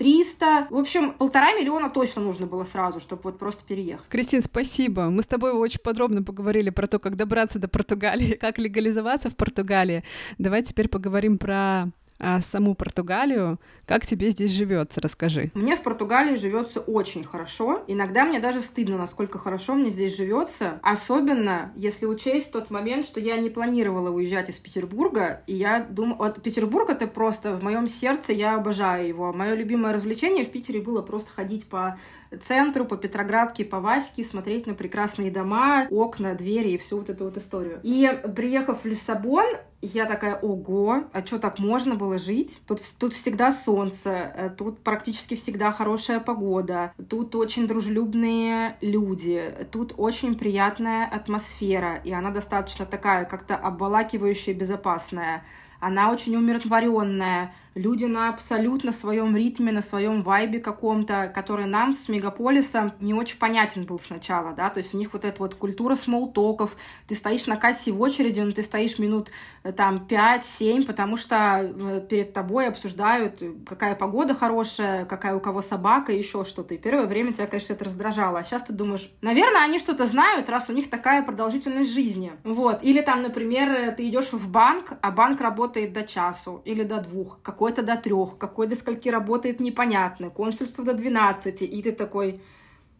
300, 0.00 0.68
в 0.70 0.78
общем, 0.78 1.12
полтора 1.12 1.52
миллиона 1.52 1.90
точно 1.90 2.22
нужно 2.22 2.46
было 2.46 2.64
сразу, 2.64 3.00
чтобы 3.00 3.20
вот 3.24 3.38
просто 3.38 3.66
переехать. 3.66 4.08
Кристин, 4.08 4.40
спасибо. 4.40 5.10
Мы 5.10 5.22
с 5.22 5.26
тобой 5.26 5.52
очень 5.52 5.80
подробно 5.80 6.22
поговорили 6.22 6.70
про 6.70 6.86
то, 6.86 6.98
как 6.98 7.16
добраться 7.16 7.58
до 7.58 7.68
Португалии, 7.68 8.32
как 8.40 8.58
легализоваться 8.58 9.28
в 9.28 9.36
Португалии. 9.36 10.02
Давай 10.38 10.62
теперь 10.62 10.88
поговорим 10.88 11.36
про 11.36 11.90
а, 12.20 12.40
саму 12.40 12.74
Португалию. 12.74 13.58
Как 13.86 14.06
тебе 14.06 14.30
здесь 14.30 14.52
живется? 14.52 15.00
Расскажи. 15.00 15.50
Мне 15.54 15.74
в 15.74 15.82
Португалии 15.82 16.36
живется 16.36 16.80
очень 16.80 17.24
хорошо. 17.24 17.82
Иногда 17.88 18.24
мне 18.24 18.38
даже 18.38 18.60
стыдно, 18.60 18.98
насколько 18.98 19.38
хорошо 19.38 19.74
мне 19.74 19.88
здесь 19.88 20.16
живется. 20.16 20.78
Особенно, 20.82 21.72
если 21.74 22.06
учесть 22.06 22.52
тот 22.52 22.70
момент, 22.70 23.06
что 23.06 23.18
я 23.20 23.38
не 23.38 23.48
планировала 23.48 24.10
уезжать 24.10 24.50
из 24.50 24.58
Петербурга. 24.58 25.42
И 25.46 25.54
я 25.54 25.80
думаю, 25.80 26.18
вот 26.18 26.42
Петербург 26.42 26.90
это 26.90 27.06
просто 27.06 27.56
в 27.56 27.62
моем 27.62 27.88
сердце, 27.88 28.32
я 28.32 28.54
обожаю 28.54 29.08
его. 29.08 29.32
Мое 29.32 29.54
любимое 29.54 29.94
развлечение 29.94 30.44
в 30.44 30.50
Питере 30.50 30.80
было 30.80 31.02
просто 31.02 31.32
ходить 31.32 31.66
по 31.66 31.98
центру, 32.40 32.84
по 32.84 32.96
Петроградке, 32.96 33.64
по 33.64 33.80
Ваське, 33.80 34.22
смотреть 34.22 34.66
на 34.66 34.74
прекрасные 34.74 35.30
дома, 35.30 35.86
окна, 35.90 36.34
двери 36.34 36.70
и 36.70 36.78
всю 36.78 36.98
вот 36.98 37.08
эту 37.08 37.24
вот 37.24 37.36
историю. 37.36 37.80
И 37.82 38.08
приехав 38.36 38.82
в 38.82 38.86
Лиссабон, 38.86 39.46
я 39.82 40.04
такая, 40.06 40.36
ого, 40.36 41.04
а 41.12 41.24
что 41.24 41.38
так 41.38 41.58
можно 41.58 41.94
было 41.94 42.18
жить? 42.18 42.60
Тут, 42.66 42.80
тут 42.98 43.14
всегда 43.14 43.50
солнце, 43.50 44.10
э, 44.10 44.50
тут 44.50 44.80
практически 44.80 45.34
всегда 45.34 45.72
хорошая 45.72 46.20
погода, 46.20 46.92
тут 47.08 47.34
очень 47.34 47.66
дружелюбные 47.66 48.76
люди, 48.82 49.54
тут 49.72 49.94
очень 49.96 50.34
приятная 50.34 51.06
атмосфера, 51.06 51.96
и 52.04 52.12
она 52.12 52.30
достаточно 52.30 52.84
такая, 52.84 53.24
как-то 53.24 53.56
обволакивающая, 53.56 54.54
безопасная. 54.54 55.44
Она 55.80 56.10
очень 56.10 56.36
умиротворенная, 56.36 57.52
люди 57.74 58.04
на 58.04 58.28
абсолютно 58.28 58.92
своем 58.92 59.36
ритме, 59.36 59.72
на 59.72 59.82
своем 59.82 60.22
вайбе 60.22 60.58
каком-то, 60.58 61.30
который 61.34 61.66
нам 61.66 61.92
с 61.92 62.08
мегаполиса 62.08 62.94
не 63.00 63.14
очень 63.14 63.38
понятен 63.38 63.84
был 63.84 63.98
сначала, 63.98 64.52
да, 64.52 64.70
то 64.70 64.78
есть 64.78 64.94
у 64.94 64.98
них 64.98 65.12
вот 65.12 65.24
эта 65.24 65.40
вот 65.40 65.54
культура 65.54 65.94
смолтоков, 65.94 66.76
ты 67.06 67.14
стоишь 67.14 67.46
на 67.46 67.56
кассе 67.56 67.92
в 67.92 68.00
очереди, 68.00 68.40
но 68.40 68.52
ты 68.52 68.62
стоишь 68.62 68.98
минут 68.98 69.30
э, 69.62 69.72
там 69.72 70.06
5-7, 70.08 70.84
потому 70.84 71.16
что 71.16 71.60
э, 71.62 72.06
перед 72.08 72.32
тобой 72.32 72.68
обсуждают, 72.68 73.40
э, 73.40 73.52
какая 73.66 73.94
погода 73.94 74.34
хорошая, 74.34 75.04
какая 75.04 75.36
у 75.36 75.40
кого 75.40 75.60
собака, 75.60 76.12
еще 76.12 76.44
что-то. 76.44 76.74
И 76.74 76.78
первое 76.78 77.06
время 77.06 77.32
тебя, 77.32 77.46
конечно, 77.46 77.72
это 77.74 77.84
раздражало. 77.84 78.40
А 78.40 78.44
сейчас 78.44 78.64
ты 78.64 78.72
думаешь, 78.72 79.10
наверное, 79.20 79.62
они 79.62 79.78
что-то 79.78 80.06
знают, 80.06 80.48
раз 80.48 80.68
у 80.68 80.72
них 80.72 80.90
такая 80.90 81.22
продолжительность 81.22 81.92
жизни. 81.92 82.32
Вот. 82.44 82.82
Или 82.82 83.00
там, 83.00 83.22
например, 83.22 83.94
ты 83.94 84.08
идешь 84.08 84.32
в 84.32 84.50
банк, 84.50 84.92
а 85.00 85.10
банк 85.10 85.40
работает 85.40 85.69
до 85.70 86.02
часу 86.02 86.62
или 86.64 86.82
до 86.82 87.00
двух, 87.00 87.40
какой-то 87.42 87.82
до 87.82 87.96
трех, 87.96 88.38
какой 88.38 88.66
до 88.66 88.74
скольки 88.74 89.08
работает 89.08 89.60
непонятно, 89.60 90.30
консульство 90.30 90.84
до 90.84 90.94
12, 90.94 91.62
и 91.62 91.82
ты 91.82 91.92
такой, 91.92 92.40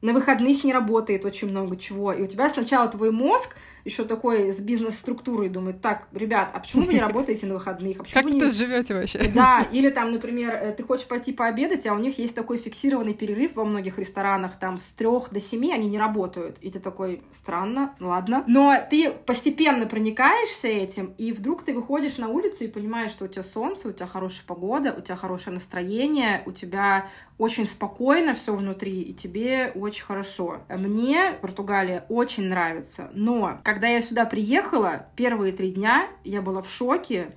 на 0.02 0.12
выходных 0.12 0.64
не 0.64 0.72
работает 0.72 1.24
очень 1.24 1.48
много 1.48 1.76
чего. 1.76 2.12
И 2.12 2.22
у 2.22 2.26
тебя 2.26 2.48
сначала 2.48 2.88
твой 2.88 3.10
мозг 3.10 3.56
еще 3.84 4.04
такой 4.04 4.52
с 4.52 4.60
бизнес-структурой 4.60 5.48
думает, 5.48 5.80
так, 5.80 6.08
ребят, 6.12 6.50
а 6.52 6.60
почему 6.60 6.84
вы 6.84 6.94
не 6.94 7.00
работаете 7.08 7.46
на 7.46 7.54
выходных? 7.54 8.00
А 8.00 8.02
почему 8.02 8.14
Как 8.14 8.24
вы 8.24 8.30
не... 8.32 8.40
тут 8.40 8.54
живете 8.54 8.94
вообще? 8.94 9.30
Да, 9.34 9.66
или 9.72 9.90
там, 9.90 10.12
например, 10.12 10.54
э, 10.54 10.72
ты 10.72 10.82
хочешь 10.82 11.06
пойти 11.06 11.32
пообедать, 11.32 11.86
а 11.86 11.94
у 11.94 11.98
них 11.98 12.18
есть 12.18 12.34
такой 12.34 12.56
фиксированный 12.56 13.14
перерыв 13.14 13.56
во 13.56 13.64
многих 13.64 13.98
ресторанах, 13.98 14.58
там 14.58 14.78
с 14.78 14.92
трех 14.92 15.30
до 15.30 15.40
семи 15.40 15.72
они 15.72 15.88
не 15.88 15.98
работают. 15.98 16.58
И 16.60 16.70
ты 16.70 16.80
такой, 16.80 17.22
странно, 17.32 17.94
ладно. 18.00 18.44
Но 18.46 18.76
ты 18.88 19.10
постепенно 19.10 19.86
проникаешься 19.86 20.68
этим, 20.68 21.14
и 21.18 21.32
вдруг 21.32 21.64
ты 21.64 21.74
выходишь 21.74 22.18
на 22.18 22.28
улицу 22.28 22.64
и 22.64 22.68
понимаешь, 22.68 23.10
что 23.10 23.24
у 23.24 23.28
тебя 23.28 23.42
солнце, 23.42 23.88
у 23.88 23.92
тебя 23.92 24.06
хорошая 24.06 24.44
погода, 24.46 24.94
у 24.96 25.00
тебя 25.00 25.16
хорошее 25.16 25.54
настроение, 25.54 26.42
у 26.46 26.52
тебя 26.52 27.08
очень 27.38 27.66
спокойно 27.66 28.34
все 28.34 28.54
внутри, 28.54 29.00
и 29.00 29.14
тебе 29.14 29.72
очень 29.74 30.04
хорошо. 30.04 30.60
Мне 30.68 31.32
Португалия 31.40 32.04
очень 32.10 32.44
нравится, 32.44 33.08
но 33.14 33.60
когда 33.70 33.86
я 33.86 34.00
сюда 34.00 34.24
приехала, 34.24 35.06
первые 35.14 35.52
три 35.52 35.70
дня 35.70 36.08
я 36.24 36.42
была 36.42 36.60
в 36.60 36.68
шоке, 36.68 37.36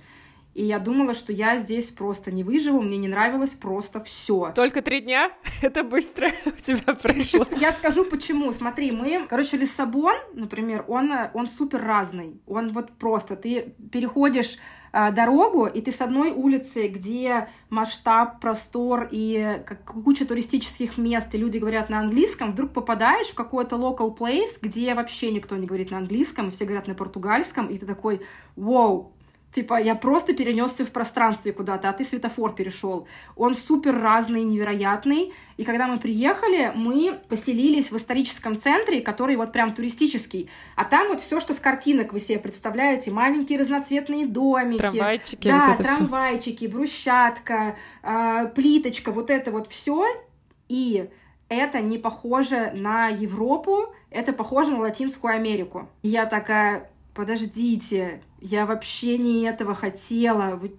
и 0.52 0.64
я 0.64 0.80
думала, 0.80 1.14
что 1.14 1.32
я 1.32 1.58
здесь 1.58 1.92
просто 1.92 2.32
не 2.32 2.42
выживу, 2.42 2.82
мне 2.82 2.96
не 2.96 3.06
нравилось 3.06 3.52
просто 3.52 4.02
все. 4.02 4.52
Только 4.52 4.82
три 4.82 5.00
дня? 5.00 5.30
Это 5.62 5.84
быстро 5.84 6.32
у 6.44 6.50
тебя 6.50 6.94
прошло. 6.94 7.46
Я 7.60 7.70
скажу 7.70 8.04
почему. 8.04 8.50
Смотри, 8.50 8.90
мы, 8.90 9.26
короче, 9.30 9.56
Лиссабон, 9.56 10.16
например, 10.32 10.84
он, 10.88 11.12
он 11.34 11.46
супер 11.46 11.80
разный. 11.80 12.40
Он 12.46 12.70
вот 12.70 12.90
просто, 12.98 13.36
ты 13.36 13.76
переходишь 13.92 14.58
дорогу, 15.12 15.66
и 15.66 15.80
ты 15.80 15.90
с 15.90 16.00
одной 16.00 16.30
улицы, 16.30 16.86
где 16.86 17.48
масштаб, 17.68 18.40
простор 18.40 19.08
и 19.10 19.60
куча 19.84 20.24
туристических 20.24 20.98
мест, 20.98 21.34
и 21.34 21.38
люди 21.38 21.58
говорят 21.58 21.90
на 21.90 21.98
английском, 21.98 22.52
вдруг 22.52 22.72
попадаешь 22.72 23.28
в 23.28 23.34
какой-то 23.34 23.76
local 23.76 24.16
place, 24.16 24.58
где 24.62 24.94
вообще 24.94 25.32
никто 25.32 25.56
не 25.56 25.66
говорит 25.66 25.90
на 25.90 25.98
английском, 25.98 26.48
и 26.48 26.50
все 26.50 26.64
говорят 26.64 26.86
на 26.86 26.94
португальском, 26.94 27.66
и 27.66 27.78
ты 27.78 27.86
такой, 27.86 28.22
вау, 28.54 29.13
Типа, 29.54 29.80
я 29.80 29.94
просто 29.94 30.34
перенесся 30.34 30.84
в 30.84 30.90
пространстве 30.90 31.52
куда-то, 31.52 31.88
а 31.88 31.92
ты 31.92 32.02
светофор 32.02 32.56
перешел. 32.56 33.06
Он 33.36 33.54
супер 33.54 33.96
разный, 33.96 34.42
невероятный. 34.42 35.32
И 35.56 35.62
когда 35.62 35.86
мы 35.86 36.00
приехали, 36.00 36.72
мы 36.74 37.20
поселились 37.28 37.92
в 37.92 37.96
историческом 37.96 38.58
центре, 38.58 39.00
который 39.00 39.36
вот 39.36 39.52
прям 39.52 39.72
туристический. 39.72 40.50
А 40.74 40.84
там 40.84 41.06
вот 41.06 41.20
все, 41.20 41.38
что 41.38 41.54
с 41.54 41.60
картинок 41.60 42.12
вы 42.12 42.18
себе 42.18 42.40
представляете, 42.40 43.12
маленькие 43.12 43.60
разноцветные 43.60 44.26
домики. 44.26 44.78
Трамвайчики, 44.78 45.46
Да, 45.46 45.66
вот 45.66 45.74
это 45.74 45.84
всё. 45.84 45.96
трамвайчики, 45.98 46.64
брусчатка, 46.66 47.76
а, 48.02 48.46
плиточка, 48.46 49.12
вот 49.12 49.30
это 49.30 49.52
вот 49.52 49.68
все. 49.68 50.04
И 50.68 51.08
это 51.48 51.80
не 51.80 51.98
похоже 51.98 52.72
на 52.74 53.06
Европу, 53.06 53.94
это 54.10 54.32
похоже 54.32 54.72
на 54.72 54.80
Латинскую 54.80 55.32
Америку. 55.32 55.88
И 56.02 56.08
я 56.08 56.26
такая, 56.26 56.90
подождите, 57.14 58.20
я 58.44 58.66
вообще 58.66 59.16
не 59.16 59.42
этого 59.44 59.74
хотела. 59.74 60.56
Вы 60.56 60.74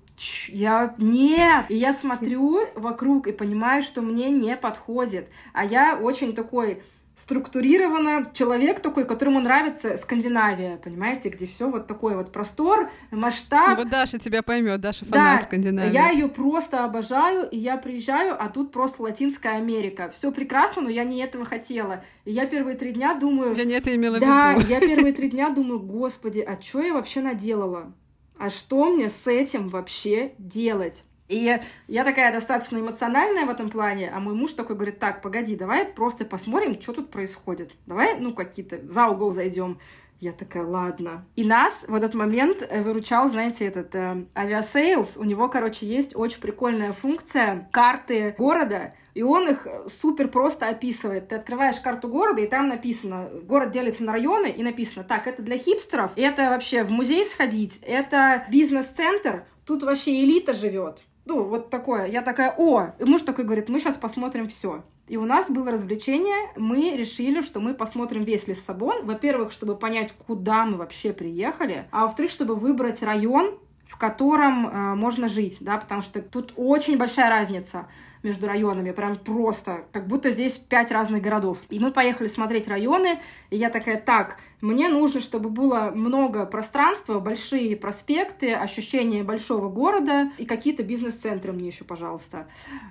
я 0.48 0.96
нет, 0.98 1.66
и 1.68 1.76
я 1.76 1.92
смотрю 1.92 2.60
вокруг 2.76 3.28
и 3.28 3.34
понимаю, 3.34 3.82
что 3.82 4.02
мне 4.02 4.30
не 4.30 4.56
подходит, 4.56 5.28
а 5.52 5.66
я 5.66 5.98
очень 6.02 6.34
такой 6.34 6.84
структурированно 7.16 8.30
человек 8.34 8.82
такой, 8.82 9.06
которому 9.06 9.40
нравится 9.40 9.96
Скандинавия, 9.96 10.78
понимаете, 10.78 11.30
где 11.30 11.46
все 11.46 11.70
вот 11.70 11.88
такой 11.88 12.16
вот 12.16 12.32
простор, 12.32 12.90
масштаб. 13.12 13.78
Вот 13.78 13.90
Даша 13.90 14.20
тебя 14.20 14.44
поймет, 14.44 14.82
Даша 14.82 15.06
фанат 15.06 15.40
да, 15.40 15.46
Скандинавии. 15.46 15.94
Я 15.94 16.10
ее 16.10 16.28
просто 16.28 16.84
обожаю, 16.84 17.50
и 17.50 17.58
я 17.58 17.78
приезжаю, 17.78 18.36
а 18.38 18.50
тут 18.50 18.72
просто 18.72 19.02
Латинская 19.04 19.58
Америка. 19.58 20.10
Все 20.10 20.32
прекрасно, 20.32 20.82
но 20.82 20.90
я 20.90 21.06
не 21.06 21.20
этого 21.20 21.46
хотела. 21.46 22.04
И 22.26 22.32
я 22.32 22.46
первые 22.46 22.76
три 22.76 22.92
дня 22.92 23.14
думаю... 23.14 23.56
Я 23.56 23.64
не 23.64 23.74
это 23.74 23.96
имела 23.96 24.20
да, 24.20 24.54
в 24.54 24.58
виду. 24.58 24.68
Да, 24.68 24.74
я 24.74 24.80
первые 24.82 25.14
три 25.14 25.30
дня 25.30 25.50
думаю, 25.50 25.80
господи, 25.80 26.42
а 26.42 26.62
что 26.62 26.82
я 26.82 26.94
вообще 26.94 27.22
наделала? 27.22 27.94
А 28.38 28.50
что 28.50 28.86
мне 28.86 29.10
с 29.10 29.28
этим 29.28 29.70
вообще 29.70 30.34
делать? 30.38 31.06
И 31.28 31.60
я 31.88 32.04
такая 32.04 32.32
достаточно 32.32 32.78
эмоциональная 32.78 33.46
в 33.46 33.50
этом 33.50 33.70
плане, 33.70 34.12
а 34.14 34.20
мой 34.20 34.36
муж 34.36 34.54
такой 34.54 34.76
говорит, 34.76 35.00
так, 35.00 35.22
погоди, 35.22 35.56
давай 35.56 35.86
просто 35.86 36.24
посмотрим, 36.24 36.80
что 36.80 36.94
тут 36.94 37.10
происходит. 37.10 37.72
Давай, 37.88 38.20
ну, 38.20 38.34
какие-то 38.34 38.80
за 38.88 39.08
угол 39.08 39.32
зайдем. 39.32 39.80
Я 40.20 40.32
такая, 40.32 40.64
ладно. 40.64 41.26
И 41.36 41.44
нас 41.44 41.86
в 41.88 41.94
этот 41.94 42.14
момент 42.14 42.62
э, 42.62 42.82
выручал, 42.82 43.28
знаете, 43.28 43.66
этот 43.66 43.94
э, 43.96 44.26
Aviasales. 44.34 45.18
У 45.18 45.26
него, 45.26 45.50
короче, 45.50 45.86
есть 45.86 46.16
очень 46.16 46.40
прикольная 46.40 46.94
функция 46.94 47.68
карты 47.72 48.34
города, 48.38 48.94
и 49.14 49.24
он 49.24 49.50
их 49.50 49.68
э, 49.68 49.90
супер 49.90 50.30
просто 50.30 50.70
описывает. 50.70 51.28
Ты 51.28 51.36
открываешь 51.36 51.82
карту 51.82 52.08
города, 52.08 52.42
и 52.42 52.48
там 52.48 52.70
написано, 52.70 53.30
город 53.44 53.72
делится 53.72 54.06
на 54.06 54.14
районы, 54.14 54.50
и 54.50 54.64
написано, 54.64 55.04
так, 55.04 55.28
это 55.28 55.42
для 55.42 55.58
хипстеров, 55.58 56.12
это 56.16 56.50
вообще 56.50 56.84
в 56.84 56.92
музей 56.92 57.26
сходить, 57.26 57.80
это 57.82 58.46
бизнес-центр, 58.50 59.44
тут 59.66 59.84
вообще 59.84 60.24
элита 60.24 60.54
живет. 60.54 61.04
Ну, 61.26 61.44
вот 61.44 61.70
такое. 61.70 62.06
Я 62.06 62.22
такая, 62.22 62.54
о! 62.58 62.92
И 63.00 63.04
муж 63.04 63.24
такой 63.24 63.46
говорит, 63.46 63.68
мы 63.68 63.80
сейчас 63.80 63.98
посмотрим 63.98 64.48
все. 64.48 64.84
И 65.08 65.18
у 65.18 65.26
нас 65.26 65.52
было 65.52 65.72
развлечение, 65.72 66.52
мы 66.56 66.96
решили, 66.96 67.42
что 67.42 67.60
мы 67.60 67.76
посмотрим 67.76 68.24
весь 68.24 68.48
Лиссабон. 68.48 69.06
Во-первых, 69.06 69.52
чтобы 69.52 69.76
понять, 69.76 70.14
куда 70.26 70.66
мы 70.66 70.78
вообще 70.78 71.14
приехали, 71.14 71.86
а 71.92 72.04
во-вторых, 72.04 72.32
чтобы 72.32 72.56
выбрать 72.56 73.04
район, 73.04 73.60
в 73.88 73.98
котором 73.98 74.68
э, 74.68 74.96
можно 74.96 75.28
жить, 75.28 75.58
да, 75.62 75.78
потому 75.78 76.02
что 76.02 76.22
тут 76.22 76.54
очень 76.56 76.98
большая 76.98 77.30
разница 77.30 77.88
между 78.24 78.48
районами, 78.48 78.92
прям 78.92 79.16
просто, 79.16 79.86
как 79.92 80.08
будто 80.08 80.32
здесь 80.32 80.58
пять 80.58 80.92
разных 80.92 81.22
городов. 81.22 81.60
И 81.70 81.80
мы 81.80 81.92
поехали 81.92 82.28
смотреть 82.28 82.68
районы, 82.68 83.20
и 83.52 83.58
я 83.58 83.70
такая, 83.70 84.02
так, 84.02 84.38
мне 84.62 84.90
нужно, 84.90 85.20
чтобы 85.20 85.50
было 85.50 85.92
много 85.94 86.46
пространства, 86.46 87.20
большие 87.20 87.76
проспекты, 87.76 88.54
ощущение 88.54 89.24
большого 89.24 89.70
города 89.70 90.32
и 90.38 90.46
какие-то 90.46 90.84
бизнес-центры 90.84 91.52
мне 91.52 91.68
еще, 91.68 91.84
пожалуйста. 91.84 92.48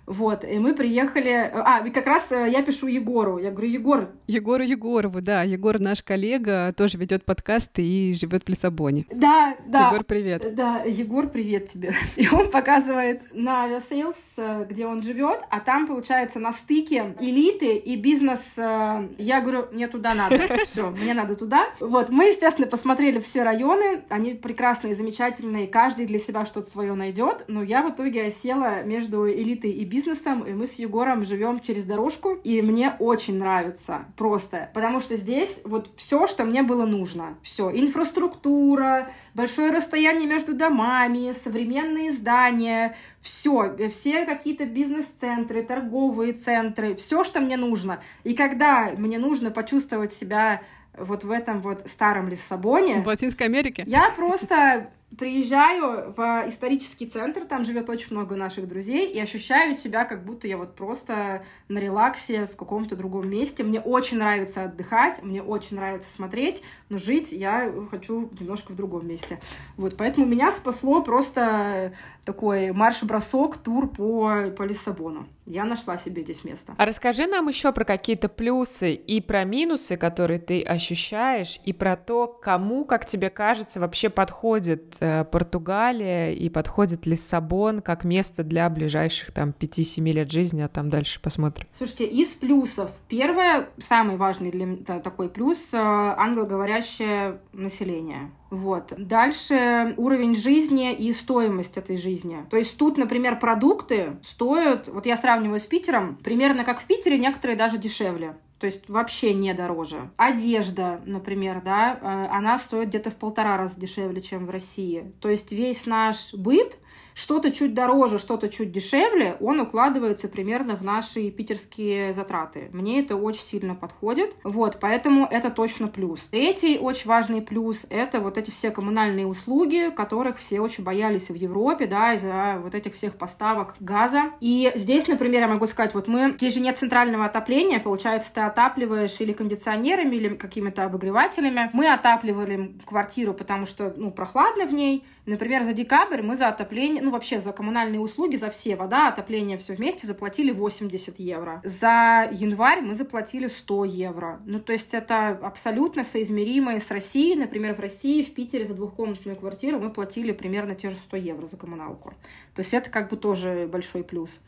Вот, 0.07 0.45
и 0.45 0.59
мы 0.59 0.75
приехали... 0.75 1.51
А, 1.53 1.87
и 1.87 1.91
как 1.91 2.07
раз 2.07 2.31
э, 2.33 2.51
я 2.51 2.63
пишу 2.63 2.87
Егору. 2.87 3.39
Я 3.39 3.51
говорю, 3.51 3.69
Егор... 3.69 4.11
Егору 4.27 4.63
Егорову, 4.63 5.21
да. 5.21 5.43
Егор 5.43 5.79
наш 5.81 6.03
коллега, 6.03 6.73
тоже 6.77 6.99
ведет 6.99 7.25
подкасты 7.25 7.83
и 7.83 8.15
живет 8.15 8.45
в 8.45 8.49
Лиссабоне. 8.49 9.07
Да, 9.11 9.57
да. 9.67 9.89
Егор, 9.89 10.05
привет. 10.05 10.55
Да, 10.55 10.83
Егор, 10.85 11.29
привет 11.29 11.69
тебе. 11.69 11.95
И 12.17 12.29
он 12.29 12.51
показывает 12.51 13.23
на 13.33 13.65
Aviasales, 13.65 14.35
э, 14.39 14.67
где 14.69 14.87
он 14.87 15.03
живет, 15.03 15.41
а 15.51 15.61
там, 15.61 15.87
получается, 15.87 16.39
на 16.39 16.53
стыке 16.53 17.15
элиты 17.21 17.77
и 17.77 17.97
бизнес... 17.97 18.59
Э, 18.59 19.09
я 19.19 19.41
говорю, 19.41 19.67
мне 19.73 19.89
туда 19.89 20.15
надо. 20.15 20.39
Все, 20.67 20.91
мне 20.91 21.15
надо 21.15 21.35
туда 21.35 21.54
вот, 21.81 22.11
мы, 22.11 22.27
естественно, 22.27 22.67
посмотрели 22.67 23.21
все 23.21 23.43
районы, 23.43 24.05
они 24.09 24.35
прекрасные, 24.35 24.95
замечательные, 24.95 25.67
каждый 25.67 26.07
для 26.07 26.19
себя 26.19 26.47
что-то 26.47 26.69
свое 26.69 26.95
найдет, 26.95 27.45
но 27.49 27.63
я 27.63 27.83
в 27.83 27.91
итоге 27.91 28.31
села 28.31 28.83
между 28.85 29.29
элитой 29.29 29.71
и 29.71 29.85
бизнесом, 29.85 30.43
и 30.43 30.53
мы 30.53 30.67
с 30.67 30.75
Егором 30.75 31.25
живем 31.25 31.61
через 31.61 31.85
дорожку, 31.85 32.39
и 32.45 32.63
мне 32.63 32.95
очень 32.99 33.39
нравится, 33.39 34.07
просто, 34.17 34.71
потому 34.75 35.01
что 35.01 35.17
здесь 35.17 35.61
вот 35.65 35.91
все, 35.97 36.27
что 36.27 36.45
мне 36.45 36.63
было 36.63 36.87
нужно, 36.87 37.37
все, 37.43 37.71
инфраструктура, 37.71 39.11
большое 39.35 39.71
расстояние 39.71 40.27
между 40.27 40.55
домами, 40.55 41.33
современные 41.33 42.11
здания, 42.11 42.97
все, 43.21 43.75
все 43.91 44.27
какие-то 44.27 44.67
бизнес-центры, 44.67 45.63
торговые 45.63 46.35
центры, 46.35 46.95
все, 46.95 47.25
что 47.25 47.41
мне 47.41 47.57
нужно. 47.57 48.01
И 48.23 48.35
когда 48.35 48.93
мне 48.97 49.19
нужно 49.19 49.51
почувствовать 49.51 50.13
себя 50.13 50.61
вот 50.99 51.25
в 51.25 51.31
этом 51.31 51.61
вот 51.61 51.89
старом 51.89 52.29
Лиссабоне. 52.29 53.03
В 53.03 53.07
Латинской 53.07 53.47
Америке? 53.47 53.85
Я 53.87 54.11
просто 54.11 54.91
приезжаю 55.17 56.13
в 56.17 56.45
исторический 56.49 57.07
центр, 57.07 57.45
там 57.45 57.65
живет 57.65 57.89
очень 57.89 58.09
много 58.11 58.37
наших 58.37 58.69
друзей, 58.69 59.11
и 59.11 59.21
ощущаю 59.21 59.73
себя, 59.75 60.05
как 60.05 60.25
будто 60.25 60.49
я 60.49 60.57
вот 60.57 60.75
просто 60.75 61.45
на 61.69 61.79
релаксе 61.79 62.47
в 62.47 62.57
каком-то 62.57 62.97
другом 62.97 63.29
месте. 63.29 63.63
Мне 63.63 63.81
очень 63.81 64.19
нравится 64.19 64.65
отдыхать, 64.65 65.23
мне 65.23 65.43
очень 65.43 65.77
нравится 65.77 66.11
смотреть, 66.11 66.63
но 66.89 66.99
жить 66.99 67.33
я 67.33 67.73
хочу 67.91 68.31
немножко 68.39 68.73
в 68.73 68.77
другом 68.77 69.07
месте. 69.07 69.41
Вот, 69.77 69.97
поэтому 69.97 70.27
меня 70.27 70.51
спасло 70.51 71.03
просто 71.03 71.93
такой 72.25 72.73
марш-бросок, 72.73 73.57
тур 73.57 73.89
по, 73.89 74.51
по 74.57 74.63
Лиссабону. 74.63 75.27
Я 75.47 75.65
нашла 75.65 75.99
себе 75.99 76.23
здесь 76.23 76.45
место. 76.45 76.75
А 76.79 76.87
расскажи 76.87 77.27
нам 77.27 77.49
еще 77.49 77.73
про 77.73 77.85
какие-то 77.85 78.29
плюсы 78.29 78.95
и 78.95 79.21
про 79.21 79.45
минусы, 79.45 79.97
которые 79.97 80.39
ты 80.39 80.63
ощущаешь, 80.63 81.61
и 81.65 81.73
про 81.73 81.97
то, 81.97 82.27
кому, 82.27 82.85
как 82.85 83.05
тебе 83.05 83.29
кажется, 83.29 83.79
вообще 83.81 84.09
подходит 84.09 84.97
э, 85.01 85.25
Португалия 85.25 86.33
и 86.33 86.49
подходит 86.49 87.07
Лиссабон 87.07 87.81
как 87.81 88.05
место 88.05 88.43
для 88.43 88.69
ближайших 88.71 89.33
там 89.33 89.55
5-7 89.59 90.13
лет 90.13 90.31
жизни, 90.31 90.63
а 90.63 90.69
там 90.69 90.89
дальше 90.89 91.21
посмотрим. 91.21 91.67
Слушайте, 91.73 92.07
из 92.07 92.35
плюсов. 92.35 92.91
Первое, 93.09 93.69
самый 93.79 94.17
важный 94.17 94.51
для 94.51 94.65
меня 94.65 95.01
такой 95.01 95.29
плюс, 95.29 95.75
э, 95.75 95.79
англоговорящее 95.79 97.41
население. 97.53 98.31
Вот. 98.55 98.93
Дальше 98.97 99.95
уровень 99.97 100.37
жизни 100.37 100.93
и 100.95 101.13
стоимость 101.13 101.77
этой 101.77 101.97
жизни. 101.97 102.47
То 102.51 102.57
есть 102.57 102.77
тут, 102.79 102.97
например, 102.97 103.39
продукты 103.39 104.17
стоят, 104.23 104.87
вот 104.87 105.07
я 105.07 105.17
сравниваю 105.17 105.59
с 105.59 105.67
Питером, 105.67 106.17
примерно 106.23 106.63
как 106.63 106.81
в 106.81 106.87
Питере, 106.87 107.19
некоторые 107.19 107.57
даже 107.57 107.79
дешевле. 107.79 108.37
То 108.61 108.67
есть 108.67 108.89
вообще 108.89 109.35
не 109.35 109.53
дороже. 109.55 110.09
Одежда, 110.17 111.01
например, 111.05 111.63
да, 111.65 111.99
э, 112.01 112.27
она 112.31 112.57
стоит 112.57 112.89
где-то 112.91 113.11
в 113.11 113.17
полтора 113.17 113.57
раза 113.57 113.79
дешевле, 113.81 114.21
чем 114.21 114.47
в 114.47 114.51
России. 114.51 115.13
То 115.21 115.29
есть 115.29 115.51
весь 115.51 115.85
наш 115.85 116.33
быт 116.33 116.79
что-то 117.15 117.53
чуть 117.53 117.75
дороже, 117.75 118.19
что-то 118.19 118.49
чуть 118.49 118.73
дешевле, 118.73 119.37
он 119.41 119.61
укладывается 119.61 120.29
примерно 120.29 120.77
в 120.77 120.83
наши 120.83 121.31
питерские 121.31 122.13
затраты. 122.13 122.69
Мне 122.73 123.01
это 123.01 123.17
очень 123.17 123.43
сильно 123.43 123.75
подходит, 123.75 124.37
вот, 124.43 124.79
поэтому 124.81 125.27
это 125.31 125.51
точно 125.51 125.87
плюс. 125.87 126.29
Третий 126.29 126.79
очень 126.79 127.09
важный 127.09 127.41
плюс— 127.41 127.87
это 127.91 128.21
вот 128.21 128.37
эти 128.37 128.51
все 128.51 128.71
коммунальные 128.71 129.27
услуги, 129.27 129.91
которых 129.95 130.39
все 130.39 130.61
очень 130.61 130.85
боялись 130.85 131.31
в 131.31 131.35
Европе, 131.35 131.87
да, 131.87 132.15
из-за 132.15 132.61
вот 132.63 132.75
этих 132.75 132.95
всех 132.95 133.15
поставок 133.15 133.77
газа. 133.79 134.33
И 134.41 134.73
здесь, 134.75 135.07
например, 135.07 135.43
я 135.43 135.49
могу 135.49 135.67
сказать, 135.67 135.95
вот 135.95 136.09
мы, 136.09 136.35
здесь 136.37 136.55
же 136.55 136.61
нет 136.61 136.77
центрального 136.77 137.27
отопления, 137.27 137.79
получается, 137.79 138.35
ты 138.35 138.41
отапливаешь 138.41 139.21
или 139.21 139.33
кондиционерами, 139.33 140.17
или 140.17 140.29
какими-то 140.31 140.85
обогревателями. 140.85 141.71
Мы 141.73 141.93
отапливали 141.93 142.75
квартиру, 142.85 143.35
потому 143.35 143.67
что, 143.67 143.95
ну, 143.97 144.11
прохладно 144.11 144.67
в 144.67 144.73
ней, 144.73 145.05
Например, 145.27 145.63
за 145.63 145.73
декабрь 145.73 146.21
мы 146.21 146.37
за 146.37 146.49
отопление, 146.49 147.03
ну 147.05 147.11
вообще 147.11 147.39
за 147.39 147.53
коммунальные 147.53 148.01
услуги, 148.01 148.37
за 148.37 148.51
все, 148.51 148.77
вода, 148.77 149.09
отопление, 149.09 149.59
все 149.59 149.75
вместе 149.75 150.07
заплатили 150.07 150.51
80 150.51 151.19
евро. 151.19 151.61
За 151.65 152.29
январь 152.33 152.81
мы 152.81 152.95
заплатили 152.95 153.47
100 153.47 153.85
евро. 153.85 154.41
Ну 154.47 154.59
то 154.59 154.73
есть 154.73 154.95
это 154.95 155.29
абсолютно 155.29 156.03
соизмеримое 156.03 156.79
с 156.79 156.91
Россией. 156.91 157.37
Например, 157.37 157.75
в 157.75 157.81
России, 157.81 158.23
в 158.23 158.35
Питере 158.35 158.65
за 158.65 158.75
двухкомнатную 158.75 159.37
квартиру 159.37 159.79
мы 159.79 159.91
платили 159.91 160.33
примерно 160.33 160.75
те 160.75 160.91
же 160.91 160.97
100 160.97 161.17
евро 161.19 161.47
за 161.47 161.57
коммуналку. 161.57 162.15
То 162.55 162.61
есть 162.61 162.75
это 162.75 162.91
как 162.91 163.11
бы 163.11 163.17
тоже 163.17 163.69
большой 163.71 164.03
плюс. 164.03 164.41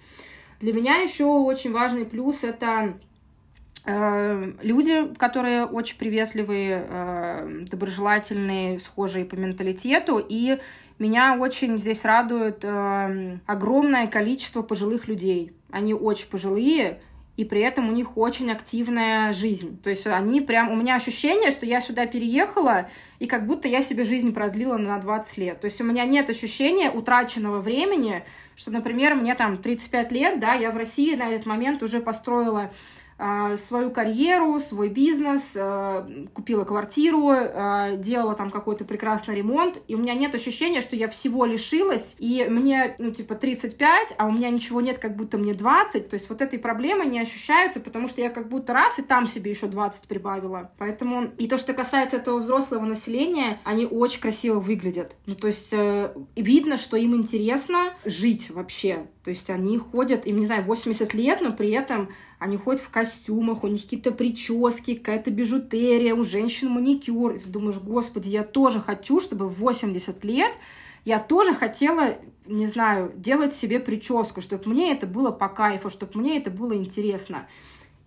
Для 0.61 0.72
меня 0.72 0.96
еще 0.96 1.24
очень 1.24 1.72
важный 1.72 2.07
плюс 2.07 2.42
это 2.42 2.94
Э, 3.88 4.52
люди, 4.62 5.14
которые 5.14 5.64
очень 5.64 5.96
приветливые, 5.96 6.84
э, 6.88 7.64
доброжелательные, 7.70 8.80
схожие 8.80 9.24
по 9.24 9.36
менталитету, 9.36 10.18
и 10.18 10.59
меня 10.99 11.36
очень 11.38 11.76
здесь 11.78 12.05
радует 12.05 12.61
э, 12.62 13.38
огромное 13.47 14.07
количество 14.07 14.62
пожилых 14.62 15.09
людей. 15.09 15.53
Они 15.70 15.92
очень 15.92 16.28
пожилые, 16.28 17.01
и 17.36 17.44
при 17.44 17.61
этом 17.61 17.88
у 17.88 17.92
них 17.92 18.16
очень 18.16 18.51
активная 18.51 19.32
жизнь. 19.34 19.78
То 19.82 19.90
есть 19.90 20.07
они 20.07 20.40
прям... 20.40 20.70
У 20.70 20.76
меня 20.76 20.97
ощущение, 20.97 21.51
что 21.51 21.66
я 21.66 21.82
сюда 21.82 22.07
переехала, 22.07 22.88
и 23.18 23.26
как 23.26 23.47
будто 23.47 23.68
я 23.68 23.82
себе 23.82 24.05
жизнь 24.05 24.32
продлила 24.32 24.78
на 24.78 24.99
20 24.99 25.36
лет. 25.36 25.61
То 25.61 25.66
есть 25.66 25.80
у 25.80 25.84
меня 25.84 26.07
нет 26.07 26.30
ощущения 26.30 26.90
утраченного 26.90 27.61
времени, 27.61 28.24
что, 28.55 28.70
например, 28.70 29.16
мне 29.16 29.34
там 29.34 29.59
35 29.59 30.12
лет, 30.12 30.40
да, 30.40 30.55
я 30.55 30.70
в 30.70 30.78
России 30.78 31.14
на 31.14 31.28
этот 31.28 31.44
момент 31.44 31.82
уже 31.82 32.01
построила 32.01 32.70
свою 33.57 33.91
карьеру, 33.91 34.59
свой 34.59 34.91
бизнес, 34.91 35.57
э, 35.59 36.27
купила 36.35 36.64
квартиру, 36.64 37.31
э, 37.31 37.97
делала 37.97 38.35
там 38.35 38.51
какой-то 38.51 38.85
прекрасный 38.85 39.37
ремонт, 39.37 39.81
и 39.89 39.95
у 39.95 39.99
меня 39.99 40.14
нет 40.14 40.35
ощущения, 40.35 40.83
что 40.83 40.97
я 40.97 41.09
всего 41.09 41.47
лишилась, 41.47 42.14
и 42.19 42.47
мне, 42.49 42.95
ну, 42.99 43.11
типа, 43.11 43.35
35, 43.35 44.14
а 44.19 44.27
у 44.27 44.33
меня 44.33 44.51
ничего 44.51 44.83
нет, 44.83 44.99
как 44.99 45.17
будто 45.17 45.39
мне 45.39 45.55
20, 45.55 46.11
то 46.11 46.14
есть 46.14 46.29
вот 46.29 46.43
этой 46.43 46.59
проблемы 46.59 47.07
не 47.07 47.19
ощущаются, 47.19 47.81
потому 47.81 48.07
что 48.09 48.21
я 48.21 48.29
как 48.29 48.49
будто 48.49 48.75
раз 48.75 48.99
и 48.99 49.03
там 49.03 49.27
себе 49.27 49.51
еще 49.51 49.67
20 49.67 50.07
прибавила. 50.09 50.71
Поэтому, 50.77 51.31
и 51.39 51.49
то, 51.49 51.57
что 51.57 51.73
касается 51.73 52.19
этого 52.19 52.41
взрослого 52.41 52.85
населения, 52.85 53.61
они 53.64 53.87
очень 53.87 54.21
красиво 54.21 54.61
выглядят. 54.61 55.17
Ну, 55.25 55.35
то 55.35 55.47
есть 55.47 55.73
э, 55.73 56.12
видно, 56.37 56.77
что 56.77 56.97
им 56.99 57.17
интересно 57.17 57.95
жить 58.05 58.51
вообще. 58.51 59.07
То 59.25 59.31
есть 59.31 59.51
они 59.51 59.79
ходят, 59.79 60.27
им, 60.27 60.39
не 60.39 60.47
знаю, 60.47 60.62
80 60.62 61.12
лет, 61.14 61.41
но 61.41 61.53
при 61.53 61.71
этом 61.71 62.11
они 62.39 62.57
ходят 62.57 62.80
в 62.80 62.91
костюмах, 62.91 63.64
у 63.64 63.68
них 63.68 63.82
какие-то 63.82 64.12
прически, 64.12 64.95
какая-то 64.95 65.30
бижутерия, 65.30 66.14
у 66.14 66.24
женщин 66.24 66.68
маникюр. 66.68 67.32
И 67.32 67.39
ты 67.39 67.49
думаешь, 67.49 67.78
господи, 67.78 68.28
я 68.28 68.43
тоже 68.43 68.80
хочу, 68.80 69.20
чтобы 69.20 69.49
в 69.49 69.59
80 69.59 70.22
лет 70.24 70.53
я 71.05 71.20
тоже 71.20 71.55
хотела, 71.55 72.18
не 72.47 72.66
знаю, 72.66 73.12
делать 73.16 73.55
себе 73.55 73.78
прическу, 73.78 74.41
чтобы 74.41 74.68
мне 74.70 74.93
это 74.93 75.07
было 75.07 75.30
по 75.30 75.49
кайфу, 75.49 75.89
чтобы 75.89 76.20
мне 76.20 76.37
это 76.37 76.51
было 76.51 76.76
интересно. 76.76 77.47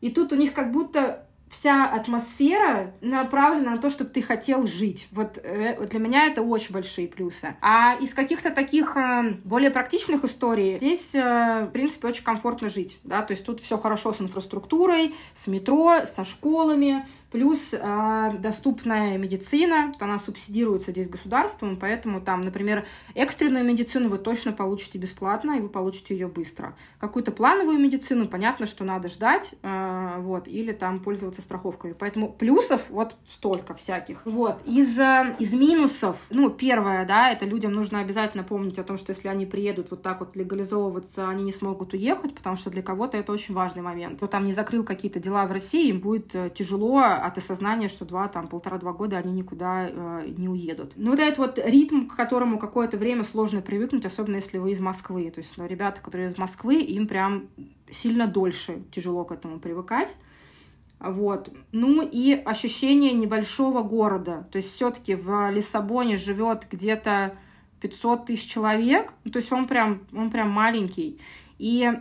И 0.01 0.09
тут 0.09 0.32
у 0.34 0.36
них 0.36 0.53
как 0.53 0.71
будто 0.71 1.28
вся 1.49 1.85
атмосфера 1.85 2.93
направлена 3.01 3.71
на 3.71 3.77
то, 3.77 3.89
чтобы 3.89 4.11
ты 4.11 4.21
хотел 4.21 4.67
жить. 4.67 5.07
Вот 5.11 5.39
э, 5.41 5.85
для 5.87 5.99
меня 5.99 6.27
это 6.27 6.41
очень 6.41 6.73
большие 6.73 7.07
плюсы. 7.07 7.55
А 7.61 7.95
из 7.99 8.13
каких-то 8.13 8.51
таких 8.51 8.95
э, 8.95 9.33
более 9.43 9.71
практичных 9.71 10.23
историй 10.23 10.77
здесь, 10.77 11.15
э, 11.15 11.65
в 11.67 11.71
принципе, 11.71 12.07
очень 12.07 12.23
комфортно 12.23 12.69
жить. 12.69 12.99
Да? 13.03 13.23
То 13.23 13.31
есть 13.31 13.45
тут 13.45 13.59
все 13.61 13.77
хорошо 13.77 14.13
с 14.13 14.21
инфраструктурой, 14.21 15.15
с 15.33 15.47
метро, 15.47 16.05
со 16.05 16.23
школами, 16.23 17.05
Плюс 17.32 17.75
э, 17.80 18.32
доступная 18.39 19.17
медицина, 19.17 19.91
она 19.99 20.17
субсидируется 20.17 20.91
здесь 20.91 21.07
государством, 21.07 21.77
поэтому 21.77 22.21
там, 22.21 22.41
например, 22.41 22.86
экстренную 23.13 23.63
медицину 23.63 24.09
вы 24.09 24.17
точно 24.17 24.51
получите 24.51 24.97
бесплатно, 24.97 25.57
и 25.57 25.61
вы 25.61 25.69
получите 25.69 26.15
ее 26.15 26.27
быстро. 26.27 26.75
Какую-то 26.99 27.32
плановую 27.32 27.77
медицину, 27.77 28.27
понятно, 28.27 28.65
что 28.65 28.84
надо 28.84 29.09
ждать, 29.09 29.53
э, 29.61 30.15
вот, 30.19 30.47
или 30.47 30.71
там 30.71 30.99
пользоваться 30.99 31.41
страховками. 31.41 31.93
Поэтому 31.93 32.32
плюсов 32.32 32.86
вот 32.89 33.15
столько 33.27 33.75
всяких. 33.75 34.21
Вот. 34.25 34.61
Из, 34.65 34.97
э, 34.97 35.36
из 35.38 35.53
минусов, 35.53 36.17
ну, 36.32 36.49
первое, 36.49 37.05
да, 37.05 37.32
это 37.32 37.45
людям 37.45 37.73
нужно 37.73 37.99
обязательно 37.99 38.43
помнить 38.43 38.80
о 38.80 38.84
том, 38.84 38.97
что 38.97 39.11
если 39.11 39.27
они 39.27 39.45
приедут 39.45 39.91
вот 39.91 40.01
так 40.01 40.21
вот 40.21 40.36
легализовываться, 40.36 41.30
они 41.30 41.43
не 41.43 41.51
смогут 41.51 41.93
уехать, 41.93 42.34
потому 42.34 42.55
что 42.55 42.71
для 42.71 42.82
кого-то 42.82 43.17
это 43.17 43.32
очень 43.32 43.53
важный 43.53 43.84
момент. 43.84 44.17
Кто 44.17 44.25
там 44.25 44.45
не 44.45 44.51
закрыл 44.51 44.84
какие-то 44.84 45.19
дела 45.19 45.45
в 45.45 45.51
России, 45.51 45.89
им 45.89 45.99
будет 45.99 46.34
э, 46.34 46.49
тяжело 46.49 47.18
от 47.20 47.38
осознания, 47.38 47.88
что 47.88 48.05
два, 48.05 48.28
там, 48.28 48.47
полтора-два 48.47 48.93
года 48.93 49.17
они 49.17 49.32
никуда 49.32 49.89
э, 49.89 50.34
не 50.38 50.49
уедут. 50.49 50.93
Ну, 50.95 51.11
вот 51.11 51.20
этот 51.20 51.38
вот 51.38 51.59
ритм, 51.63 52.07
к 52.07 52.15
которому 52.15 52.59
какое-то 52.59 52.97
время 52.97 53.24
сложно 53.24 53.61
привыкнуть, 53.61 54.05
особенно 54.05 54.36
если 54.36 54.57
вы 54.57 54.72
из 54.72 54.80
Москвы. 54.80 55.30
То 55.32 55.41
есть, 55.41 55.57
ну, 55.57 55.65
ребята, 55.65 56.01
которые 56.01 56.30
из 56.30 56.38
Москвы, 56.38 56.82
им 56.82 57.07
прям 57.07 57.47
сильно 57.89 58.28
дольше 58.28 58.84
тяжело 58.91 59.26
к 59.26 59.32
этому 59.32 59.59
привыкать. 59.59 60.15
Вот. 60.99 61.49
Ну 61.72 62.01
и 62.05 62.34
ощущение 62.34 63.13
небольшого 63.13 63.84
города. 63.84 64.47
То 64.51 64.57
есть 64.57 64.70
все-таки 64.70 65.15
в 65.15 65.49
Лиссабоне 65.49 66.17
живет 66.17 66.67
где-то 66.70 67.38
500 67.80 68.26
тысяч 68.26 68.51
человек. 68.51 69.13
То 69.32 69.39
есть 69.39 69.51
он 69.51 69.67
прям, 69.67 70.01
он 70.13 70.30
прям 70.30 70.49
маленький. 70.49 71.20
И 71.60 71.91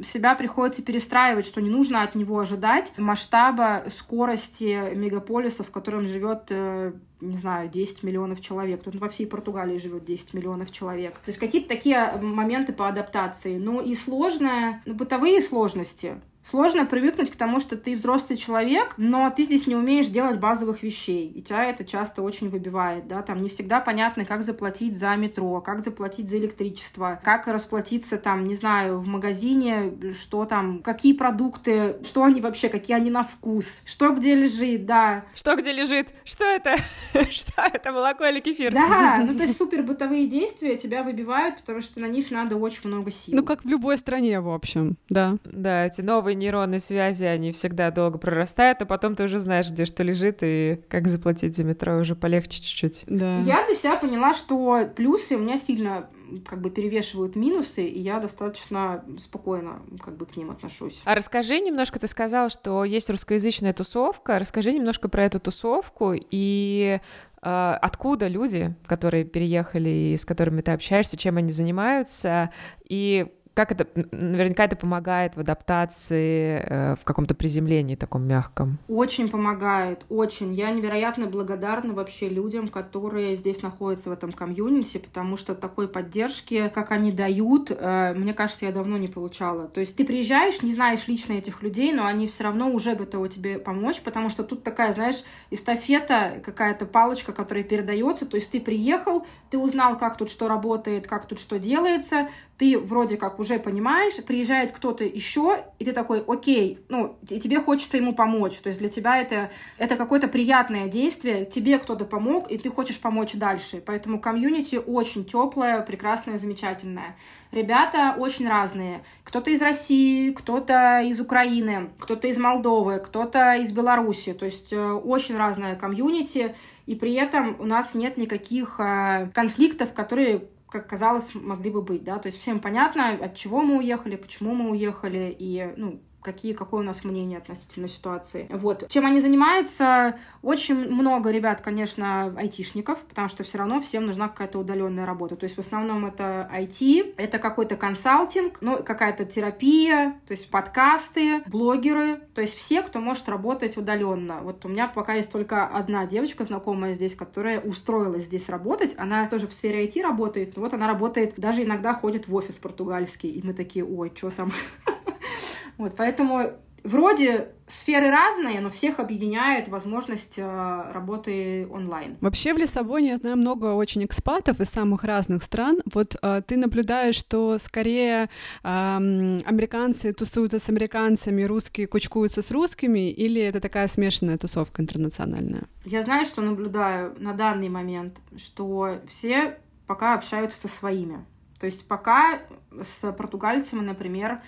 себя 0.00 0.34
приходится 0.34 0.82
перестраивать, 0.82 1.46
что 1.46 1.60
не 1.60 1.68
нужно 1.68 2.02
от 2.02 2.14
него 2.14 2.38
ожидать 2.38 2.92
масштаба 2.96 3.84
скорости 3.90 4.94
мегаполиса, 4.94 5.62
в 5.62 5.70
котором 5.70 6.06
живет 6.06 6.46
э, 6.48 6.94
не 7.20 7.36
знаю, 7.36 7.68
10 7.68 8.02
миллионов 8.02 8.40
человек. 8.40 8.82
Тут 8.82 8.96
во 8.96 9.08
всей 9.08 9.26
Португалии 9.26 9.78
живет 9.78 10.04
10 10.04 10.34
миллионов 10.34 10.70
человек. 10.70 11.14
То 11.14 11.28
есть 11.28 11.38
какие-то 11.38 11.68
такие 11.68 12.18
моменты 12.20 12.72
по 12.72 12.88
адаптации. 12.88 13.58
Ну 13.58 13.80
и 13.80 13.94
сложное, 13.94 14.82
ну, 14.84 14.94
бытовые 14.94 15.40
сложности. 15.40 16.20
Сложно 16.44 16.84
привыкнуть 16.84 17.30
к 17.30 17.36
тому, 17.36 17.58
что 17.58 17.78
ты 17.78 17.96
взрослый 17.96 18.36
человек, 18.36 18.94
но 18.98 19.32
ты 19.34 19.44
здесь 19.44 19.66
не 19.66 19.74
умеешь 19.74 20.08
делать 20.08 20.38
базовых 20.38 20.82
вещей, 20.82 21.26
и 21.26 21.40
тебя 21.40 21.64
это 21.64 21.86
часто 21.86 22.22
очень 22.22 22.50
выбивает, 22.50 23.08
да, 23.08 23.22
там 23.22 23.40
не 23.40 23.48
всегда 23.48 23.80
понятно, 23.80 24.26
как 24.26 24.42
заплатить 24.42 24.94
за 24.94 25.16
метро, 25.16 25.62
как 25.62 25.82
заплатить 25.82 26.28
за 26.28 26.36
электричество, 26.36 27.18
как 27.24 27.46
расплатиться 27.46 28.18
там, 28.18 28.46
не 28.46 28.52
знаю, 28.52 29.00
в 29.00 29.06
магазине, 29.06 29.94
что 30.12 30.44
там, 30.44 30.82
какие 30.82 31.14
продукты, 31.14 31.96
что 32.04 32.24
они 32.24 32.42
вообще, 32.42 32.68
какие 32.68 32.94
они 32.94 33.10
на 33.10 33.22
вкус, 33.22 33.80
что 33.86 34.10
где 34.10 34.34
лежит, 34.34 34.84
да. 34.84 35.24
Что 35.34 35.56
где 35.56 35.72
лежит? 35.72 36.08
Что 36.24 36.44
это? 36.44 36.76
Что 37.30 37.62
это, 37.62 37.90
молоко 37.90 38.26
или 38.26 38.40
кефир? 38.40 38.74
Да, 38.74 39.24
ну 39.26 39.34
то 39.34 39.44
есть 39.44 39.56
супер 39.58 39.82
бытовые 39.82 40.26
действия 40.26 40.76
тебя 40.76 41.04
выбивают, 41.04 41.60
потому 41.60 41.80
что 41.80 42.00
на 42.00 42.06
них 42.06 42.30
надо 42.30 42.56
очень 42.56 42.90
много 42.90 43.10
сил. 43.10 43.34
Ну 43.34 43.44
как 43.44 43.64
в 43.64 43.68
любой 43.68 43.96
стране, 43.96 44.40
в 44.40 44.50
общем, 44.50 44.98
да. 45.08 45.38
Да, 45.44 45.86
эти 45.86 46.02
новые 46.02 46.33
новые 46.34 46.36
нейронные 46.36 46.80
связи, 46.80 47.24
они 47.24 47.52
всегда 47.52 47.90
долго 47.90 48.18
прорастают, 48.18 48.82
а 48.82 48.86
потом 48.86 49.14
ты 49.14 49.24
уже 49.24 49.38
знаешь, 49.38 49.70
где 49.70 49.84
что 49.84 50.02
лежит 50.02 50.38
и 50.42 50.80
как 50.88 51.06
заплатить 51.08 51.56
за 51.56 51.64
метро 51.64 51.96
уже 51.96 52.14
полегче 52.14 52.60
чуть-чуть. 52.60 53.04
Да. 53.06 53.38
Я 53.40 53.64
для 53.66 53.74
себя 53.74 53.96
поняла, 53.96 54.34
что 54.34 54.88
плюсы 54.94 55.36
у 55.36 55.38
меня 55.38 55.56
сильно 55.56 56.08
как 56.46 56.60
бы 56.60 56.70
перевешивают 56.70 57.36
минусы, 57.36 57.86
и 57.86 58.00
я 58.00 58.18
достаточно 58.18 59.04
спокойно 59.18 59.82
как 60.02 60.16
бы 60.16 60.26
к 60.26 60.36
ним 60.36 60.50
отношусь. 60.50 61.02
А 61.04 61.14
расскажи 61.14 61.60
немножко, 61.60 61.98
ты 61.98 62.06
сказала, 62.06 62.48
что 62.48 62.84
есть 62.84 63.10
русскоязычная 63.10 63.72
тусовка, 63.72 64.38
расскажи 64.38 64.72
немножко 64.72 65.08
про 65.08 65.24
эту 65.24 65.38
тусовку 65.38 66.14
и 66.14 66.98
э, 67.42 67.78
откуда 67.82 68.26
люди, 68.26 68.74
которые 68.86 69.24
переехали 69.24 69.90
и 69.90 70.16
с 70.16 70.24
которыми 70.24 70.62
ты 70.62 70.72
общаешься, 70.72 71.16
чем 71.16 71.36
они 71.36 71.50
занимаются, 71.50 72.50
и 72.88 73.26
как 73.54 73.70
это, 73.70 73.86
наверняка 74.10 74.64
это 74.64 74.74
помогает 74.76 75.36
в 75.36 75.40
адаптации, 75.40 76.60
э, 76.64 76.96
в 76.96 77.04
каком-то 77.04 77.34
приземлении 77.34 77.94
таком 77.94 78.26
мягком? 78.26 78.78
Очень 78.88 79.28
помогает, 79.28 80.04
очень. 80.08 80.52
Я 80.54 80.70
невероятно 80.72 81.26
благодарна 81.26 81.94
вообще 81.94 82.28
людям, 82.28 82.68
которые 82.68 83.36
здесь 83.36 83.62
находятся 83.62 84.10
в 84.10 84.12
этом 84.12 84.32
комьюнити, 84.32 84.98
потому 84.98 85.36
что 85.36 85.54
такой 85.54 85.86
поддержки, 85.86 86.70
как 86.74 86.90
они 86.90 87.12
дают, 87.12 87.70
э, 87.70 88.14
мне 88.14 88.34
кажется, 88.34 88.66
я 88.66 88.72
давно 88.72 88.98
не 88.98 89.08
получала. 89.08 89.68
То 89.68 89.80
есть 89.80 89.96
ты 89.96 90.04
приезжаешь, 90.04 90.62
не 90.62 90.72
знаешь 90.72 91.06
лично 91.06 91.34
этих 91.34 91.62
людей, 91.62 91.92
но 91.92 92.06
они 92.06 92.26
все 92.26 92.44
равно 92.44 92.70
уже 92.70 92.96
готовы 92.96 93.28
тебе 93.28 93.58
помочь, 93.58 94.00
потому 94.00 94.30
что 94.30 94.42
тут 94.42 94.64
такая, 94.64 94.92
знаешь, 94.92 95.22
эстафета, 95.50 96.42
какая-то 96.44 96.86
палочка, 96.86 97.32
которая 97.32 97.62
передается. 97.62 98.26
То 98.26 98.36
есть 98.36 98.50
ты 98.50 98.60
приехал, 98.60 99.24
ты 99.50 99.58
узнал, 99.58 99.96
как 99.96 100.16
тут 100.16 100.30
что 100.30 100.48
работает, 100.48 101.06
как 101.06 101.26
тут 101.26 101.38
что 101.38 101.60
делается, 101.60 102.28
ты 102.58 102.78
вроде 102.78 103.16
как 103.16 103.38
уже 103.38 103.43
понимаешь, 103.58 104.22
приезжает 104.24 104.70
кто-то 104.70 105.04
еще, 105.04 105.64
и 105.78 105.84
ты 105.84 105.92
такой, 105.92 106.22
окей, 106.26 106.84
ну, 106.88 107.16
и 107.28 107.38
тебе 107.38 107.60
хочется 107.60 107.96
ему 107.96 108.14
помочь. 108.14 108.56
То 108.58 108.68
есть 108.68 108.78
для 108.80 108.88
тебя 108.88 109.18
это, 109.18 109.50
это 109.78 109.96
какое-то 109.96 110.28
приятное 110.28 110.88
действие, 110.88 111.44
тебе 111.44 111.78
кто-то 111.78 112.04
помог, 112.04 112.50
и 112.50 112.58
ты 112.58 112.70
хочешь 112.70 113.00
помочь 113.00 113.34
дальше. 113.34 113.82
Поэтому 113.84 114.20
комьюнити 114.20 114.76
очень 114.76 115.24
теплое, 115.24 115.80
прекрасное, 115.82 116.38
замечательное. 116.38 117.16
Ребята 117.52 118.16
очень 118.18 118.48
разные. 118.48 119.04
Кто-то 119.22 119.50
из 119.50 119.62
России, 119.62 120.32
кто-то 120.32 121.02
из 121.02 121.20
Украины, 121.20 121.90
кто-то 121.98 122.26
из 122.26 122.36
Молдовы, 122.36 122.98
кто-то 122.98 123.54
из 123.54 123.70
Беларуси. 123.70 124.32
То 124.32 124.44
есть 124.44 124.72
э, 124.72 124.92
очень 124.92 125.36
разное 125.36 125.76
комьюнити, 125.76 126.56
и 126.86 126.94
при 126.96 127.14
этом 127.14 127.56
у 127.60 127.64
нас 127.64 127.94
нет 127.94 128.16
никаких 128.16 128.80
э, 128.80 129.30
конфликтов, 129.32 129.92
которые 129.92 130.44
как 130.74 130.88
казалось, 130.88 131.36
могли 131.36 131.70
бы 131.70 131.82
быть, 131.82 132.02
да, 132.02 132.18
то 132.18 132.26
есть 132.26 132.40
всем 132.40 132.58
понятно, 132.58 133.10
от 133.10 133.36
чего 133.36 133.62
мы 133.62 133.78
уехали, 133.78 134.16
почему 134.16 134.56
мы 134.56 134.70
уехали, 134.70 135.32
и, 135.38 135.72
ну, 135.76 136.00
какие, 136.24 136.54
какое 136.54 136.80
у 136.80 136.84
нас 136.84 137.04
мнение 137.04 137.38
относительно 137.38 137.86
ситуации. 137.86 138.48
Вот. 138.50 138.88
Чем 138.88 139.06
они 139.06 139.20
занимаются? 139.20 140.18
Очень 140.42 140.90
много 140.90 141.30
ребят, 141.30 141.60
конечно, 141.60 142.34
айтишников, 142.36 142.98
потому 143.00 143.28
что 143.28 143.44
все 143.44 143.58
равно 143.58 143.80
всем 143.80 144.06
нужна 144.06 144.28
какая-то 144.28 144.58
удаленная 144.58 145.06
работа. 145.06 145.36
То 145.36 145.44
есть 145.44 145.56
в 145.56 145.60
основном 145.60 146.06
это 146.06 146.50
IT, 146.52 147.14
это 147.18 147.38
какой-то 147.38 147.76
консалтинг, 147.76 148.58
ну, 148.62 148.82
какая-то 148.82 149.26
терапия, 149.26 150.18
то 150.26 150.32
есть 150.32 150.50
подкасты, 150.50 151.42
блогеры, 151.46 152.20
то 152.34 152.40
есть 152.40 152.56
все, 152.56 152.82
кто 152.82 153.00
может 153.00 153.28
работать 153.28 153.76
удаленно. 153.76 154.40
Вот 154.40 154.64
у 154.64 154.68
меня 154.68 154.88
пока 154.88 155.14
есть 155.14 155.30
только 155.30 155.66
одна 155.66 156.06
девочка 156.06 156.44
знакомая 156.44 156.94
здесь, 156.94 157.14
которая 157.14 157.60
устроилась 157.60 158.24
здесь 158.24 158.48
работать. 158.48 158.94
Она 158.96 159.28
тоже 159.28 159.46
в 159.46 159.52
сфере 159.52 159.86
IT 159.86 160.02
работает, 160.02 160.56
но 160.56 160.62
вот 160.62 160.72
она 160.72 160.86
работает, 160.86 161.34
даже 161.36 161.64
иногда 161.64 161.92
ходит 161.92 162.26
в 162.26 162.34
офис 162.34 162.58
португальский, 162.58 163.28
и 163.28 163.46
мы 163.46 163.52
такие, 163.52 163.84
ой, 163.84 164.10
что 164.16 164.30
там? 164.30 164.50
Вот, 165.78 165.94
поэтому 165.96 166.52
вроде 166.84 167.48
сферы 167.66 168.10
разные, 168.10 168.60
но 168.60 168.68
всех 168.68 169.00
объединяет 169.00 169.68
возможность 169.68 170.34
э, 170.36 170.92
работы 170.92 171.66
онлайн. 171.70 172.18
Вообще 172.20 172.52
в 172.52 172.58
Лиссабоне 172.58 173.08
я 173.08 173.16
знаю 173.16 173.36
много 173.36 173.72
очень 173.72 174.04
экспатов 174.04 174.60
из 174.60 174.68
самых 174.68 175.02
разных 175.02 175.42
стран. 175.42 175.80
Вот 175.90 176.16
э, 176.20 176.42
ты 176.46 176.56
наблюдаешь, 176.58 177.16
что 177.16 177.58
скорее 177.58 178.28
э, 178.62 178.66
американцы 178.66 180.12
тусуются 180.12 180.60
с 180.60 180.68
американцами, 180.68 181.42
русские 181.44 181.86
кучкуются 181.86 182.42
с 182.42 182.50
русскими, 182.50 183.10
или 183.10 183.40
это 183.40 183.60
такая 183.60 183.88
смешанная 183.88 184.36
тусовка 184.36 184.82
интернациональная? 184.82 185.64
Я 185.86 186.02
знаю, 186.02 186.26
что 186.26 186.42
наблюдаю 186.42 187.14
на 187.18 187.32
данный 187.32 187.70
момент, 187.70 188.18
что 188.36 189.00
все 189.08 189.58
пока 189.86 190.14
общаются 190.14 190.60
со 190.60 190.68
своими. 190.68 191.24
То 191.58 191.66
есть 191.66 191.88
пока 191.88 192.40
с 192.82 193.10
португальцами, 193.12 193.80
например, 193.80 194.42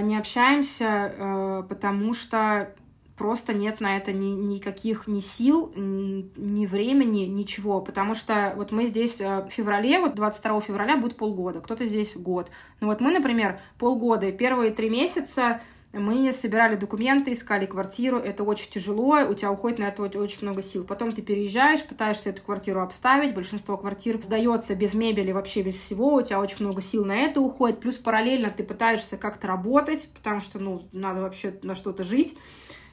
не 0.00 0.16
общаемся, 0.16 1.12
э, 1.16 1.62
потому 1.68 2.14
что 2.14 2.74
просто 3.16 3.52
нет 3.52 3.80
на 3.80 3.96
это 3.96 4.12
ни, 4.12 4.34
никаких 4.34 5.06
ни 5.06 5.20
сил, 5.20 5.72
ни 5.76 6.66
времени, 6.66 7.26
ничего. 7.26 7.80
Потому 7.80 8.14
что 8.14 8.54
вот 8.56 8.72
мы 8.72 8.86
здесь 8.86 9.20
э, 9.20 9.42
в 9.42 9.50
феврале, 9.50 10.00
вот 10.00 10.14
22 10.14 10.60
февраля 10.62 10.96
будет 10.96 11.16
полгода, 11.16 11.60
кто-то 11.60 11.84
здесь 11.84 12.16
год. 12.16 12.50
Ну 12.80 12.88
вот 12.88 13.00
мы, 13.00 13.12
например, 13.12 13.60
полгода, 13.78 14.32
первые 14.32 14.72
три 14.72 14.90
месяца 14.90 15.60
мы 15.94 16.32
собирали 16.32 16.76
документы, 16.76 17.32
искали 17.32 17.66
квартиру, 17.66 18.18
это 18.18 18.42
очень 18.42 18.70
тяжело, 18.70 19.20
у 19.28 19.34
тебя 19.34 19.52
уходит 19.52 19.78
на 19.78 19.84
это 19.84 20.02
очень 20.02 20.42
много 20.42 20.62
сил. 20.62 20.84
Потом 20.84 21.12
ты 21.12 21.22
переезжаешь, 21.22 21.84
пытаешься 21.84 22.30
эту 22.30 22.42
квартиру 22.42 22.80
обставить, 22.80 23.34
большинство 23.34 23.76
квартир 23.76 24.20
сдается 24.22 24.74
без 24.74 24.94
мебели, 24.94 25.32
вообще 25.32 25.62
без 25.62 25.74
всего, 25.78 26.14
у 26.14 26.22
тебя 26.22 26.40
очень 26.40 26.64
много 26.64 26.82
сил 26.82 27.04
на 27.04 27.16
это 27.16 27.40
уходит, 27.40 27.80
плюс 27.80 27.96
параллельно 27.96 28.50
ты 28.50 28.64
пытаешься 28.64 29.16
как-то 29.16 29.46
работать, 29.46 30.10
потому 30.14 30.40
что, 30.40 30.58
ну, 30.58 30.88
надо 30.92 31.22
вообще 31.22 31.58
на 31.62 31.74
что-то 31.74 32.02
жить. 32.02 32.36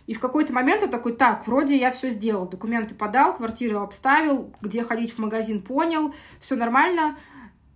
И 0.08 0.14
в 0.14 0.20
какой-то 0.20 0.52
момент 0.52 0.82
я 0.82 0.88
такой, 0.88 1.14
так, 1.14 1.47
вроде 1.47 1.78
я 1.78 1.91
все 1.91 2.10
сделал, 2.10 2.47
документы 2.47 2.95
подал, 2.95 3.36
квартиру 3.36 3.80
обставил, 3.80 4.54
где 4.62 4.84
ходить 4.84 5.14
в 5.14 5.20
магазин 5.20 5.62
понял, 5.62 6.14
все 6.39 6.56
нормально, 6.56 7.18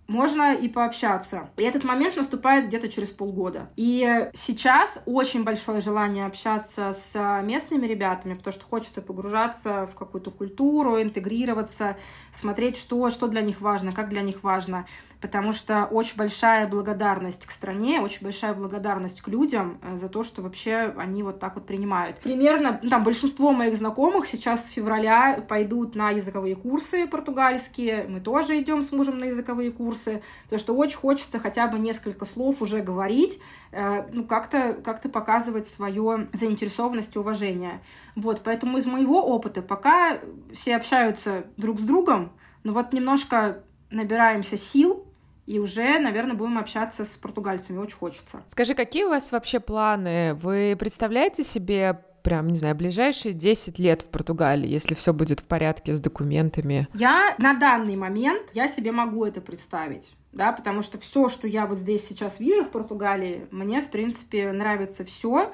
можно 0.08 0.54
и 0.54 0.68
пообщаться. 0.68 1.50
И 1.56 1.62
этот 1.62 1.84
момент 1.84 2.16
наступает 2.16 2.66
где-то 2.66 2.88
через 2.88 3.10
полгода. 3.10 3.70
И 3.76 4.28
сейчас 4.34 5.02
очень 5.06 5.44
большое 5.44 5.80
желание 5.80 6.26
общаться 6.26 6.92
с 6.92 7.42
местными 7.42 7.86
ребятами, 7.86 8.34
потому 8.34 8.52
что 8.52 8.64
хочется 8.64 9.02
погружаться 9.02 9.86
в 9.86 9.94
какую-то 9.94 10.30
культуру, 10.30 11.00
интегрироваться, 11.00 11.96
смотреть, 12.32 12.76
что, 12.76 13.10
что 13.10 13.28
для 13.28 13.40
них 13.40 13.60
важно, 13.60 13.92
как 13.92 14.08
для 14.08 14.22
них 14.22 14.42
важно 14.42 14.86
потому 15.20 15.52
что 15.52 15.86
очень 15.86 16.16
большая 16.16 16.68
благодарность 16.68 17.46
к 17.46 17.50
стране, 17.50 18.00
очень 18.00 18.22
большая 18.22 18.54
благодарность 18.54 19.22
к 19.22 19.28
людям 19.28 19.78
э, 19.82 19.96
за 19.96 20.08
то, 20.08 20.22
что 20.22 20.42
вообще 20.42 20.94
они 20.96 21.22
вот 21.22 21.40
так 21.40 21.54
вот 21.56 21.66
принимают. 21.66 22.20
Примерно 22.20 22.78
ну, 22.82 22.90
там 22.90 23.02
большинство 23.02 23.52
моих 23.52 23.76
знакомых 23.76 24.26
сейчас 24.26 24.66
с 24.66 24.70
февраля 24.70 25.44
пойдут 25.48 25.94
на 25.94 26.10
языковые 26.10 26.56
курсы 26.56 27.06
португальские, 27.06 28.06
мы 28.08 28.20
тоже 28.20 28.60
идем 28.60 28.82
с 28.82 28.92
мужем 28.92 29.18
на 29.18 29.24
языковые 29.24 29.70
курсы, 29.70 29.95
потому 30.04 30.58
что 30.58 30.74
очень 30.74 30.98
хочется 30.98 31.38
хотя 31.38 31.66
бы 31.66 31.78
несколько 31.78 32.24
слов 32.24 32.62
уже 32.62 32.80
говорить, 32.80 33.40
э, 33.72 34.06
ну 34.12 34.24
как-то 34.24 34.74
как 34.84 35.00
показывать 35.10 35.66
свою 35.66 36.28
заинтересованность 36.32 37.14
и 37.16 37.18
уважение. 37.18 37.80
Вот, 38.14 38.42
поэтому 38.44 38.78
из 38.78 38.86
моего 38.86 39.22
опыта 39.22 39.62
пока 39.62 40.18
все 40.52 40.76
общаются 40.76 41.44
друг 41.56 41.80
с 41.80 41.82
другом, 41.82 42.32
но 42.64 42.72
вот 42.72 42.92
немножко 42.92 43.62
набираемся 43.90 44.56
сил, 44.56 45.06
и 45.46 45.60
уже, 45.60 46.00
наверное, 46.00 46.34
будем 46.34 46.58
общаться 46.58 47.04
с 47.04 47.16
португальцами, 47.16 47.78
очень 47.78 47.96
хочется. 47.96 48.42
Скажи, 48.48 48.74
какие 48.74 49.04
у 49.04 49.10
вас 49.10 49.30
вообще 49.30 49.60
планы? 49.60 50.34
Вы 50.34 50.76
представляете 50.76 51.44
себе 51.44 52.04
прям, 52.26 52.48
не 52.48 52.58
знаю, 52.58 52.74
ближайшие 52.74 53.34
10 53.34 53.78
лет 53.78 54.02
в 54.02 54.08
Португалии, 54.08 54.68
если 54.68 54.96
все 54.96 55.12
будет 55.12 55.38
в 55.38 55.44
порядке 55.44 55.94
с 55.94 56.00
документами? 56.00 56.88
Я 56.92 57.36
на 57.38 57.54
данный 57.54 57.94
момент, 57.94 58.50
я 58.52 58.66
себе 58.66 58.90
могу 58.90 59.24
это 59.24 59.40
представить 59.40 60.12
да, 60.32 60.52
потому 60.52 60.82
что 60.82 61.00
все, 61.00 61.30
что 61.30 61.48
я 61.48 61.66
вот 61.66 61.78
здесь 61.78 62.06
сейчас 62.06 62.40
вижу 62.40 62.64
в 62.64 62.70
Португалии, 62.70 63.46
мне, 63.50 63.80
в 63.80 63.90
принципе, 63.90 64.52
нравится 64.52 65.02
все. 65.02 65.50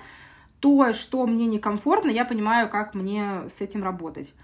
То, 0.58 0.92
что 0.92 1.24
мне 1.24 1.46
некомфортно, 1.46 2.10
я 2.10 2.24
понимаю, 2.24 2.68
как 2.68 2.94
мне 2.94 3.48
с 3.48 3.60
этим 3.60 3.84
работать. 3.84 4.34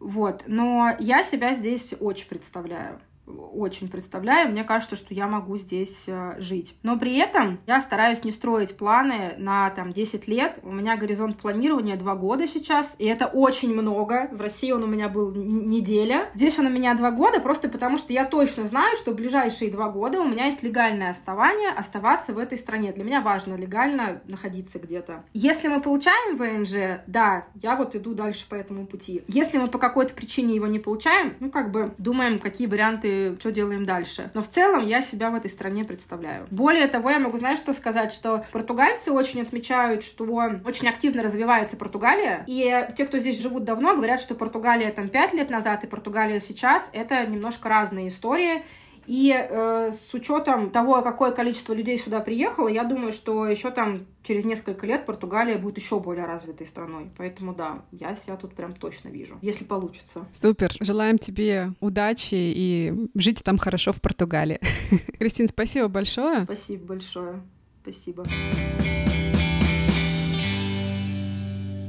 Вот, 0.00 0.44
но 0.46 0.92
я 0.98 1.22
себя 1.22 1.52
здесь 1.52 1.92
очень 2.00 2.28
представляю 2.28 2.98
очень 3.26 3.88
представляю. 3.88 4.50
Мне 4.50 4.64
кажется, 4.64 4.96
что 4.96 5.14
я 5.14 5.26
могу 5.26 5.56
здесь 5.56 6.04
э, 6.06 6.34
жить. 6.38 6.76
Но 6.82 6.98
при 6.98 7.16
этом 7.16 7.58
я 7.66 7.80
стараюсь 7.80 8.24
не 8.24 8.30
строить 8.30 8.76
планы 8.76 9.34
на 9.38 9.70
там 9.70 9.92
10 9.92 10.28
лет. 10.28 10.58
У 10.62 10.70
меня 10.70 10.96
горизонт 10.96 11.38
планирования 11.38 11.96
2 11.96 12.14
года 12.16 12.46
сейчас, 12.46 12.96
и 12.98 13.06
это 13.06 13.26
очень 13.26 13.74
много. 13.74 14.28
В 14.32 14.40
России 14.40 14.72
он 14.72 14.84
у 14.84 14.86
меня 14.86 15.08
был 15.08 15.32
неделя. 15.32 16.30
Здесь 16.34 16.58
он 16.58 16.66
у 16.66 16.70
меня 16.70 16.94
2 16.94 17.10
года, 17.12 17.40
просто 17.40 17.68
потому 17.68 17.98
что 17.98 18.12
я 18.12 18.24
точно 18.24 18.66
знаю, 18.66 18.96
что 18.96 19.12
в 19.12 19.16
ближайшие 19.16 19.70
2 19.70 19.88
года 19.90 20.20
у 20.20 20.28
меня 20.28 20.46
есть 20.46 20.62
легальное 20.62 21.10
оставание 21.10 21.70
оставаться 21.70 22.34
в 22.34 22.38
этой 22.38 22.58
стране. 22.58 22.92
Для 22.92 23.04
меня 23.04 23.20
важно 23.20 23.54
легально 23.54 24.20
находиться 24.26 24.78
где-то. 24.78 25.24
Если 25.32 25.68
мы 25.68 25.80
получаем 25.80 26.36
ВНЖ, 26.36 27.00
да, 27.06 27.46
я 27.54 27.76
вот 27.76 27.94
иду 27.94 28.14
дальше 28.14 28.46
по 28.48 28.54
этому 28.54 28.86
пути. 28.86 29.22
Если 29.28 29.58
мы 29.58 29.68
по 29.68 29.78
какой-то 29.78 30.14
причине 30.14 30.54
его 30.54 30.66
не 30.66 30.78
получаем, 30.78 31.34
ну 31.40 31.50
как 31.50 31.70
бы 31.70 31.94
думаем, 31.98 32.38
какие 32.38 32.66
варианты 32.66 33.13
что 33.40 33.50
делаем 33.50 33.84
дальше. 33.86 34.30
Но 34.34 34.42
в 34.42 34.48
целом 34.48 34.86
я 34.86 35.00
себя 35.00 35.30
в 35.30 35.34
этой 35.34 35.50
стране 35.50 35.84
представляю. 35.84 36.46
Более 36.50 36.86
того, 36.86 37.10
я 37.10 37.18
могу, 37.18 37.38
знаешь, 37.38 37.58
что 37.58 37.72
сказать, 37.72 38.12
что 38.12 38.44
португальцы 38.52 39.12
очень 39.12 39.42
отмечают, 39.42 40.02
что 40.02 40.24
очень 40.24 40.88
активно 40.88 41.22
развивается 41.22 41.76
Португалия, 41.76 42.44
и 42.46 42.88
те, 42.96 43.06
кто 43.06 43.18
здесь 43.18 43.40
живут 43.40 43.64
давно, 43.64 43.94
говорят, 43.94 44.20
что 44.20 44.34
Португалия 44.34 44.90
там 44.90 45.08
5 45.08 45.34
лет 45.34 45.50
назад 45.50 45.84
и 45.84 45.86
Португалия 45.86 46.40
сейчас— 46.40 46.90
это 46.92 47.26
немножко 47.26 47.68
разные 47.68 48.08
истории, 48.08 48.62
и 49.06 49.32
э, 49.32 49.90
с 49.90 50.12
учетом 50.14 50.70
того, 50.70 51.02
какое 51.02 51.32
количество 51.32 51.72
людей 51.72 51.98
сюда 51.98 52.20
приехало, 52.20 52.68
я 52.68 52.84
думаю, 52.84 53.12
что 53.12 53.46
еще 53.46 53.70
там 53.70 54.06
через 54.22 54.44
несколько 54.44 54.86
лет 54.86 55.06
Португалия 55.06 55.58
будет 55.58 55.78
еще 55.78 56.00
более 56.00 56.26
развитой 56.26 56.66
страной. 56.66 57.10
Поэтому 57.16 57.54
да, 57.54 57.82
я 57.92 58.14
себя 58.14 58.36
тут 58.36 58.54
прям 58.54 58.74
точно 58.74 59.08
вижу, 59.08 59.38
если 59.42 59.64
получится. 59.64 60.26
Супер. 60.34 60.72
Желаем 60.80 61.18
тебе 61.18 61.72
удачи 61.80 62.34
и 62.34 63.08
жить 63.14 63.42
там 63.44 63.58
хорошо 63.58 63.92
в 63.92 64.00
Португалии. 64.00 64.60
Кристин, 65.18 65.48
спасибо 65.48 65.88
большое. 65.88 66.44
Спасибо 66.44 66.86
большое. 66.86 67.42
Спасибо. 67.82 68.24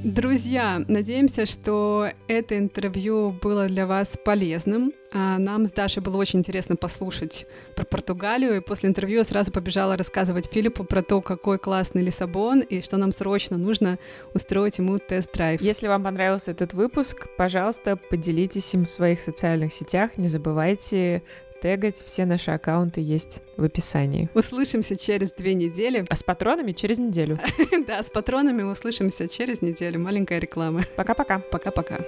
Друзья, 0.06 0.86
надеемся, 0.88 1.48
что 1.48 2.12
это 2.28 2.60
интервью 2.60 3.32
было 3.42 3.66
для 3.66 3.88
вас 3.88 4.14
полезным. 4.24 4.94
А 5.12 5.40
нам 5.40 5.66
с 5.66 5.72
Дашей 5.72 6.04
было 6.04 6.18
очень 6.18 6.40
интересно 6.40 6.76
послушать 6.76 7.48
про 7.76 7.86
Португалию, 7.86 8.58
и 8.58 8.60
после 8.60 8.90
интервью 8.90 9.20
я 9.20 9.24
сразу 9.24 9.52
побежала 9.52 9.98
рассказывать 9.98 10.46
Филиппу 10.52 10.84
про 10.84 11.02
то, 11.02 11.22
какой 11.22 11.58
классный 11.58 12.04
Лиссабон, 12.04 12.60
и 12.60 12.82
что 12.82 12.98
нам 12.98 13.12
срочно 13.12 13.58
нужно 13.58 13.98
устроить 14.36 14.78
ему 14.78 15.00
тест-драйв. 15.00 15.60
Если 15.60 15.88
вам 15.88 16.04
понравился 16.04 16.52
этот 16.52 16.74
выпуск, 16.74 17.28
пожалуйста, 17.36 17.96
поделитесь 17.96 18.72
им 18.76 18.86
в 18.86 18.92
своих 18.92 19.22
социальных 19.22 19.74
сетях. 19.74 20.18
Не 20.18 20.28
забывайте 20.28 21.24
тегать. 21.66 21.96
Все 21.96 22.26
наши 22.26 22.52
аккаунты 22.52 23.02
есть 23.02 23.42
в 23.58 23.64
описании. 23.64 24.30
Услышимся 24.36 24.96
через 24.96 25.32
две 25.32 25.56
недели. 25.56 26.06
А 26.08 26.16
с 26.16 26.22
патронами 26.22 26.74
через 26.74 27.00
неделю. 27.00 27.40
Да, 27.88 28.02
с 28.04 28.10
патронами 28.10 28.64
услышимся 28.64 29.28
через 29.28 29.62
неделю. 29.62 30.00
Маленькая 30.00 30.40
реклама. 30.40 30.84
Пока-пока. 30.96 31.40
Пока-пока. 31.40 32.00